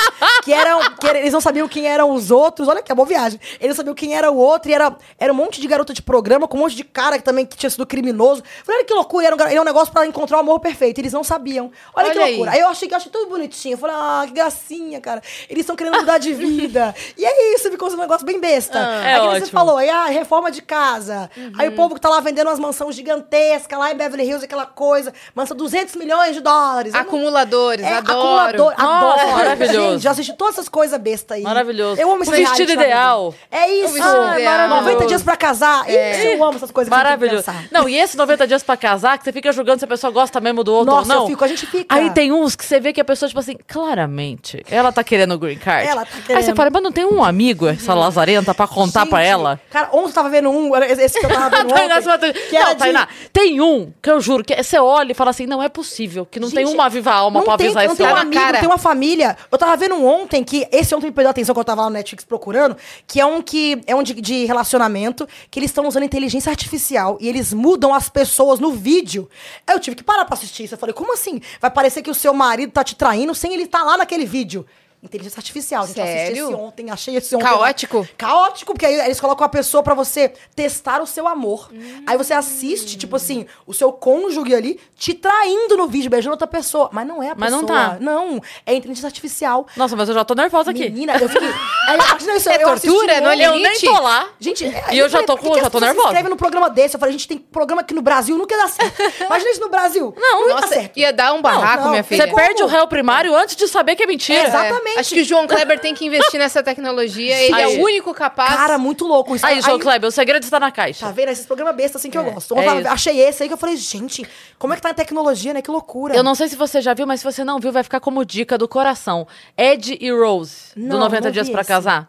[0.44, 0.78] que eram.
[0.96, 2.68] Que era- eles não sabiam quem eram os outros.
[2.68, 3.40] Olha que é boa viagem.
[3.60, 6.02] Eles não sabiam quem era o outro e era, era um monte de garota de
[6.02, 8.42] programa com um monte de cara que também que tinha sido criminoso.
[8.64, 10.98] Falei, olha que loucura, era um, era um negócio pra encontrar o amor perfeito.
[11.00, 11.70] Eles não sabiam.
[11.94, 12.32] Olha, que Olha aí.
[12.32, 12.50] loucura.
[12.52, 13.74] Aí eu achei que eu achei tudo bonitinho.
[13.74, 15.22] Eu falei, ah, que gracinha, cara.
[15.48, 16.94] Eles estão querendo mudar de vida.
[17.16, 18.78] e é isso, ficou um negócio bem besta.
[18.78, 19.50] é aí que você ótimo.
[19.52, 21.30] falou, aí, ah, reforma de casa.
[21.56, 24.66] Aí o povo que tá lá vendendo umas mansões gigantescas lá em Beverly Hills, aquela
[24.66, 25.12] coisa.
[25.34, 26.92] Mansão 200 milhões de dólares.
[26.92, 28.18] Não- Acumuladores, é, adoro.
[28.18, 29.36] acumulador, Nossa, adoro.
[29.36, 29.90] maravilhoso.
[29.92, 31.42] Gente, já assisti todas essas coisas bestas aí.
[31.42, 32.00] Maravilhoso.
[32.00, 32.84] Eu amo O esse vestido reality, sabe?
[32.84, 33.34] ideal.
[33.50, 33.90] É isso.
[33.90, 34.52] O vestido Ah, ideal.
[34.52, 34.84] maravilhoso.
[34.84, 35.88] 90 dias pra casar.
[35.88, 36.12] É.
[36.18, 37.44] Isso, eu amo essas coisas tem Maravilhoso.
[37.70, 40.40] Não, e esse 90 dias pra casar, que você fica julgando se a pessoa gosta
[40.40, 41.22] mesmo do outro Nossa, ou não.
[41.24, 41.94] eu fico, a gente fica.
[41.94, 45.32] Aí tem uns que você vê que a pessoa, tipo assim, claramente, ela tá querendo
[45.34, 45.86] o green card.
[45.88, 46.56] Ela tá Aí você querendo.
[46.56, 49.60] fala, mas não tem um amigo, essa lazarenta, pra contar pra Gente, ela?
[49.70, 52.32] Cara, ontem eu tava vendo um, esse que eu tava vendo Tainá, ontem.
[52.32, 55.46] que não, de- Tainá, tem um que eu juro que você olha e fala assim:
[55.46, 57.92] não é possível, que não tem Gente, uma viva alma não pra tem, avisar não
[57.92, 58.58] esse tem um Tá amigo, cara.
[58.58, 59.36] tem uma família.
[59.50, 60.66] Eu tava vendo um ontem que.
[60.72, 62.76] Esse ontem me perdeu a atenção quando eu tava lá no Netflix procurando.
[63.06, 67.18] Que é um que é um de, de relacionamento que eles estão usando inteligência artificial
[67.20, 69.28] e eles mudam as pessoas no vídeo.
[69.70, 70.74] Eu tive que parar pra assistir isso.
[70.74, 71.40] Eu falei, como assim?
[71.60, 74.64] Vai parecer que o seu marido tá te traindo sem ele estar lá naquele vídeo.
[75.00, 75.86] Inteligência artificial.
[75.86, 76.44] Gente, eu assisti Sério?
[76.46, 77.44] esse ontem, achei esse ontem.
[77.44, 78.08] Caótico?
[78.18, 81.70] Caótico, porque aí eles colocam a pessoa pra você testar o seu amor.
[82.04, 86.48] Aí você assiste, tipo assim, o seu cônjuge ali te traindo no vídeo, beijando outra
[86.48, 86.88] pessoa.
[86.92, 87.60] Mas não é a Mas pessoa.
[87.62, 87.96] não tá.
[88.00, 89.66] Não, é inteligência artificial.
[89.76, 90.80] Nossa, mas eu já tô nervosa aqui.
[90.90, 91.48] Menina, eu fiquei.
[91.88, 93.20] Aí, imagina isso, É eu assisti tortura?
[93.20, 93.40] Não é.
[93.46, 94.28] Eu nem tô lá.
[94.40, 96.06] Gente, E eu já tô com- que já tô nervosa.
[96.08, 96.96] inscrevem num programa desse.
[96.96, 99.00] Eu falei, gente, tem programa aqui no Brasil, nunca dá certo.
[99.24, 100.12] Imagina isso no Brasil.
[100.16, 100.96] Não, ia dar Nossa, certo.
[100.98, 102.28] ia dar um barraco, não, minha tem filha.
[102.28, 104.42] Você perde o réu primário antes de saber que é mentira.
[104.48, 104.64] Exato.
[104.66, 104.87] Exatamente.
[104.96, 107.36] É, acho que o João Kleber tem que investir nessa tecnologia.
[107.42, 107.78] Ele é Aí.
[107.78, 108.54] o único capaz.
[108.54, 109.44] Cara, muito louco isso.
[109.46, 111.06] Aí, João Kleber, o segredo está na caixa.
[111.06, 111.30] Tá vendo?
[111.30, 112.54] Esses programas bestas assim que eu gosto.
[112.54, 112.88] é Ontem eu isso.
[112.88, 114.26] achei esse aí que eu falei, gente,
[114.58, 115.62] como é que tá a tecnologia, né?
[115.62, 116.14] Que loucura.
[116.14, 118.24] Eu não sei se você já viu, mas se você não viu, vai ficar como
[118.24, 119.26] dica do coração.
[119.56, 122.08] Ed e Rose, do Não, 90 não Dias vi pra esse.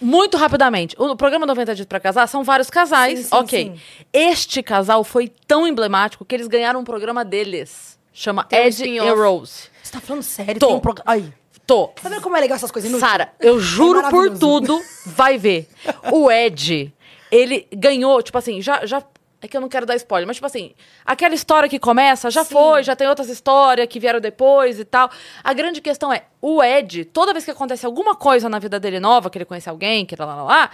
[0.00, 0.94] Muito rapidamente.
[0.98, 3.18] O programa 90 Dias pra Casar são vários casais.
[3.18, 3.64] Sim, sim, ok.
[3.64, 3.80] sim.
[4.12, 7.98] Este casal foi tão emblemático que eles ganharam um programa deles.
[8.12, 8.98] Chama Tem um Ed e.
[8.98, 9.64] Rose.
[9.82, 10.58] Você tá falando sério?
[10.58, 10.66] Tô.
[10.68, 11.10] Tem um programa...
[11.10, 11.32] Aí.
[11.66, 11.88] Tô.
[11.88, 13.10] Tá vendo como é legal essas coisas inúteis?
[13.10, 14.38] Sara, eu juro por maravilhoso.
[14.38, 15.68] tudo, vai ver.
[16.12, 16.94] O Ed,
[17.30, 19.02] ele ganhou, tipo assim, já, já.
[19.42, 22.42] É que eu não quero dar spoiler, mas tipo assim, aquela história que começa, já
[22.42, 22.54] Sim.
[22.54, 25.10] foi, já tem outras histórias que vieram depois e tal.
[25.44, 28.98] A grande questão é, o Ed, toda vez que acontece alguma coisa na vida dele
[28.98, 30.70] nova, que ele conhece alguém, que lá, lá, lá,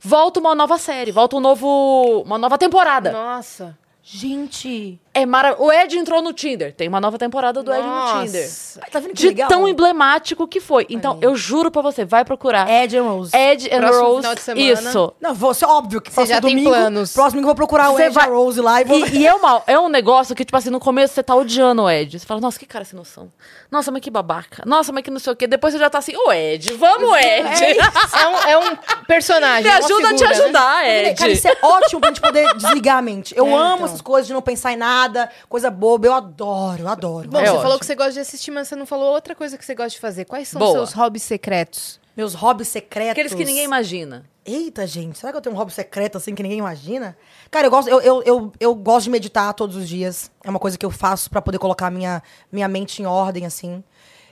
[0.00, 3.12] volta uma nova série, volta um novo, uma nova temporada.
[3.12, 3.78] Nossa.
[4.02, 4.98] Gente...
[5.12, 5.56] É mara...
[5.60, 8.24] O Ed entrou no Tinder, tem uma nova temporada do Ed no Nossa.
[8.26, 8.50] Tinder.
[8.80, 9.48] Ai, tá vendo que De legal?
[9.48, 10.86] tão emblemático que foi.
[10.88, 12.70] Então, eu juro pra você, vai procurar.
[12.70, 13.36] Ed and Rose.
[13.36, 14.16] Ed and Próximo Rose.
[14.20, 14.72] final de semana.
[14.72, 15.12] Isso.
[15.20, 17.12] Não, você, óbvio que Você próximo já tem domingo, planos.
[17.12, 18.98] Próximo domingo eu vou procurar o Você Ed vai- e a Rose lá e vou...
[19.06, 21.82] E, e é, uma, é um negócio que, tipo assim, no começo você tá odiando
[21.82, 22.16] o Ed.
[22.16, 23.32] Você fala, nossa, que cara sem noção.
[23.68, 24.62] Nossa, mas que babaca.
[24.64, 25.48] Nossa, mas que não sei o quê.
[25.48, 27.78] Depois você já tá assim, ô Ed, vamos, Ed.
[28.20, 28.76] É um, é um
[29.08, 29.64] personagem.
[29.64, 30.44] Me é uma ajuda a te figura, né?
[30.44, 31.14] ajudar, Ed.
[31.18, 33.36] Cara, isso é ótimo pra gente poder desligar a mente.
[33.36, 33.86] Eu É, amo então.
[33.86, 35.00] essas coisas de não pensar em nada,
[35.48, 36.06] coisa boba.
[36.06, 37.28] Eu adoro, eu adoro.
[37.28, 37.62] Bom, É você ótimo.
[37.62, 39.90] falou que você gosta de assistir, mas você não falou outra coisa que você gosta
[39.90, 40.24] de fazer.
[40.24, 40.70] Quais são Boa.
[40.70, 41.98] os seus hobbies secretos?
[42.16, 43.12] Meus hobbies secretos.
[43.12, 44.24] Aqueles que ninguém imagina.
[44.44, 47.16] Eita, gente, será que eu tenho um hobby secreto assim que ninguém imagina?
[47.50, 50.30] Cara, eu gosto, eu, eu, eu, eu gosto de meditar todos os dias.
[50.42, 53.84] É uma coisa que eu faço pra poder colocar minha, minha mente em ordem, assim.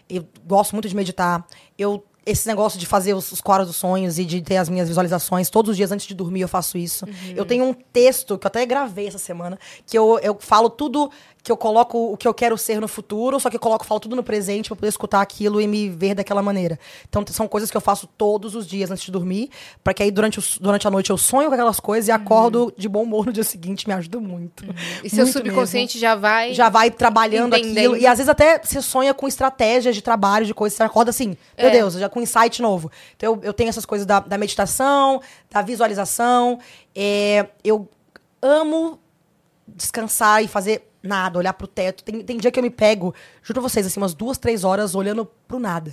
[0.09, 1.47] Eu gosto muito de meditar.
[1.79, 4.89] Eu, esse negócio de fazer os, os quadros dos sonhos e de ter as minhas
[4.89, 7.07] visualizações, todos os dias antes de dormir eu faço isso.
[7.35, 11.11] Eu tenho um texto que eu até gravei essa semana, que eu, eu falo tudo,
[11.49, 13.99] que eu coloco o que eu quero ser no futuro, só que eu coloco, falo
[13.99, 16.79] tudo no presente pra poder escutar aquilo e me ver daquela maneira.
[17.09, 19.49] Então são coisas que eu faço todos os dias antes de dormir,
[19.83, 22.71] pra que aí durante, o, durante a noite eu sonho com aquelas coisas e acordo
[22.77, 24.63] de bom humor no dia seguinte, me ajuda muito.
[25.03, 26.53] E seu Muito subconsciente já vai.
[26.53, 27.79] já vai trabalhando Entendendo.
[27.79, 27.97] aquilo.
[27.97, 30.77] E às vezes até você sonha com estratégias de trabalho, de coisas.
[30.77, 31.71] Você acorda assim, meu É.
[31.71, 32.91] Deus, já com insight novo.
[33.17, 36.59] Então eu, eu tenho essas coisas da, da meditação, da visualização.
[36.95, 37.89] É, eu
[38.43, 39.01] amo
[39.67, 42.03] descansar e fazer nada, olhar pro teto.
[42.05, 44.95] Tem, tem dia que eu me pego, juro pra vocês, assim, umas duas, três horas
[44.95, 45.93] olhando pro nada.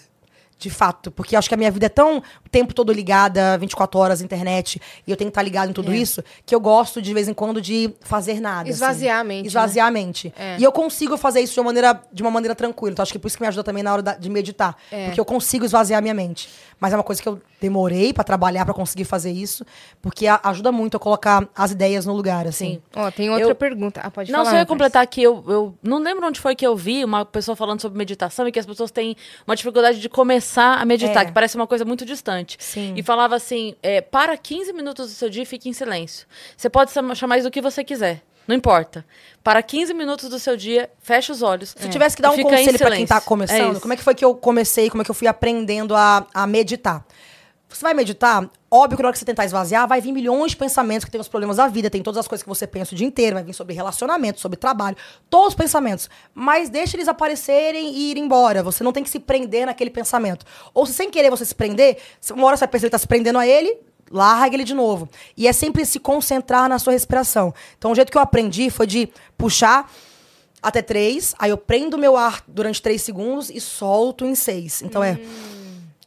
[0.58, 4.00] De fato, porque acho que a minha vida é tão o tempo todo ligada, 24
[4.00, 5.98] horas internet, e eu tenho que estar ligado em tudo É.
[5.98, 8.70] isso, que eu gosto de vez em quando de fazer nada.
[8.70, 9.22] Esvaziar assim.
[9.22, 10.34] a mente, Esvaziar a mente.
[10.38, 10.58] É.
[10.58, 12.94] E eu consigo fazer isso de uma maneira, de uma maneira tranquila.
[12.94, 14.78] Então acho que por isso que me ajuda também na hora da- de meditar.
[14.90, 15.08] É.
[15.08, 16.48] Porque eu consigo esvaziar a minha mente.
[16.80, 19.66] Mas é uma coisa que eu demorei pra trabalhar, pra conseguir fazer isso,
[20.02, 22.74] porque a- ajuda muito a colocar as ideias no lugar, assim.
[22.76, 22.82] Sim.
[22.96, 24.02] Ó, tem outra Eu- pergunta.
[24.04, 24.52] Ah, pode Não, falar.
[24.52, 27.56] só ia completar aqui, eu, eu não lembro onde foi que eu vi uma pessoa
[27.56, 29.16] falando sobre meditação e que as pessoas têm
[29.48, 31.26] uma dificuldade de começar a meditar, É.
[31.26, 32.58] que parece uma coisa muito distante.
[32.60, 32.94] Sim.
[32.96, 36.28] E falava assim: é, para 15 minutos do seu dia e fique em silêncio.
[36.56, 38.22] Você pode chama- chamar isso do que você quiser.
[38.48, 39.04] Não importa.
[39.44, 41.74] Para 15 minutos do seu dia, fecha os olhos.
[41.76, 43.28] Se tivesse que dar um conselho pra quem tá silêncio.
[43.28, 43.82] começando, isso.
[43.82, 46.46] como é que foi que eu comecei, como é que eu fui aprendendo a, a
[46.46, 47.04] meditar?
[47.76, 50.58] Você vai meditar, óbvio que na hora que você tentar esvaziar, vai vir milhões de
[50.58, 52.98] pensamentos que tem os problemas da vida, tem todas as coisas que você pensa o
[52.98, 54.96] dia inteiro, vai vir sobre relacionamento, sobre trabalho,
[55.30, 56.10] todos os pensamentos.
[56.34, 58.64] Mas deixa eles aparecerem e ir embora.
[58.64, 60.46] Você não tem que se prender naquele pensamento.
[60.74, 62.98] Ou se sem querer você se prender, se uma hora você vai perceber que tá
[62.98, 63.78] se prendendo a ele,
[64.10, 65.10] larga ele de novo.
[65.36, 67.54] E é sempre se concentrar na sua respiração.
[67.78, 69.92] Então, o jeito que eu aprendi foi de puxar
[70.64, 74.82] até três, aí eu prendo meu ar durante três segundos e solto em seis.
[74.82, 75.20] Então é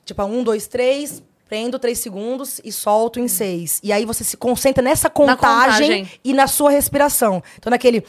[0.05, 3.81] tipo um, dois, três, prendo três segundos e solto em seis.
[3.83, 6.11] E aí você se concentra nessa contagem, contagem.
[6.23, 7.43] e na sua respiração.
[7.57, 8.05] Então naquele.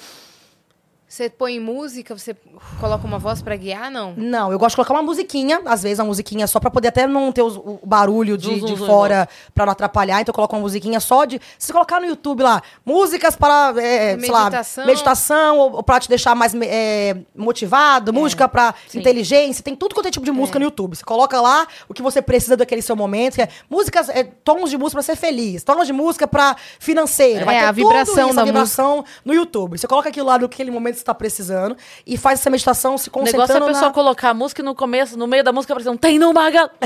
[1.09, 2.35] Você põe música, você
[2.79, 3.89] coloca uma voz pra guiar?
[3.89, 4.13] Não.
[4.15, 7.07] Não, eu gosto de colocar uma musiquinha, às vezes uma musiquinha só pra poder até
[7.07, 10.21] não ter os- o barulho de, Zum, de zum, fora pra não atrapalhar.
[10.21, 11.41] Então eu coloco uma musiquinha só de.
[11.57, 14.85] Se você colocar no YouTube lá, músicas para, é, sei lá, Meditação.
[14.85, 18.99] meditação, ou, ou pra te deixar mais é, motivado, música pra sim.
[18.99, 20.95] inteligência, tem tudo quanto é tipo de música no YouTube.
[20.95, 24.69] Você coloca lá o que você precisa daquele seu momento, que é músicas, é, tons
[24.69, 27.45] de música pra ser feliz, tons de música pra financeiro.
[27.45, 29.75] Vai É, ter a tudo vibração isso, da a vibração no YouTube.
[29.79, 33.11] Você coloca aquilo lá naquele momento você tá precisando e faz essa meditação se O
[33.23, 33.93] negócio é concentrando a pessoa na...
[33.93, 36.69] colocar a música e no começo, no meio da música, aparecer um tem no maga.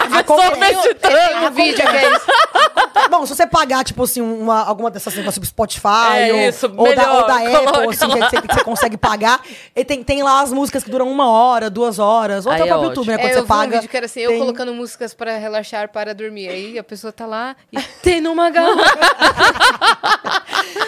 [0.00, 0.98] A pessoa meditando.
[1.00, 2.26] Tem um vídeo que é isso.
[3.10, 6.66] Bom, se você pagar, tipo assim, uma, alguma dessas negócios tipo Spotify É ou, isso,
[6.76, 8.08] ou da, melhor, ou da Apple, assim,
[8.40, 9.40] que, que você consegue pagar,
[9.74, 12.66] e tem, tem lá as músicas que duram uma hora, duas horas, ou até o
[12.66, 13.18] é próprio YouTube, né?
[13.18, 13.76] Quando É, você eu vi um paga.
[13.76, 16.48] vídeo que era assim, eu tem- colocando músicas para relaxar, para dormir.
[16.48, 18.82] Aí a pessoa tá lá e tem numa gama.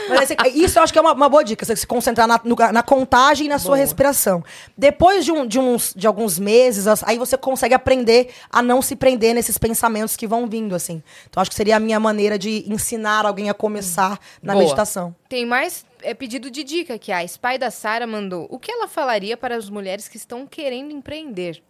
[0.08, 2.26] Mas aí você- isso eu acho que é uma, uma boa dica, você se concentrar
[2.26, 4.44] na, no- na contagem e na sua respiração.
[4.76, 8.94] Depois de, um- de uns, de alguns meses, aí você consegue aprender a não se
[8.96, 11.02] prender nesses pensamentos que vão vindo, assim.
[11.28, 14.64] Então acho que seria a minha maneira de ensinar alguém a começar na Boa.
[14.64, 15.14] meditação.
[15.28, 18.46] Tem mais é, pedido de dica que a Spy da Sara mandou.
[18.50, 21.62] O que ela falaria para as mulheres que estão querendo empreender?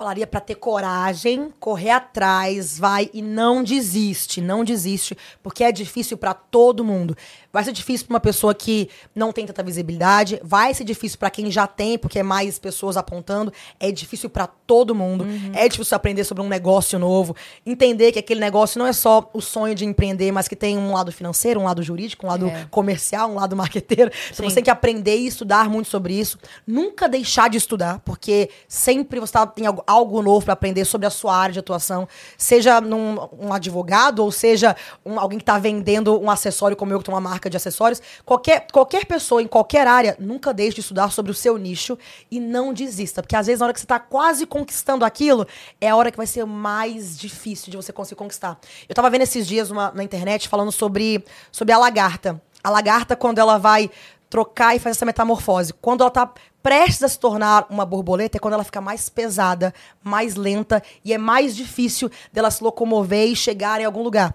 [0.00, 6.16] Falaria pra ter coragem, correr atrás, vai e não desiste, não desiste, porque é difícil
[6.16, 7.14] pra todo mundo.
[7.52, 11.30] Vai ser difícil pra uma pessoa que não tem tanta visibilidade, vai ser difícil pra
[11.30, 15.26] quem já tem, porque é mais pessoas apontando, é difícil pra todo mundo.
[15.52, 17.34] É difícil aprender sobre um negócio novo,
[17.66, 20.92] entender que aquele negócio não é só o sonho de empreender, mas que tem um
[20.92, 22.66] lado financeiro, um lado jurídico, um lado É.
[22.70, 24.10] comercial, um lado marqueteiro.
[24.30, 26.38] Então você tem que aprender e estudar muito sobre isso.
[26.66, 31.06] Nunca deixar de estudar, porque sempre você tá- tem algo, algo novo para aprender sobre
[31.06, 32.06] a sua área de atuação.
[32.38, 36.98] Seja num, um advogado, ou seja um- alguém que está vendendo um acessório como eu,
[36.98, 38.02] que tenho uma marca de acessórios.
[38.24, 41.96] Qualquer, qualquer pessoa, em qualquer área, nunca deixe de estudar sobre o seu nicho
[42.30, 43.22] e não desista.
[43.22, 45.46] Porque às vezes, na hora que você está quase conquistando aquilo,
[45.80, 48.58] é a hora que vai ser mais difícil de você conseguir conquistar.
[48.88, 52.42] Eu tava vendo esses dias uma, na internet falando sobre, sobre a lagarta.
[52.62, 53.90] A lagarta, quando ela vai
[54.30, 55.74] trocar e fazer essa metamorfose.
[55.74, 59.74] Quando ela tá prestes a se tornar uma borboleta, é quando ela fica mais pesada,
[60.02, 64.34] mais lenta e é mais difícil dela se locomover e chegar em algum lugar.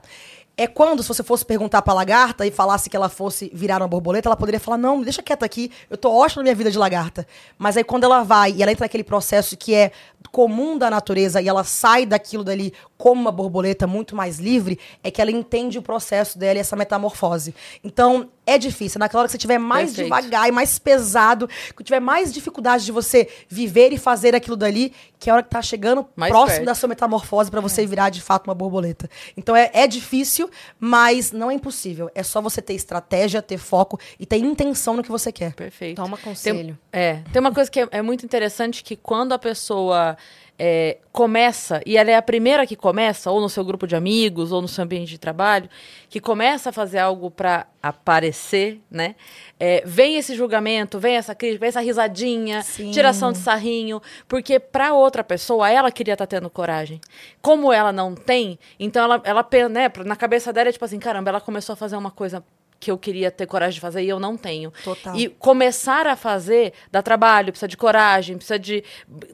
[0.57, 3.87] É quando, se você fosse perguntar pra lagarta e falasse que ela fosse virar uma
[3.87, 6.77] borboleta, ela poderia falar: Não, deixa quieta aqui, eu tô ótima na minha vida de
[6.77, 7.27] lagarta.
[7.57, 9.91] Mas aí quando ela vai e ela entra naquele processo que é
[10.31, 15.11] comum da natureza e ela sai daquilo dali como uma borboleta muito mais livre, é
[15.11, 17.53] que ela entende o processo dela e essa metamorfose.
[17.83, 18.99] Então, é difícil.
[18.99, 20.05] Naquela hora que você tiver mais Perfeito.
[20.05, 24.93] devagar e mais pesado, que tiver mais dificuldade de você viver e fazer aquilo dali,
[25.19, 26.65] que é a hora que tá chegando Mais próximo perto.
[26.65, 29.09] da sua metamorfose pra você virar de fato uma borboleta.
[29.35, 30.49] Então é, é difícil,
[30.79, 32.09] mas não é impossível.
[32.13, 35.53] É só você ter estratégia, ter foco e ter intenção no que você quer.
[35.53, 35.95] Perfeito.
[36.01, 36.77] Toma conselho.
[36.91, 40.15] Tem, é, tem uma coisa que é, é muito interessante que quando a pessoa
[40.57, 44.51] é, começa, e ela é a primeira que começa, ou no seu grupo de amigos,
[44.51, 45.69] ou no seu ambiente de trabalho,
[46.09, 49.15] que começa a fazer algo para aparecer, né?
[49.59, 52.91] É, vem esse julgamento, vem essa crítica, vem essa risadinha, Sim.
[52.91, 57.01] tiração de sarrinho, porque para outra pessoa, ela queria estar tendo coragem.
[57.41, 61.29] Como ela não tem, então ela, ela né, na cabeça dela é tipo assim, caramba,
[61.29, 62.43] ela começou a fazer uma coisa
[62.79, 64.71] que eu queria ter coragem de fazer e eu não tenho.
[64.83, 65.15] Total.
[65.15, 68.83] E começar a fazer dá trabalho, precisa de coragem, precisa de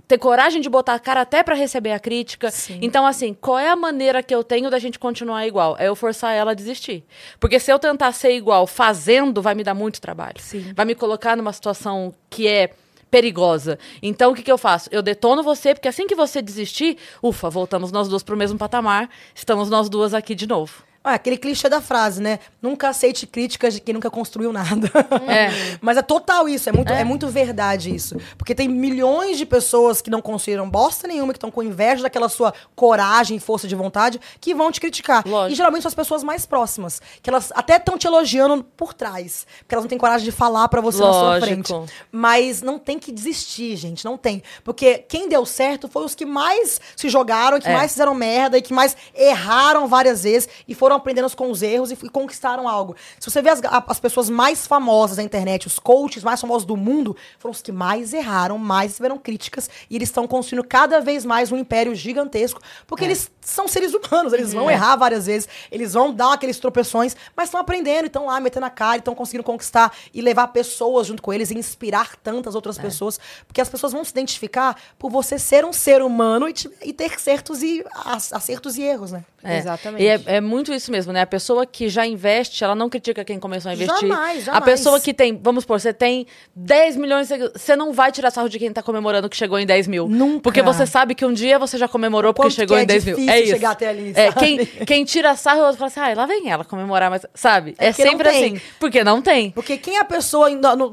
[0.07, 2.51] ter coragem de botar a cara até pra receber a crítica.
[2.51, 2.79] Sim.
[2.81, 5.75] Então, assim, qual é a maneira que eu tenho da gente continuar igual?
[5.77, 7.03] É eu forçar ela a desistir.
[7.39, 10.39] Porque se eu tentar ser igual fazendo, vai me dar muito trabalho.
[10.39, 10.71] Sim.
[10.75, 12.71] Vai me colocar numa situação que é
[13.11, 13.77] perigosa.
[14.01, 14.87] Então, o que, que eu faço?
[14.91, 19.09] Eu detono você, porque assim que você desistir, ufa, voltamos nós duas pro mesmo patamar,
[19.35, 20.83] estamos nós duas aqui de novo.
[21.03, 22.37] Ah, aquele clichê da frase, né?
[22.61, 24.87] Nunca aceite críticas de quem nunca construiu nada.
[25.27, 25.77] É.
[25.81, 27.03] Mas é total isso, é muito, é.
[27.03, 28.17] muito verdade isso.
[28.37, 32.29] Porque tem milhões de pessoas que não construíram bosta nenhuma, que estão com inveja daquela
[32.29, 35.23] sua coragem e força de vontade, que vão te criticar.
[35.25, 35.53] Lógico.
[35.53, 39.47] E geralmente são as pessoas mais próximas, que elas até estão te elogiando por trás,
[39.59, 41.45] porque elas não têm coragem de falar pra você na sua Lógico.
[41.47, 41.93] frente.
[42.11, 44.43] Mas não tem que desistir, gente, não tem.
[44.63, 47.73] Porque quem deu certo foi os que mais se jogaram, que É.
[47.73, 51.91] mais fizeram merda e que mais erraram várias vezes e foram aprendendo com os erros
[51.91, 52.95] e, e conquistaram algo.
[53.19, 56.65] Se você vê as, a- as pessoas mais famosas da internet, os coaches mais famosos
[56.65, 60.99] do mundo, foram os que mais erraram, mais tiveram críticas e eles estão construindo cada
[60.99, 65.47] vez mais um império gigantesco, porque eles são seres humanos, eles vão errar várias vezes,
[65.71, 69.43] eles vão dar aqueles tropeções, mas estão aprendendo, estão lá metendo a cara, estão conseguindo
[69.43, 73.93] conquistar e levar pessoas junto com eles e inspirar tantas outras pessoas, porque as pessoas
[73.93, 77.83] vão se identificar por você ser um ser humano e, te- e ter certos e
[78.05, 79.23] ac- acertos e erros, né?
[79.43, 79.57] É.
[79.57, 80.03] Exatamente.
[80.03, 81.21] E é, é muito isso mesmo, né?
[81.21, 83.99] A pessoa que já investe, ela não critica quem começou a investir.
[84.09, 84.63] Jamais, A jamais.
[84.65, 86.25] pessoa que tem, vamos supor, você tem
[86.55, 89.87] 10 milhões você não vai tirar sarro de quem tá comemorando que chegou em 10
[89.87, 90.07] mil.
[90.07, 90.41] Nunca.
[90.41, 93.05] Porque você sabe que um dia você já comemorou porque Quanto chegou é em 10
[93.05, 93.15] mil.
[93.15, 93.51] difícil É isso.
[93.51, 97.09] chegar até ali, É, quem, quem tira sarro, fala assim, ai, lá vem ela comemorar,
[97.09, 97.75] mas, sabe?
[97.77, 98.61] É, não sempre assim.
[98.79, 99.51] Porque não tem.
[99.51, 100.47] Porque quem é a pessoa,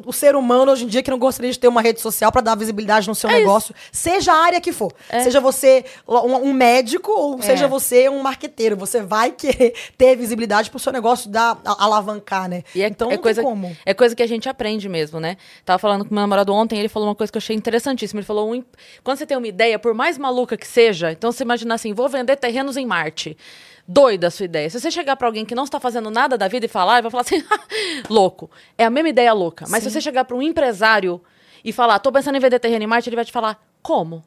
[0.04, 2.40] o ser humano hoje em dia que não gostaria de ter uma rede social pra
[2.40, 4.92] dar visibilidade no seu É negócio, seja a área que for.
[5.22, 8.76] Seja você um, um médico ou seja você um marqueteiro.
[8.76, 12.62] Você vai querer ter visibilidade pro seu negócio dar, alavancar, né?
[12.74, 13.76] E é, então é coisa, como.
[13.84, 15.36] é coisa que a gente aprende mesmo, né?
[15.64, 18.20] Tava falando com meu namorado ontem, ele falou uma coisa que eu achei interessantíssima.
[18.20, 18.62] Ele falou: um
[19.02, 22.08] quando você tem uma ideia, por mais maluca que seja, então você imagina assim: vou
[22.08, 23.36] vender terrenos em Marte.
[23.90, 24.68] Doida a sua ideia.
[24.68, 27.02] Se você chegar pra alguém que não está fazendo nada da vida e falar, ele
[27.02, 27.42] vai falar assim:
[28.10, 28.50] louco.
[28.76, 29.64] É a mesma ideia louca.
[29.68, 31.20] Mas se você chegar pra um empresário
[31.64, 34.22] e falar, tô pensando em vender terreno em Marte, ele vai te falar, como?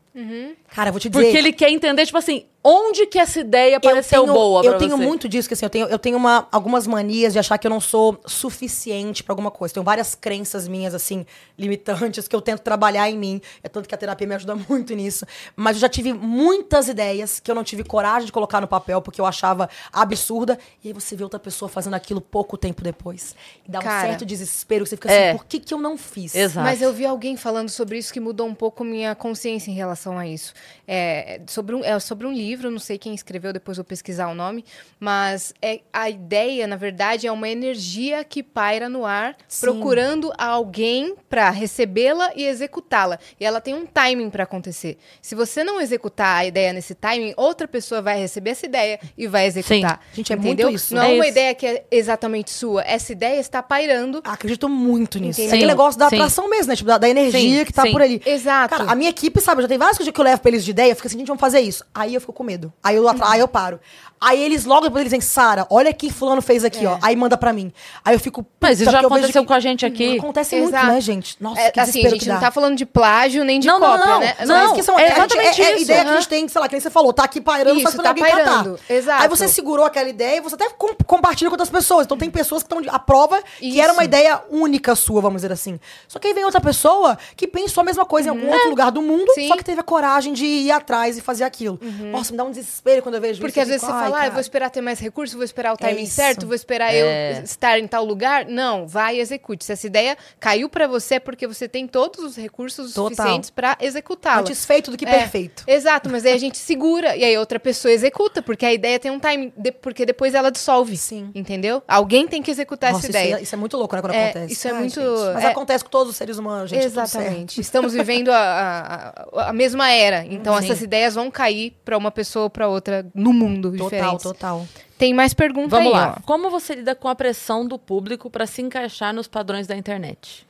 [0.70, 1.24] Cara, eu vou te dizer.
[1.24, 4.70] Porque ele quer entender, tipo assim, onde que essa ideia pareceu eu tenho, boa Eu
[4.72, 5.04] pra tenho você?
[5.04, 7.70] muito disso, que assim, eu tenho, eu tenho uma, algumas manias de achar que eu
[7.72, 9.74] não sou suficiente pra alguma coisa.
[9.74, 11.26] Tenho várias crenças minhas, assim,
[11.58, 13.42] limitantes, que eu tento trabalhar em mim.
[13.64, 15.26] É tanto que a terapia me ajuda muito nisso.
[15.56, 19.02] Mas eu já tive muitas ideias que eu não tive coragem de colocar no papel,
[19.02, 20.60] porque eu achava absurda.
[20.84, 23.36] E aí você vê outra pessoa fazendo aquilo pouco tempo depois.
[23.68, 24.08] E dá um Cara.
[24.10, 24.86] certo desespero.
[24.86, 25.34] Você fica assim, É.
[25.34, 26.36] por que, que eu não fiz?
[26.36, 26.66] Exato.
[26.66, 30.01] Mas eu vi alguém falando sobre isso que mudou um pouco minha consciência em relação
[30.18, 30.54] a isso.
[30.88, 34.36] É sobre um, é sobre um livro, não sei quem escreveu, depois vou pesquisar o
[34.36, 34.66] nome,
[35.00, 39.66] mas é, a ideia, na verdade, é uma energia que paira no ar, Sim.
[39.66, 43.20] procurando alguém para recebê-la e executá-la.
[43.40, 44.98] E ela tem um timing para acontecer.
[45.22, 49.28] Se você não executar a ideia nesse timing, outra pessoa vai receber essa ideia e
[49.28, 50.02] vai executar.
[50.14, 50.68] Gente, é entendeu?
[50.68, 50.96] muito isso.
[50.96, 51.32] Não É é uma isso.
[51.32, 52.84] ideia que é exatamente sua.
[52.84, 55.42] Essa ideia está pairando Acredito muito nisso.
[55.42, 56.16] É aquele negócio da Sim.
[56.16, 56.76] atração mesmo, né?
[56.76, 57.92] Tipo, da, da energia Sim, que tá sim.
[57.92, 58.22] por ali.
[58.26, 58.76] Exato.
[58.76, 60.72] Cara, a minha equipe, sabe, já tem várias coisas que eu levo pra eles de
[60.72, 61.84] ideia, fica assim, gente, vamos fazer isso.
[61.94, 62.72] Aí eu fico com medo.
[62.84, 63.80] Aí eu, atra- aí eu paro.
[64.20, 66.90] Aí eles logo depois eles dizem, Sara, olha o que fulano fez aqui, É.
[66.90, 67.00] ó.
[67.02, 67.74] Aí manda pra mim.
[68.06, 68.46] Aí eu fico.
[68.60, 70.20] Mas isso já aconteceu que- com a gente aqui.
[70.20, 70.86] Acontece muito, Exato.
[70.88, 71.36] né, gente?
[71.40, 73.88] Nossa, É, que assim, a gente não tá falando de plágio nem de Não, não,
[73.88, 74.20] cópia, não.
[74.20, 74.36] né?
[74.46, 76.14] Não, Não, que são, é a gente- exatamente é, é a isso, ideia que a
[76.14, 78.24] gente tem, sei lá, que nem você falou, tá aqui pairando, Isso, quando tá alguém
[78.24, 78.94] pairando, catar.
[78.94, 79.24] exato.
[79.24, 82.06] Aí você segurou aquela ideia e você até com- compartilha com outras pessoas.
[82.06, 83.82] Então tem pessoas que estão à prova que Isso.
[83.82, 85.80] era uma ideia única sua, vamos dizer assim.
[86.08, 88.92] Só que aí vem outra pessoa que pensou a mesma coisa em algum outro lugar
[88.92, 89.42] do mundo, Uhum.
[89.42, 89.48] Uhum.
[89.48, 91.80] só que teve a coragem de ir atrás e fazer aquilo.
[92.12, 93.62] Nossa, me dá um desespero quando eu vejo Porque isso.
[93.62, 95.36] às Eu vezes fico, você "Ai, fala, ah, eu cara." vou esperar ter mais recursos,
[95.36, 96.16] vou esperar o É timing isso.
[96.16, 97.40] certo, vou esperar É.
[97.40, 98.46] eu estar em tal lugar.
[98.46, 99.66] Não, vai e execute.
[99.66, 103.16] Se essa ideia caiu pra você é porque você tem todos os recursos Total.
[103.16, 104.42] suficientes pra executá-la.
[104.42, 105.64] Antes feito do que É, perfeito.
[105.68, 109.12] Exato, mas aí a gente segura e aí outra pessoa executa, porque a ideia tem
[109.12, 110.96] um timing, de- porque depois ela dissolve.
[110.98, 111.32] Sim.
[111.34, 111.82] Entendeu?
[111.88, 113.40] Alguém tem que executar Nossa, essa isso ideia.
[113.40, 114.54] é, isso é muito louco, né, quando É, acontece.
[114.54, 115.34] isso é Ai, muito- gente.
[115.34, 116.86] Mas é- acontece com todos os seres humanos, gente.
[116.86, 117.60] Exatamente.
[117.62, 120.26] Estamos vivendo a, a, a- a mesma era.
[120.26, 120.66] Então Sim.
[120.66, 124.24] essas ideias vão cair pra uma pessoa ou pra outra no mundo Total, diferente.
[124.24, 124.68] total.
[124.98, 126.16] Tem mais pergunta Vamos aí, lá.
[126.18, 126.22] ó.
[126.26, 130.46] Como você lida com a pressão do público pra se encaixar nos padrões da internet?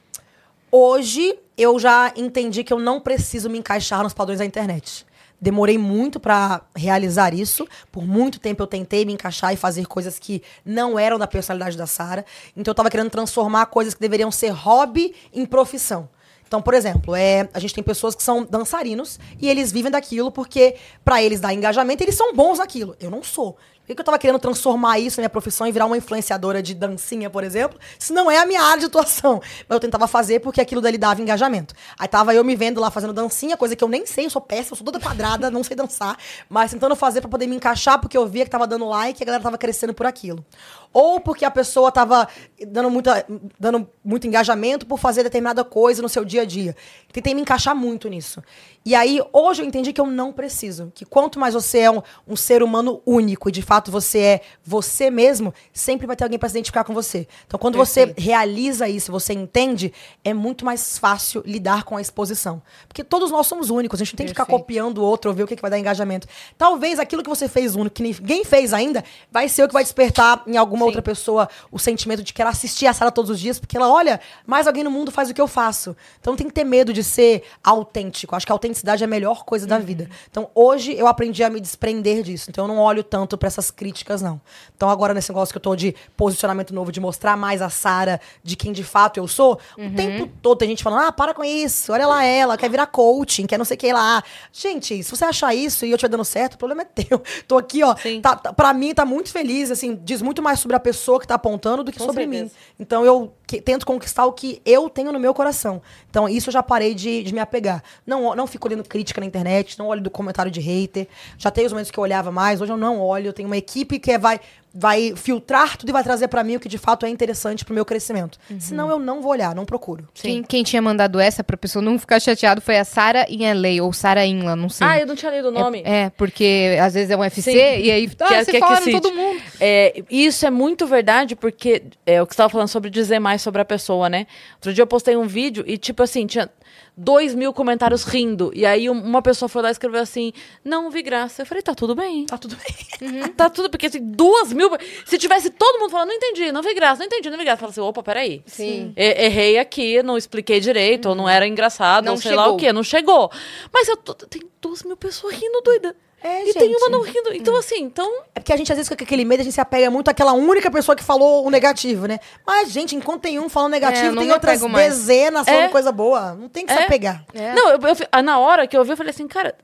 [0.71, 5.05] Hoje eu já entendi que eu não preciso me encaixar nos padrões da internet.
[5.39, 7.67] Demorei muito pra realizar isso.
[7.91, 11.75] Por muito tempo eu tentei me encaixar e fazer coisas que não eram da personalidade
[11.75, 12.23] da Sara.
[12.55, 16.07] Então eu tava querendo transformar coisas que deveriam ser hobby em profissão.
[16.51, 20.29] Então, por exemplo, é, a gente tem pessoas que são dançarinos e eles vivem daquilo
[20.29, 22.93] porque pra eles dar engajamento, eles são bons naquilo.
[22.99, 23.55] Eu não sou.
[23.87, 26.73] que, que eu tava querendo transformar isso na minha profissão e virar uma influenciadora de
[26.73, 29.39] dancinha, por exemplo, se não é a minha área de atuação?
[29.41, 31.73] Mas eu tentava fazer porque aquilo dali dava engajamento.
[31.97, 34.41] Aí tava eu me vendo lá fazendo dancinha, coisa que eu nem sei, eu sou
[34.41, 36.17] péssima, eu sou toda quadrada, não sei dançar,
[36.49, 39.23] mas tentando fazer para poder me encaixar porque eu via que tava dando like e
[39.23, 40.45] a galera tava crescendo por aquilo.
[40.93, 42.27] Ou porque a pessoa tava
[42.67, 43.25] dando, muita,
[43.59, 46.75] dando muito engajamento por fazer determinada coisa no seu dia a dia.
[47.11, 48.41] Tentei me encaixar muito nisso.
[48.83, 50.91] E aí, hoje eu entendi que eu não preciso.
[50.95, 54.41] Que quanto mais você é um, um ser humano único e de fato você é
[54.63, 57.27] você mesmo, sempre vai ter alguém para se identificar com você.
[57.45, 58.15] Então, quando Perfeito.
[58.15, 59.93] você realiza isso, você entende,
[60.23, 62.61] é muito mais fácil lidar com a exposição.
[62.87, 64.61] Porque todos nós somos únicos, a gente não tem que ficar Perfeito.
[64.61, 66.27] copiando o outro ou ver o que, que vai dar engajamento.
[66.57, 69.83] Talvez aquilo que você fez único, que ninguém fez ainda, vai ser o que vai
[69.83, 70.97] despertar em alguma Sim.
[70.97, 73.91] outra pessoa o sentimento de que ela assistir a Sara todos os dias, porque ela,
[73.91, 75.95] olha, mais alguém no mundo faz o que eu faço.
[76.19, 78.35] Então tem que ter medo de ser autêntico.
[78.35, 80.09] Acho que a autenticidade é a melhor coisa da vida.
[80.29, 82.49] Então hoje eu aprendi a me desprender disso.
[82.49, 84.41] Então eu não olho tanto pra essas críticas, não.
[84.75, 88.19] Então agora nesse negócio que eu tô de posicionamento novo, de mostrar mais a Sara
[88.43, 91.43] de quem de fato eu sou, o tempo todo tem gente falando, ah, para com
[91.43, 94.23] isso, olha lá ela, quer virar coaching, quer não sei o que lá.
[94.51, 97.21] Gente, se você achar isso e eu estiver dando certo, o problema é teu.
[97.47, 97.95] Tô aqui, ó.
[98.21, 101.27] Tá, tá, pra mim, tá muito feliz, assim, diz muito mais sobre a pessoa que
[101.27, 102.43] tá apontando do que Com sobre certeza.
[102.45, 102.51] mim.
[102.79, 105.81] Então eu que- tento conquistar o que eu tenho no meu coração.
[106.09, 107.83] Então isso eu já parei de, de me apegar.
[108.05, 111.07] Não, não fico olhando crítica na internet, não olho do comentário de hater.
[111.37, 113.27] Já tem os momentos que eu olhava mais, hoje eu não olho.
[113.27, 114.39] Eu tenho uma equipe que é- vai,
[114.73, 117.73] vai filtrar tudo e vai trazer pra mim o que de fato é interessante pro
[117.73, 118.39] meu crescimento.
[118.49, 118.59] Uhum.
[118.59, 120.07] Senão eu não vou olhar, não procuro.
[120.13, 123.83] Quem, quem tinha mandado essa pra pessoa não ficar chateado foi a Sara em LA,
[123.83, 124.87] ou Sara Inla, não sei.
[124.87, 125.81] Ah, eu não tinha lido o nome.
[125.85, 127.57] É, é, porque às vezes é um UFC Sim.
[127.57, 129.41] e aí ah, Quer- você quer que todo mundo.
[129.59, 133.41] É, isso é muito verdade, porque é o que você estava falando sobre dizer mais
[133.41, 134.25] sobre a pessoa, né?
[134.55, 136.49] Outro dia eu postei um vídeo e, tipo assim, tinha
[136.95, 138.51] dois mil comentários rindo.
[138.53, 140.31] E aí um- uma pessoa foi lá e escreveu assim:
[140.63, 141.41] Não vi graça.
[141.41, 142.25] Eu falei, tá tudo bem.
[142.25, 143.21] Tá tudo bem.
[143.33, 144.69] Tá tudo, porque assim, duas mil.
[145.05, 147.57] Se tivesse todo mundo falando, não entendi, não vi graça, não entendi, não vi graça.
[147.59, 148.43] Fala assim, opa, peraí.
[148.45, 148.93] Sim.
[148.95, 152.55] E- errei aqui, não expliquei direito, ou não era engraçado, Não ou sei lá chegou.
[152.55, 153.31] o quê, não chegou.
[153.73, 155.95] Mas eu tô, tem duas mil pessoas rindo, doida.
[156.23, 156.77] É, e tem gente.
[156.77, 157.33] uma não rindo.
[157.33, 158.21] Então, assim, então.
[158.35, 160.33] É porque a gente, às vezes, com aquele medo, a gente se apega muito àquela
[160.33, 162.19] única pessoa que falou o negativo, né?
[162.45, 165.67] Mas, gente, enquanto tem um falando negativo, É, tem outras dezenas falando É.
[165.69, 166.33] coisa boa.
[166.33, 166.83] Não tem que se É.
[166.85, 167.23] apegar.
[167.33, 167.53] É.
[167.53, 167.79] Não, eu,
[168.13, 169.55] eu na hora que eu vi, eu falei assim, cara,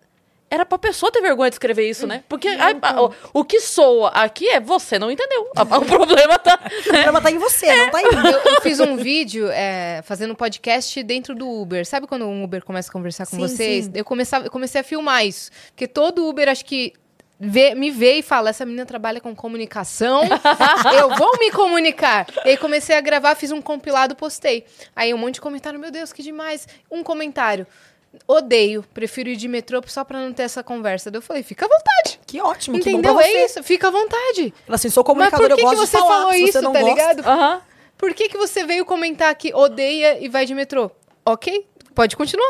[0.49, 2.23] era pra pessoa ter vergonha de escrever isso, né?
[2.29, 5.49] Porque a- a- o, o que soa aqui é você não entendeu.
[5.55, 6.57] A- o problema tá.
[6.79, 8.27] O problema tá em você, não tá em mim.
[8.31, 11.85] Eu, eu fiz um vídeo é, fazendo um podcast dentro do Uber.
[11.85, 13.85] Sabe quando um Uber começa a conversar com Sim, vocês?
[13.85, 13.91] sim.
[13.93, 15.51] Eu, começava, eu comecei a filmar isso.
[15.67, 16.93] Porque todo Uber, acho que
[17.37, 20.21] vê- me vê e fala: essa menina trabalha com comunicação,
[20.97, 22.25] eu vou me comunicar.
[22.45, 24.63] E aí comecei a gravar, fiz um compilado, postei.
[24.95, 26.67] Aí um monte de comentário: meu Deus, que demais.
[26.89, 27.67] Um comentário.
[28.27, 31.09] Odeio, prefiro ir de metrô só pra não ter essa conversa.
[31.11, 32.19] Daí Eu falei, fica à vontade.
[32.25, 33.13] Que ótimo, que bom Entendeu?
[33.15, 33.37] pra você.
[33.37, 34.53] É isso, fica à vontade.
[34.65, 36.15] Fala assim, sou Mas comunicadora, por que, eu que gosto você de falar.
[36.17, 37.61] falou isso, você não tá gosta, ligado?
[37.97, 40.91] Por que, que você veio comentar que odeia e vai de metrô?
[41.25, 41.65] Ok,
[41.95, 42.49] pode continuar.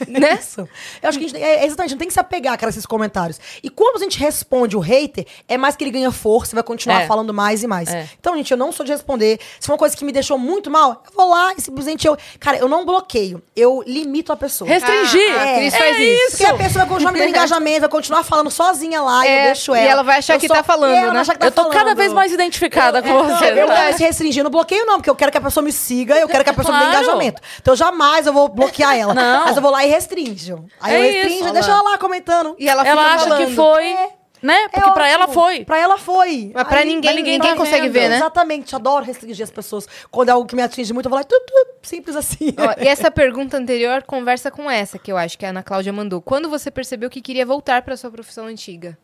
[0.08, 0.38] né?
[0.40, 0.68] Isso.
[1.02, 2.86] Eu acho que a gente, é, exatamente, não tem que se apegar, cara, a esses
[2.86, 3.38] comentários.
[3.62, 6.62] E quando a gente responde o hater, é mais que ele ganha força e vai
[6.64, 7.06] continuar É.
[7.06, 7.88] falando mais e mais.
[7.92, 8.08] É.
[8.18, 9.38] Então, gente, eu não sou de responder.
[9.60, 12.16] Se for uma coisa que me deixou muito mal, eu vou lá e simplesmente eu.
[12.40, 14.68] Cara, eu não bloqueio, eu limito a pessoa.
[14.68, 15.34] Restringir.
[15.38, 16.30] Ah, a Cris É, faz isso.
[16.30, 19.40] Porque a pessoa vai continuar me dando engajamento, vai continuar falando sozinha lá e É,
[19.40, 19.90] eu deixo e ela.
[19.90, 21.24] ela vai achar Eu que tá falando, é, ela né?
[21.24, 21.96] tá eu tô cada falando.
[21.96, 23.50] vez mais identificada com Não, você.
[23.52, 23.92] eu não né?
[23.92, 26.44] se restringir no bloqueio, não, porque eu quero que a pessoa me siga, eu quero
[26.44, 27.04] que a pessoa me dê Claro.
[27.04, 27.42] engajamento.
[27.60, 29.14] Então jamais eu vou bloquear ela.
[29.14, 29.44] Não.
[29.46, 30.66] Mas eu vou lá e restringo.
[30.80, 31.48] Aí É eu restringo isso.
[31.48, 32.56] e deixo ela lá comentando.
[32.58, 33.46] E ela, Ela fica acha falando.
[33.46, 34.08] que foi, É.
[34.42, 34.68] né?
[34.68, 35.64] Porque É pra ela foi.
[35.64, 36.50] Pra ela foi.
[36.54, 37.92] Mas pra ninguém- ninguém tá consegue vendo.
[37.92, 38.16] ver, né?
[38.16, 38.74] Exatamente.
[38.76, 39.86] Adoro restringir as pessoas.
[40.10, 42.54] Quando é algo que me atinge muito, eu vou lá tu, tu, simples assim.
[42.58, 45.92] Ó, e essa pergunta anterior conversa com essa, que eu acho que a Ana Cláudia
[45.92, 46.20] mandou.
[46.20, 48.96] Quando você percebeu que queria voltar pra sua profissão antiga?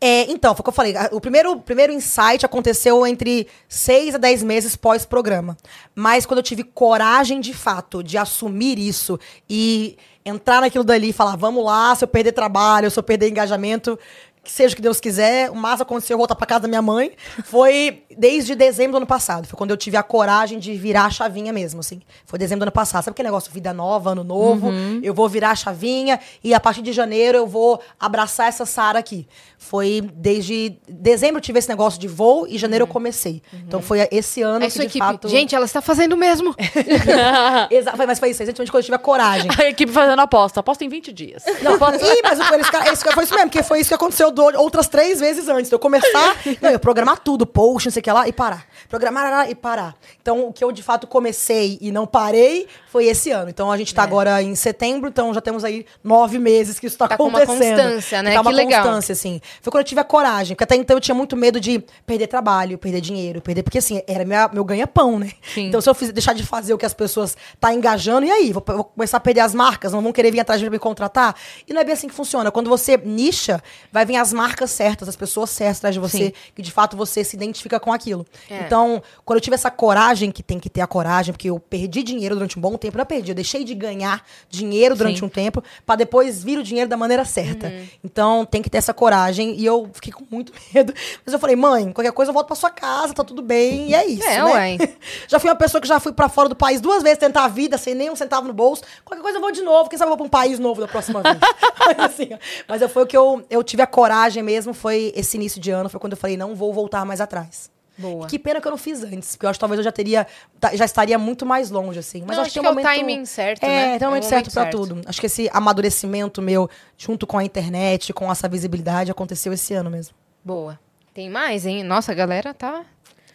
[0.00, 0.94] É, então, foi o que eu falei.
[1.12, 5.56] O primeiro, primeiro insight aconteceu entre seis a dez meses pós-programa.
[5.94, 11.12] Mas quando eu tive coragem de fato de assumir isso e entrar naquilo dali e
[11.12, 13.98] falar, vamos lá, se eu perder trabalho, se eu perder engajamento,
[14.42, 16.80] que seja o que Deus quiser, o mais aconteceu eu voltar pra casa da minha
[16.80, 17.12] mãe.
[17.44, 19.46] Foi desde dezembro do ano passado.
[19.46, 22.00] Foi quando eu tive a coragem de virar a chavinha mesmo, assim.
[22.24, 23.04] Foi dezembro do ano passado.
[23.04, 24.70] Sabe aquele negócio, vida nova, ano novo?
[25.02, 28.98] Eu vou virar a chavinha e a partir de janeiro eu vou abraçar essa Sara
[28.98, 29.28] aqui.
[29.58, 33.42] Foi desde dezembro eu tive esse negócio de voo e janeiro eu comecei.
[33.52, 34.98] Então foi esse ano É que de equipe.
[34.98, 35.28] fato...
[35.28, 36.54] Gente, ela está fazendo o mesmo.
[37.70, 39.50] Exato, mas foi isso, exatamente quando eu tive a coragem.
[39.60, 40.60] A equipe fazendo aposta.
[40.60, 41.42] Aposta em 20 dias.
[41.62, 42.60] Não, Ih, mas foi
[42.92, 45.68] isso, foi isso mesmo, porque foi isso que aconteceu outras três vezes antes.
[45.68, 48.64] de Eu começar, não, eu programar tudo, post, não sei o que lá, e parar.
[48.88, 49.94] Programar e parar.
[50.20, 53.48] Então, o que eu de fato comecei e não parei foi esse ano.
[53.50, 56.96] Então, a gente tá agora em setembro, então já temos aí nove meses que isso
[56.98, 57.76] tá, Tá com uma acontecendo.
[57.82, 58.34] constância, né?
[58.34, 58.82] Tá uma Que legal.
[58.84, 59.40] constância, assim.
[59.62, 62.26] Foi quando eu tive a coragem, porque até então eu tinha muito medo de perder
[62.26, 63.62] trabalho, perder dinheiro, perder.
[63.62, 65.30] Porque assim, era minha, meu ganha-pão, né?
[65.54, 65.66] Sim.
[65.68, 68.52] Então, se eu fiz- deixar de fazer o que as pessoas tá engajando, e aí?
[68.52, 70.78] Vou, vou começar a perder as marcas, não vão querer vir atrás de mim me
[70.78, 71.34] contratar?
[71.68, 72.50] E não é bem assim que funciona.
[72.50, 73.62] Quando você nicha,
[73.92, 76.32] vai vir as marcas certas, as pessoas certas atrás de você, Sim.
[76.54, 78.24] que de fato você se identifica com aquilo.
[78.48, 78.60] É.
[78.60, 82.02] Então, quando eu tive essa coragem, que tem que ter a coragem, porque eu perdi
[82.02, 85.24] dinheiro durante um bom tempo, não perdi, eu deixei de ganhar dinheiro durante Sim.
[85.24, 87.72] um tempo, pra depois vir o dinheiro da maneira certa.
[88.04, 90.92] Então, tem que ter essa coragem, e eu fiquei com muito medo.
[91.24, 93.94] Mas eu falei, mãe, qualquer coisa eu volto pra sua casa, tá tudo bem, e
[93.94, 94.44] é isso, É, né?
[94.44, 94.78] ué.
[95.26, 97.48] Já fui uma pessoa que já fui pra fora do país duas vezes tentar a
[97.48, 98.82] vida, sem nem um centavo no bolso.
[99.04, 100.88] Qualquer coisa eu vou de novo, quem sabe eu vou pra um país novo da
[100.88, 101.36] próxima vez.
[101.86, 102.30] mas, assim,
[102.68, 104.09] mas eu- foi o que eu, eu tive a coragem
[104.42, 107.70] mesmo, foi esse início de ano, foi quando eu falei, não vou voltar mais atrás.
[107.98, 108.26] Boa.
[108.26, 110.26] Que pena que eu não fiz antes, porque eu acho que talvez eu já teria,
[110.58, 112.20] ta- já estaria muito mais longe, assim.
[112.26, 112.98] Mas Não, acho acho que que tem um é o momento...
[112.98, 113.82] timing certo, é, né?
[113.82, 114.76] tem um É o momento certo momento pra certo.
[114.78, 115.00] tudo.
[115.06, 119.90] Acho que esse amadurecimento meu, junto com a internet, com essa visibilidade, aconteceu esse ano
[119.90, 120.14] mesmo.
[120.42, 120.80] Boa.
[121.12, 121.82] Tem mais, hein?
[121.84, 122.86] Nossa, a galera tá.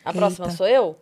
[0.04, 0.14] A Eita.
[0.18, 0.98] próxima sou eu?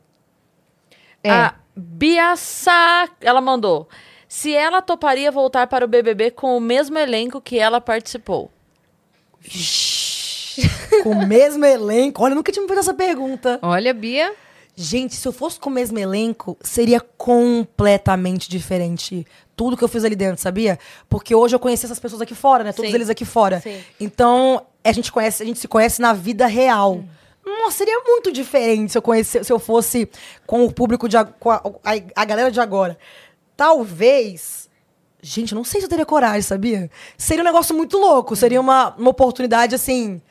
[1.24, 1.30] É.
[1.32, 3.88] A Bia Sá, ela mandou.
[4.28, 8.52] Se ela toparia voltar para o BBB com o mesmo elenco que ela participou.
[11.04, 12.24] Com o mesmo elenco.
[12.24, 13.60] Olha, nunca tinha me feito essa pergunta.
[13.62, 14.34] Olha, Bia.
[14.76, 19.26] Gente, se eu fosse com o mesmo elenco, seria completamente diferente.
[19.56, 20.80] Tudo que eu fiz ali dentro, sabia?
[21.08, 22.74] Porque hoje eu conheci essas pessoas aqui fora, né?
[22.74, 22.96] Todos Sim.
[22.96, 23.62] eles aqui fora.
[23.62, 23.80] Sim.
[24.00, 27.04] Então, a gente conhece, a gente se conhece na vida real.
[27.46, 30.10] Nossa, seria muito diferente se eu conhecesse, se eu fosse
[30.48, 32.98] com o público de com a, a, a galera de agora.
[33.56, 34.70] Talvez.
[35.26, 36.92] Gente, eu não sei se eu teria coragem, sabia?
[37.18, 38.36] Seria um negócio muito louco.
[38.36, 40.22] Seria uma, uma oportunidade, assim,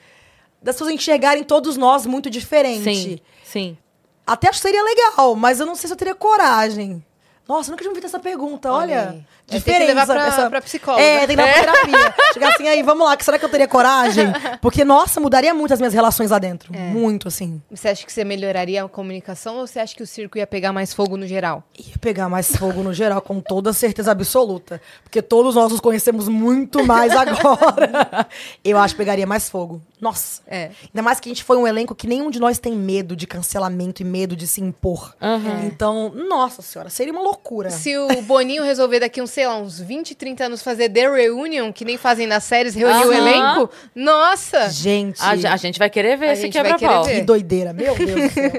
[0.60, 2.85] das pessoas enxergarem todos nós muito diferente.
[2.85, 3.78] Sim, sim.
[4.27, 7.02] Até acho que seria legal, mas eu não sei se eu teria coragem.
[7.48, 9.10] Nossa, nunca tinha feito essa pergunta, Olha olha.
[9.10, 9.24] aí.
[9.51, 11.02] É, tem que levar pra- pra psicóloga.
[11.02, 12.14] É, tem que levar pra terapia.
[12.32, 14.27] Chegar assim, aí, vamos lá, que será que eu teria coragem?
[14.62, 16.73] Porque, nossa, mudaria muito as minhas relações lá dentro.
[16.74, 16.78] É.
[16.78, 17.60] Muito, assim.
[17.70, 20.73] Você acha que você melhoraria a comunicação ou você acha que o circo ia pegar
[20.73, 21.62] mais fogo no geral?
[21.78, 24.81] Ia pegar mais fogo no geral, com toda certeza absoluta.
[25.02, 28.27] Porque todos nós nos conhecemos muito mais agora.
[28.64, 29.82] eu acho que pegaria mais fogo.
[30.02, 30.42] Nossa.
[30.48, 30.70] É.
[30.88, 33.24] Ainda mais que a gente foi um elenco que nenhum de nós tem medo de
[33.24, 35.14] cancelamento e medo de se impor.
[35.22, 35.62] Aham.
[35.64, 37.70] Então, nossa senhora, seria uma loucura.
[37.70, 41.72] Se o Boninho resolver daqui uns, sei lá, uns 20, 30 anos fazer The Reunion,
[41.72, 43.16] que nem fazem nas séries, reunir o Aham.
[43.16, 44.68] elenco, nossa!
[44.70, 47.04] Gente, A, a gente vai querer ver A esse gente vai quebra-pau.
[47.04, 47.72] querer que doideira.
[47.72, 48.50] Meu Deus do céu.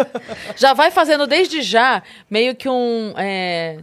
[0.56, 3.12] Já vai fazendo desde já meio que um.
[3.18, 3.80] é,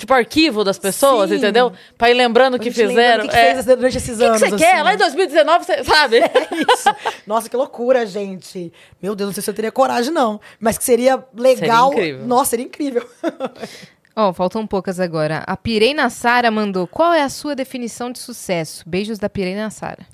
[0.00, 1.36] tipo, arquivo das pessoas, Sim.
[1.36, 1.72] entendeu?
[1.96, 3.24] Pra ir lembrando o que fizeram.
[3.24, 3.52] O que, que É.
[3.54, 4.40] fez durante esses O que que anos?
[4.40, 4.74] você quer?
[4.74, 4.82] assim.
[4.82, 6.18] Lá em 2019, você sabe?
[6.74, 6.88] Isso.
[7.26, 8.72] Nossa, que loucura, gente.
[9.00, 10.40] Meu Deus, não sei se eu teria coragem, não.
[10.58, 11.90] Mas que seria legal.
[11.90, 12.26] Seria incrível.
[12.26, 13.08] Nossa, seria incrível.
[14.16, 15.44] Ó, faltam poucas agora.
[15.46, 18.82] A Pireina Sara mandou: qual é a sua definição de sucesso?
[18.86, 20.04] Beijos da Pireina Sara.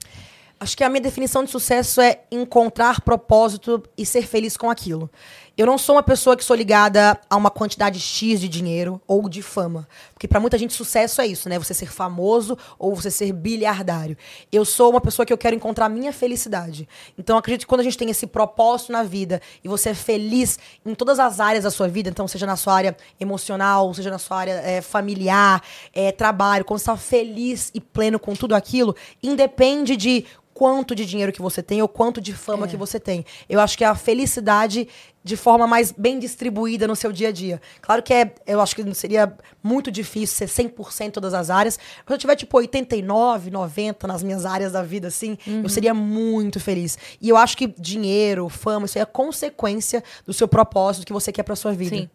[0.58, 5.10] Acho que a minha definição de sucesso é encontrar propósito e ser feliz com aquilo.
[5.56, 9.26] Eu não sou uma pessoa que sou ligada a uma quantidade X de dinheiro ou
[9.26, 9.88] de fama.
[10.12, 11.58] Porque pra muita gente sucesso é isso, né?
[11.58, 14.18] Você ser famoso ou você ser bilhardário.
[14.52, 16.86] Eu sou uma pessoa que eu quero encontrar a minha felicidade.
[17.16, 19.94] Então eu acredito que quando a gente tem esse propósito na vida e você é
[19.94, 24.10] feliz em todas as áreas da sua vida, então seja na sua área emocional, seja
[24.10, 25.62] na sua área eh, familiar,
[25.94, 30.26] eh, trabalho, quando você está feliz e pleno com tudo aquilo, independe de
[30.56, 33.26] quanto de dinheiro que você tem ou quanto de fama que você tem.
[33.46, 34.88] Eu acho que é a felicidade
[35.26, 37.60] de forma mais bem distribuída no seu dia a dia.
[37.82, 41.74] Claro que é, eu acho que seria muito difícil ser 100% em todas as áreas.
[41.74, 46.60] Se eu tiver tipo 89, 90 nas minhas áreas da vida assim, eu seria muito
[46.60, 46.96] feliz.
[47.20, 51.32] E eu acho que dinheiro, fama, isso aí é consequência do seu propósito que você
[51.32, 51.96] quer pra sua vida.
[51.96, 52.10] Sim.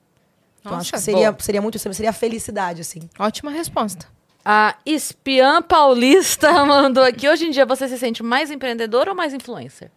[0.61, 1.39] Então Nossa, acho que seria, bom.
[1.41, 3.09] seria muito, seria a felicidade assim.
[3.19, 4.07] Ótima resposta.
[4.45, 7.27] A espiã paulista mandou aqui.
[7.27, 9.91] Hoje em dia você se sente mais empreendedor ou mais influencer?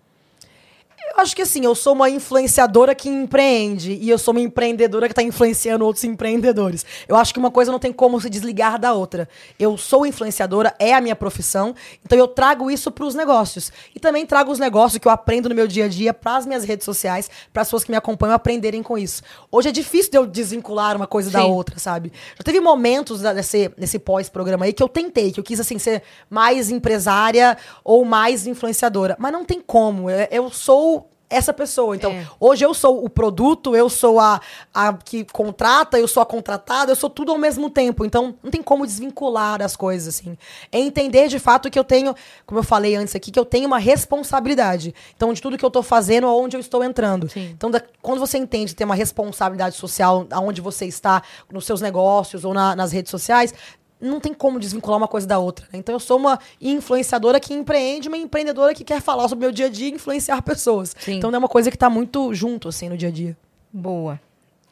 [1.10, 5.06] Eu acho que assim, eu sou uma influenciadora que empreende e eu sou uma empreendedora
[5.06, 6.84] que está influenciando outros empreendedores.
[7.06, 9.28] Eu acho que uma coisa não tem como se desligar da outra.
[9.58, 11.74] Eu sou influenciadora, é a minha profissão,
[12.04, 13.70] então eu trago isso para os negócios.
[13.94, 16.46] E também trago os negócios que eu aprendo no meu dia a dia para as
[16.46, 19.22] minhas redes sociais, para as pessoas que me acompanham aprenderem com isso.
[19.52, 21.50] Hoje é difícil de eu desvincular uma coisa da Sim.
[21.50, 22.12] outra, sabe?
[22.36, 25.78] Já teve momentos da- nesse, nesse pós-programa aí que eu tentei, que eu quis assim
[25.78, 30.10] ser mais empresária ou mais influenciadora, mas não tem como.
[30.10, 30.93] Eu, eu sou
[31.34, 31.96] essa pessoa.
[31.96, 32.26] Então, É.
[32.38, 34.40] hoje eu sou o produto, eu sou a,
[34.72, 38.04] a que contrata, eu sou a contratada, eu sou tudo ao mesmo tempo.
[38.04, 40.36] Então, não tem como desvincular as coisas, assim.
[40.70, 42.14] É entender de fato que eu tenho,
[42.46, 44.94] como eu falei antes aqui, que eu tenho uma responsabilidade.
[45.16, 47.28] Então, de tudo que eu tô fazendo, aonde eu estou entrando.
[47.28, 47.50] Sim.
[47.56, 52.44] Então, da- quando você entende tem uma responsabilidade social aonde você está, nos seus negócios
[52.44, 53.52] ou na- nas redes sociais,
[54.00, 55.66] não tem como desvincular uma coisa da outra.
[55.72, 55.78] né?
[55.78, 59.52] Então, eu sou uma influenciadora que empreende, uma empreendedora que quer falar sobre o meu
[59.52, 60.94] dia a dia e influenciar pessoas.
[60.98, 61.14] Sim.
[61.16, 63.36] Então, é uma coisa que tá muito junto, assim, no dia a dia.
[63.72, 64.20] Boa.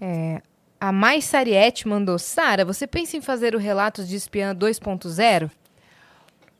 [0.00, 0.42] É,
[0.80, 5.50] a Mais Sariette mandou: Sara, você pensa em fazer o Relatos de Espiã 2.0?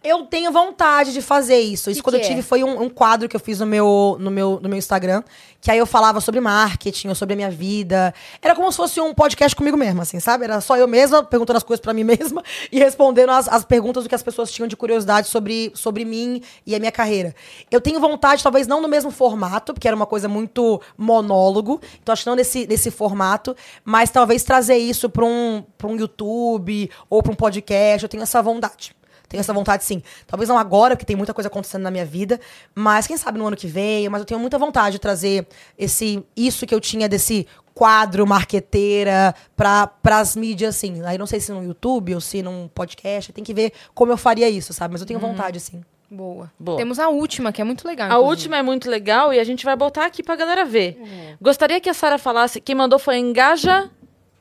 [0.05, 1.91] Eu tenho vontade de fazer isso.
[1.91, 2.43] Isso Que quando que eu tive é?
[2.43, 5.23] foi um, um quadro que eu fiz no meu, no, meu, no meu Instagram.
[5.61, 8.13] Que aí eu falava sobre marketing, ou sobre a minha vida.
[8.41, 10.45] Era como se fosse um podcast comigo mesma, assim, sabe?
[10.45, 14.03] Era só eu mesma perguntando as coisas pra mim mesma e respondendo as, as perguntas
[14.03, 17.35] do que as pessoas tinham de curiosidade sobre, sobre mim e a minha carreira.
[17.71, 21.81] Eu tenho vontade, talvez não no mesmo formato, porque era uma coisa muito monólogo.
[22.03, 23.55] Então acho que não nesse, nesse formato,
[23.85, 28.03] mas talvez trazer isso pra um, pra um YouTube ou pra um podcast.
[28.03, 28.95] Eu tenho essa vontade.
[29.33, 30.03] Tenho essa vontade, sim.
[30.27, 32.39] Talvez não agora, porque tem muita coisa acontecendo na minha vida,
[32.75, 34.07] mas quem sabe no ano que vem.
[34.11, 35.47] Mas eu tenho muita vontade de trazer
[35.79, 41.03] esse isso que eu tinha desse quadro marqueteira para as mídias, assim.
[41.07, 44.19] Aí não sei se no YouTube ou se num podcast, tem que ver como eu
[44.19, 44.93] faria isso, sabe?
[44.93, 45.83] Mas eu tenho vontade, sim.
[46.11, 46.53] Boa.
[46.61, 46.77] Boa.
[46.77, 48.09] Temos a última, que é muito legal.
[48.09, 48.29] A inclusive.
[48.29, 50.99] última é muito legal e a gente vai botar aqui pra galera ver.
[51.41, 52.61] Gostaria que a Sara falasse.
[52.61, 53.91] Quem mandou foi Engaja.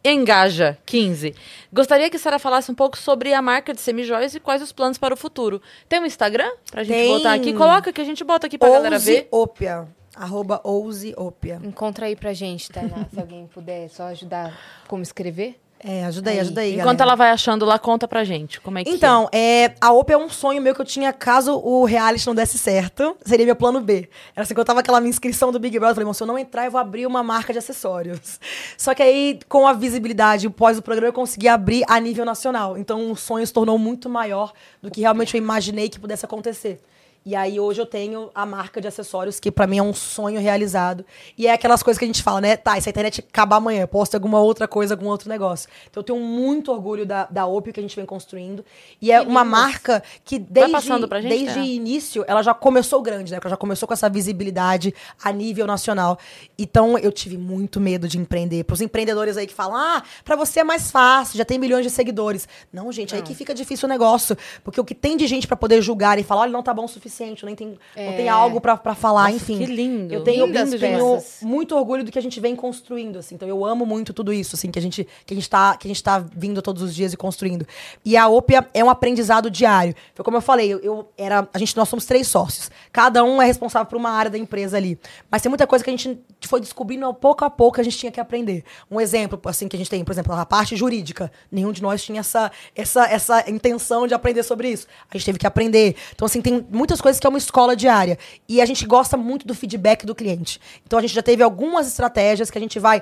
[0.03, 1.35] Engaja 15.
[1.71, 4.71] Gostaria que a Sara falasse um pouco sobre a marca de semijóias e quais os
[4.71, 5.61] planos para o futuro.
[5.87, 7.07] Tem um Instagram pra gente Tem.
[7.17, 7.53] botar aqui?
[7.53, 9.27] Coloca que a gente bota aqui pra galera ver.
[9.31, 9.87] Ouseopia.
[10.15, 11.61] Arroba Ouseopia.
[11.63, 14.57] Encontra aí pra gente, Tainá, se alguém puder só ajudar
[14.87, 15.55] como escrever.
[15.83, 16.41] É, ajuda aí, Aí.
[16.41, 17.03] ajuda aí, Enquanto galera.
[17.03, 20.17] ela vai achando lá, conta pra gente como é que Então, é, a OP é
[20.17, 23.17] um sonho meu que eu tinha caso o reality não desse certo.
[23.25, 24.07] Seria meu plano B.
[24.35, 26.21] Era assim, que eu tava aquela minha inscrição do Big Brother, eu falei, "Bom, se
[26.21, 28.39] eu não entrar, eu vou abrir uma marca de acessórios.
[28.77, 32.77] Só que aí, com a visibilidade pós o programa, eu consegui abrir a nível nacional.
[32.77, 36.79] Então, o sonho se tornou muito maior do que realmente eu imaginei que pudesse acontecer.
[37.23, 40.41] E aí hoje eu tenho a marca de acessórios, que pra mim é um sonho
[40.41, 41.05] realizado.
[41.37, 42.57] E é aquelas coisas que a gente fala, né?
[42.57, 45.69] Tá, se a internet acabar amanhã, eu posto alguma outra coisa, algum outro negócio.
[45.87, 48.65] Então eu tenho muito orgulho da, da OP que a gente vem construindo.
[48.99, 51.65] E é uma marca que desde, gente, desde Tainá?
[51.65, 53.39] início, ela já começou grande, né?
[53.39, 54.91] Ela já começou com essa visibilidade
[55.23, 56.17] a nível nacional.
[56.57, 58.63] Então eu tive muito medo de empreender.
[58.63, 61.91] Pros empreendedores aí que falam, ah, pra você é mais fácil, já tem milhões de
[61.91, 62.47] seguidores.
[62.73, 64.35] Não, gente, aí que fica difícil o negócio.
[64.63, 66.85] Porque o que tem de gente pra poder julgar e falar, olha, não tá bom
[66.85, 67.10] o suficiente,
[67.43, 69.57] nem tem, não tem algo pra pra falar, Nossa, enfim.
[69.57, 70.13] que lindo.
[70.13, 71.39] Eu tenho, Lindas eu tenho peças.
[71.41, 73.35] muito orgulho do que a gente vem construindo, assim.
[73.35, 75.87] Então eu amo muito tudo isso, assim, que a gente que a gente tá que
[75.87, 77.65] a gente tá vindo todos os dias e construindo.
[78.03, 79.93] E a Opia é um aprendizado diário.
[80.15, 82.69] Foi como eu falei, eu, eu era, a gente nós somos três sócios.
[82.91, 84.99] Cada um é responsável por uma área da empresa ali.
[85.29, 87.97] Mas tem muita coisa que a gente foi descobrindo pouco a pouco que a gente
[87.97, 88.63] tinha que aprender.
[88.89, 91.31] Um exemplo, assim, que a gente tem, por exemplo, a parte jurídica.
[91.51, 94.87] Nenhum de nós tinha essa essa essa intenção de aprender sobre isso.
[95.09, 95.95] A gente teve que aprender.
[96.13, 98.17] Então assim, tem muitas coisas que é uma escola diária.
[98.47, 100.59] E a gente gosta muito do feedback do cliente.
[100.85, 103.01] Então a gente já teve algumas estratégias que a gente vai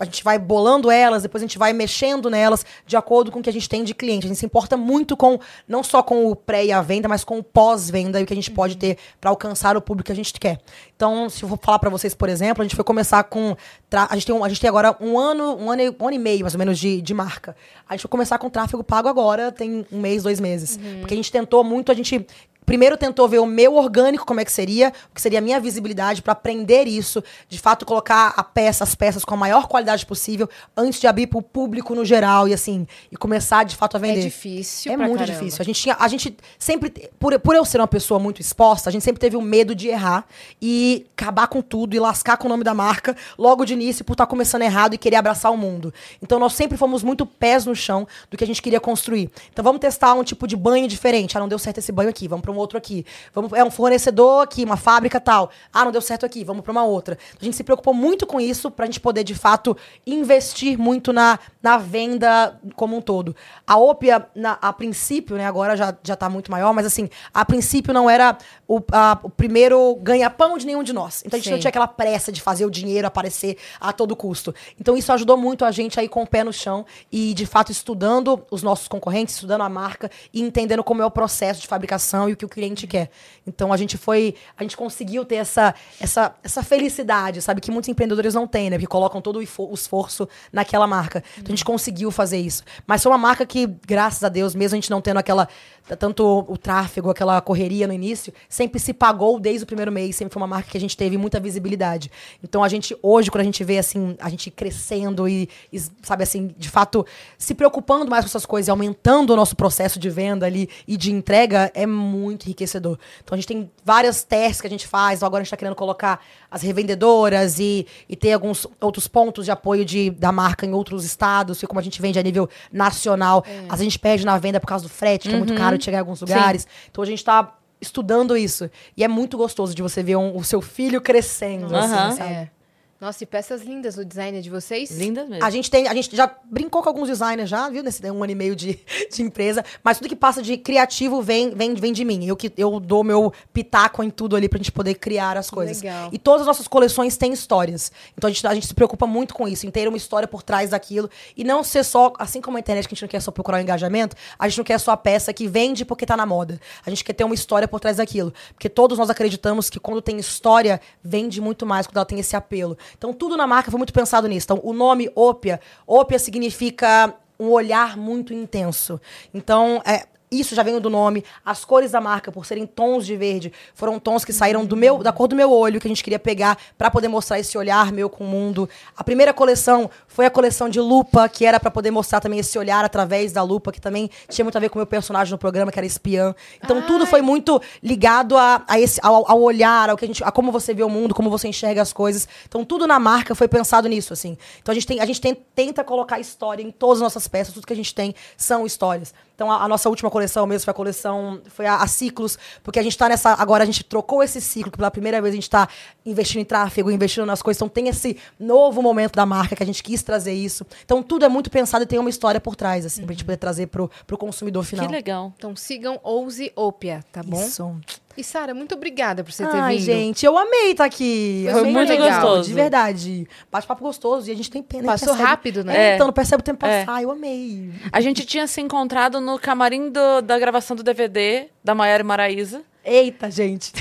[0.00, 3.42] a gente vai bolando elas, depois a gente vai mexendo nelas de acordo com o
[3.42, 4.26] que a gente tem de cliente.
[4.26, 5.38] A gente se importa muito com
[5.68, 8.32] não só com o pré e a venda, mas com o pós-venda e o que
[8.32, 10.58] a gente pode ter para alcançar o público que a gente quer.
[10.96, 13.54] Então, se eu for falar para vocês, por exemplo, a gente foi começar com
[13.92, 16.14] a gente tem um- a gente tem agora um ano, um ano, e, um ano
[16.16, 17.54] e meio mais ou menos de, de marca.
[17.88, 20.80] A gente vai começar com tráfego pago agora, tem um mês, dois meses.
[20.98, 22.26] Porque a gente tentou muito, a gente
[22.66, 25.60] Primeiro tentou ver o meu orgânico, como é que seria, o que seria a minha
[25.60, 30.04] visibilidade, para aprender isso, de fato colocar a peça, as peças com a maior qualidade
[30.04, 33.96] possível, antes de abrir para o público no geral e assim, e começar de fato
[33.96, 34.20] a vender.
[34.20, 35.38] É difícil É muito caramba.
[35.38, 35.62] difícil.
[35.62, 38.92] A gente tinha, a gente sempre, por, por eu ser uma pessoa muito exposta, a
[38.92, 40.26] gente sempre teve o medo de errar
[40.60, 44.12] e acabar com tudo e lascar com o nome da marca logo de início por
[44.12, 45.94] estar começando errado e querer abraçar o mundo.
[46.20, 49.30] Então nós sempre fomos muito pés no chão do que a gente queria construir.
[49.52, 51.36] Então vamos testar um tipo de banho diferente.
[51.36, 53.04] Ah, não deu certo esse banho aqui, vamos para um outro aqui.
[53.34, 55.50] Vamos, é um fornecedor aqui, uma fábrica tal.
[55.72, 57.18] Ah, não deu certo aqui, vamos para uma outra.
[57.40, 59.76] A gente se preocupou muito com isso pra gente poder de fato
[60.06, 63.34] investir muito na, na venda como um todo.
[63.66, 67.44] A Opia, na- a princípio, né, agora já, já tá muito maior, mas assim, a
[67.44, 71.22] princípio não era o, a- o primeiro ganha-pão de nenhum de nós.
[71.26, 71.60] Então a gente não Sim.
[71.62, 74.54] tinha aquela pressa de fazer o dinheiro aparecer a todo custo.
[74.80, 77.72] Então isso ajudou muito a gente aí com o pé no chão e, de fato,
[77.72, 82.28] estudando os nossos concorrentes, estudando a marca e entendendo como é o processo de fabricação
[82.28, 83.10] e o que que o cliente quer.
[83.46, 87.60] Então a gente foi, a gente conseguiu ter essa, essa, essa felicidade, sabe?
[87.60, 88.76] Que muitos empreendedores não têm, né?
[88.76, 91.22] Porque colocam todo o esforço naquela marca.
[91.38, 92.62] Então a gente conseguiu fazer isso.
[92.86, 95.48] Mas foi uma marca que, graças a Deus, mesmo a gente não tendo aquela,
[95.94, 100.16] tanto o tráfego, aquela correria no início, sempre se pagou desde o primeiro mês.
[100.16, 102.10] Sempre foi uma marca que a gente teve muita visibilidade.
[102.42, 106.24] Então a gente, hoje, quando a gente vê, assim, a gente crescendo e, e, sabe,
[106.24, 107.06] assim, de fato,
[107.38, 110.96] se preocupando mais com essas coisas e aumentando o nosso processo de venda ali e
[110.96, 112.98] de entrega, é muito enriquecedor.
[113.22, 115.22] Então a gente tem várias testes que a gente faz.
[115.22, 119.50] Agora a gente está querendo colocar as revendedoras e, e ter alguns outros pontos de
[119.50, 123.42] apoio de, da marca em outros estados, que como a gente vende a nível nacional,
[123.46, 125.84] vezes a gente perde na venda por causa do frete, que é muito caro de
[125.84, 126.66] chegar em alguns lugares.
[126.90, 128.70] Então a gente está estudando isso.
[128.96, 132.08] E é muito gostoso de você ver um- o seu filho crescendo, Aham.
[132.08, 132.32] assim, sabe?
[132.32, 132.50] É.
[132.98, 134.90] Nossa, e peças lindas o design de vocês.
[134.90, 135.44] Lindas mesmo.
[135.44, 137.82] A gente tem, a gente já brincou com alguns designers já, viu?
[137.82, 138.78] Nesse um ano e meio de,
[139.12, 139.62] de empresa.
[139.84, 142.24] Mas tudo que passa de criativo vem, vem, vem de mim.
[142.24, 145.82] Eu que eu dou meu pitaco em tudo ali pra gente poder criar as coisas.
[145.82, 146.08] Legal.
[146.10, 147.92] E todas as nossas coleções têm histórias.
[148.16, 150.42] Então a gente, a gente se preocupa muito com isso, em ter uma história por
[150.42, 151.10] trás daquilo.
[151.36, 153.58] E não ser só, assim como a internet, que a gente não quer só procurar
[153.58, 156.58] o engajamento, a gente não quer só a peça que vende porque tá na moda.
[156.84, 158.32] A gente quer ter uma história por trás daquilo.
[158.54, 162.34] Porque todos nós acreditamos que quando tem história, vende muito mais, quando ela tem esse
[162.34, 162.78] apelo.
[162.96, 164.46] Então tudo na marca foi muito pensado nisso.
[164.46, 169.00] Então o nome Opia, Opia significa um olhar muito intenso.
[169.32, 171.24] Então, é, isso já veio do nome.
[171.44, 174.98] As cores da marca, por serem tons de verde, foram tons que saíram do meu,
[175.02, 177.92] da cor do meu olho, que a gente queria pegar pra poder mostrar esse olhar
[177.92, 178.68] meu com o mundo.
[178.96, 182.58] A primeira coleção foi a coleção de lupa, que era pra poder mostrar também esse
[182.58, 185.36] olhar através da lupa, que também tinha muito a ver com o meu personagem no
[185.36, 186.34] programa, que era espiã.
[186.64, 190.24] Então tudo foi muito ligado a, a esse, ao, ao olhar, ao que a gente,
[190.24, 192.26] a como você vê o mundo, como você enxerga as coisas.
[192.48, 194.38] Então tudo na marca foi pensado nisso, assim.
[194.62, 197.52] Então a gente, tem, a gente tem- tenta colocar história em todas as nossas peças,
[197.52, 199.12] tudo que a gente tem são histórias.
[199.34, 202.78] Então a, a nossa última coleção mesmo foi a coleção, foi a, a Ciclos, porque
[202.78, 205.36] a gente tá nessa, agora a gente trocou esse ciclo, que pela primeira vez a
[205.36, 205.68] gente tá
[206.06, 209.66] investindo em tráfego, investindo nas coisas, então tem esse novo momento da marca que a
[209.66, 210.64] gente quis trazer isso.
[210.84, 213.36] Então tudo é muito pensado e tem uma história por trás, assim, pra gente poder
[213.36, 214.86] trazer pro, pro consumidor final.
[214.86, 215.32] Que legal.
[215.36, 217.38] Então sigam Ouse Opia, tá bom?
[217.42, 217.76] Isso.
[218.16, 219.84] E Sara, muito obrigada por você ter Ai, vindo.
[219.84, 221.42] gente, eu amei estar aqui.
[221.44, 222.48] Foi Eu amei muito legal, gostoso.
[222.48, 223.28] De verdade.
[223.52, 224.30] Bate-papo gostoso.
[224.30, 224.84] E a gente tem pena.
[224.84, 225.76] Passou percebe- rápido, né?
[225.76, 225.94] É, É.
[225.96, 226.86] Então, não percebe o tempo É.
[226.86, 227.02] passar.
[227.02, 227.70] Eu amei.
[227.92, 232.06] A gente tinha se encontrado no camarim do- da gravação do DVD da Maiara e
[232.06, 232.62] Maraísa.
[232.86, 233.72] Eita, gente.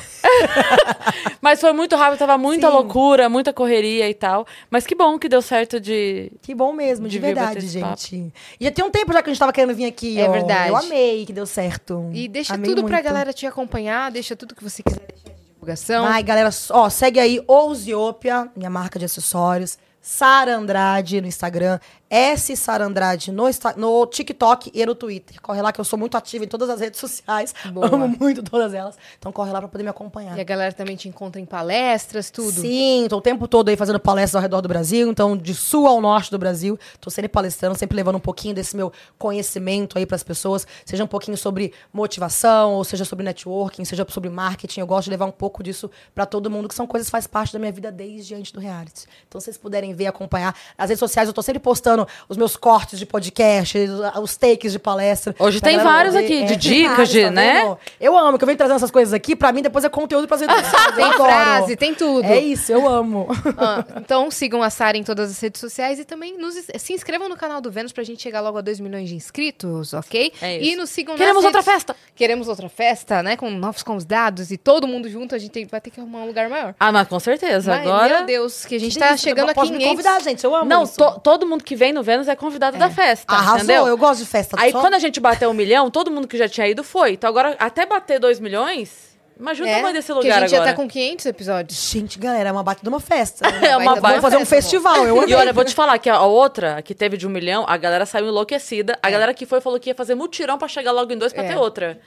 [1.40, 2.74] Mas foi muito rápido, tava muita Sim.
[2.74, 4.48] loucura, muita correria e tal.
[4.70, 6.32] Mas que bom que deu certo de.
[6.42, 8.00] Que bom mesmo, de, De verdade, papo.
[8.02, 8.34] gente.
[8.60, 10.20] E já tem um tempo já que a gente tava querendo vir aqui.
[10.20, 10.32] É ó.
[10.32, 10.70] verdade.
[10.70, 12.10] Eu amei que deu certo.
[12.14, 13.06] E deixa Amei tudo pra muito.
[13.06, 16.06] galera te acompanhar, deixa tudo que você quiser deixar de divulgação.
[16.06, 19.78] Vai, galera, ó, segue aí Ousiopia, minha marca de acessórios.
[20.02, 21.80] Sara Andrade no Instagram,
[22.10, 23.46] S Sara Andrade no,
[23.78, 25.42] no TikTok e no Twitter.
[25.42, 27.54] Corre lá que eu sou muito ativa em todas as redes sociais.
[27.72, 27.88] Boa.
[27.88, 28.96] Amo muito todas elas.
[29.18, 30.38] Então corre lá pra poder me acompanhar.
[30.38, 32.62] E a galera também te encontra em palestras, tudo.
[32.62, 35.88] Sim, tô o tempo todo aí fazendo palestras ao redor do Brasil, então de sul
[35.88, 40.06] ao norte do Brasil, tô sempre palestrando, sempre levando um pouquinho desse meu conhecimento aí
[40.06, 44.88] pras pessoas, seja um pouquinho sobre motivação, ou seja sobre networking, seja sobre marketing, eu
[44.88, 47.54] gosto de levar um pouco disso pra todo mundo, que são coisas que faz parte
[47.54, 49.06] da minha vida desde antes do reality.
[49.28, 51.95] Então se vocês puderem ver, acompanhar, nas redes sociais eu tô sempre postando
[52.28, 53.78] os meus cortes de podcast,
[54.22, 55.36] os- takes de palestra.
[55.40, 57.62] Hoje pra tem vários aqui, de tem dicas, de, tá né?
[57.62, 57.78] vendo?
[58.00, 60.66] Eu amo, que eu venho trazendo essas coisas aqui, pra mim depois é conteúdo sociais.
[60.90, 62.26] eu Tem frase, tem tudo.
[62.26, 63.28] É isso, eu amo.
[63.58, 67.30] Ah, então sigam a Sara em todas as redes sociais e também nos- se inscrevam
[67.30, 70.34] no canal do Vênus pra gente chegar logo a 2 milhões de inscritos, ok?
[70.42, 70.70] É isso.
[70.72, 71.96] E nos sigam Queremos nas outra redes- festa!
[72.16, 73.38] Queremos outra festa, né?
[73.38, 76.28] Com novos convidados e todo mundo junto, a gente tem- vai ter que arrumar um
[76.28, 76.76] lugar maior.
[76.80, 77.72] Ah, mas com certeza.
[77.72, 78.18] Mas, Agora.
[78.18, 79.92] Meu Deus, que a gente Que tá delícia, chegando a Pode me 500.
[79.96, 80.96] convidar, gente, eu amo Não, isso.
[80.98, 83.34] to- todo mundo que vem no Vênus é convidado da festa.
[83.34, 83.88] Arrasou, entendeu?
[83.88, 84.56] eu gosto de festa.
[84.60, 87.14] Aí só- quando a gente bateu um milhão, todo mundo que já tinha ido foi.
[87.14, 90.70] Então agora, até bater dois milhões, imagina o tamanho desse porque lugar a gente agora.
[90.72, 91.90] já tá com 500 episódios.
[91.92, 93.46] Gente, galera, é uma baita de uma festa.
[93.66, 95.36] É uma baita baita Vamos fazer um festa, festival, eu E amei.
[95.36, 98.28] olha, vou te falar que a outra, que teve de um milhão, a galera saiu
[98.28, 98.98] enlouquecida.
[99.02, 101.44] A galera que foi falou que ia fazer mutirão pra chegar logo em dois pra
[101.44, 101.48] É.
[101.48, 102.00] ter outra.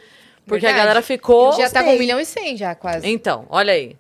[0.47, 0.81] Porque Verdade.
[0.81, 1.53] a galera ficou.
[1.53, 1.91] já tá com.
[1.95, 3.07] 1 milhão e 100 já, quase.
[3.07, 3.97] Então, olha aí.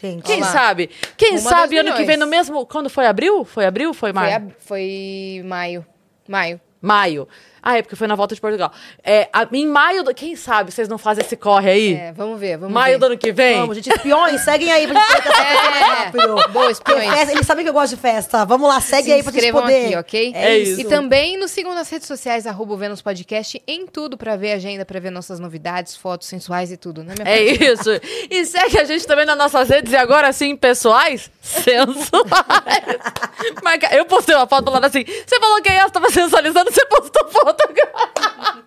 [0.00, 0.46] Gente, Quem lá.
[0.46, 0.88] sabe?
[1.16, 2.06] Quem Uma sabe ano que milhões.
[2.06, 2.64] vem no mesmo.
[2.66, 3.44] Quando foi abril?
[3.44, 3.92] Foi abril?
[3.92, 4.36] Foi Foi, maio?
[4.36, 5.86] ab- foi maio.
[6.26, 6.60] Maio.
[6.80, 7.28] Maio.
[7.62, 8.72] Ah, é porque foi na volta de Portugal.
[9.04, 11.94] É, a- em maio, do- quem sabe vocês não fazem esse corre aí?
[11.94, 12.98] É, vamos ver, vamos maio ver.
[12.98, 13.58] do ano que vem?
[13.60, 15.38] vamos, gente, espiões, seguem aí pra gente poder
[15.80, 16.48] rápido.
[16.52, 17.10] Boa, espiões.
[17.14, 18.44] Festa- Eles sabem que eu gosto de festa.
[18.44, 19.86] Vamos lá, segue Se aí pra gente poder.
[19.86, 20.32] aqui, ok?
[20.34, 20.80] É isso.
[20.80, 24.52] E também nos sigam nas redes sociais, arroba o Vênus Podcast, em tudo pra ver
[24.52, 27.90] a agenda, pra ver nossas novidades, fotos sensuais e tudo, né, minha É isso.
[28.30, 32.10] E segue a gente também nas nossas redes, e agora sim, pessoais, sensuais.
[33.62, 36.84] Marca- Eu postei uma foto falando assim, você falou que a Yas tava sensualizando, você
[36.86, 38.62] postou foto agora.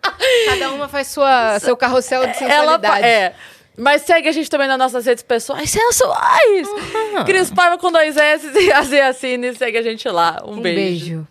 [0.45, 3.05] Cada uma faz sua, seu carrossel de Ela sensualidade.
[3.05, 3.33] é.
[3.77, 6.67] Mas segue a gente também nas nossas redes pessoais sensuais.
[7.25, 9.53] Cris Paiva com dois S e a Zé Assine.
[9.53, 10.41] Segue a gente lá.
[10.45, 10.77] Um, Um beijo.
[11.05, 11.27] beijo.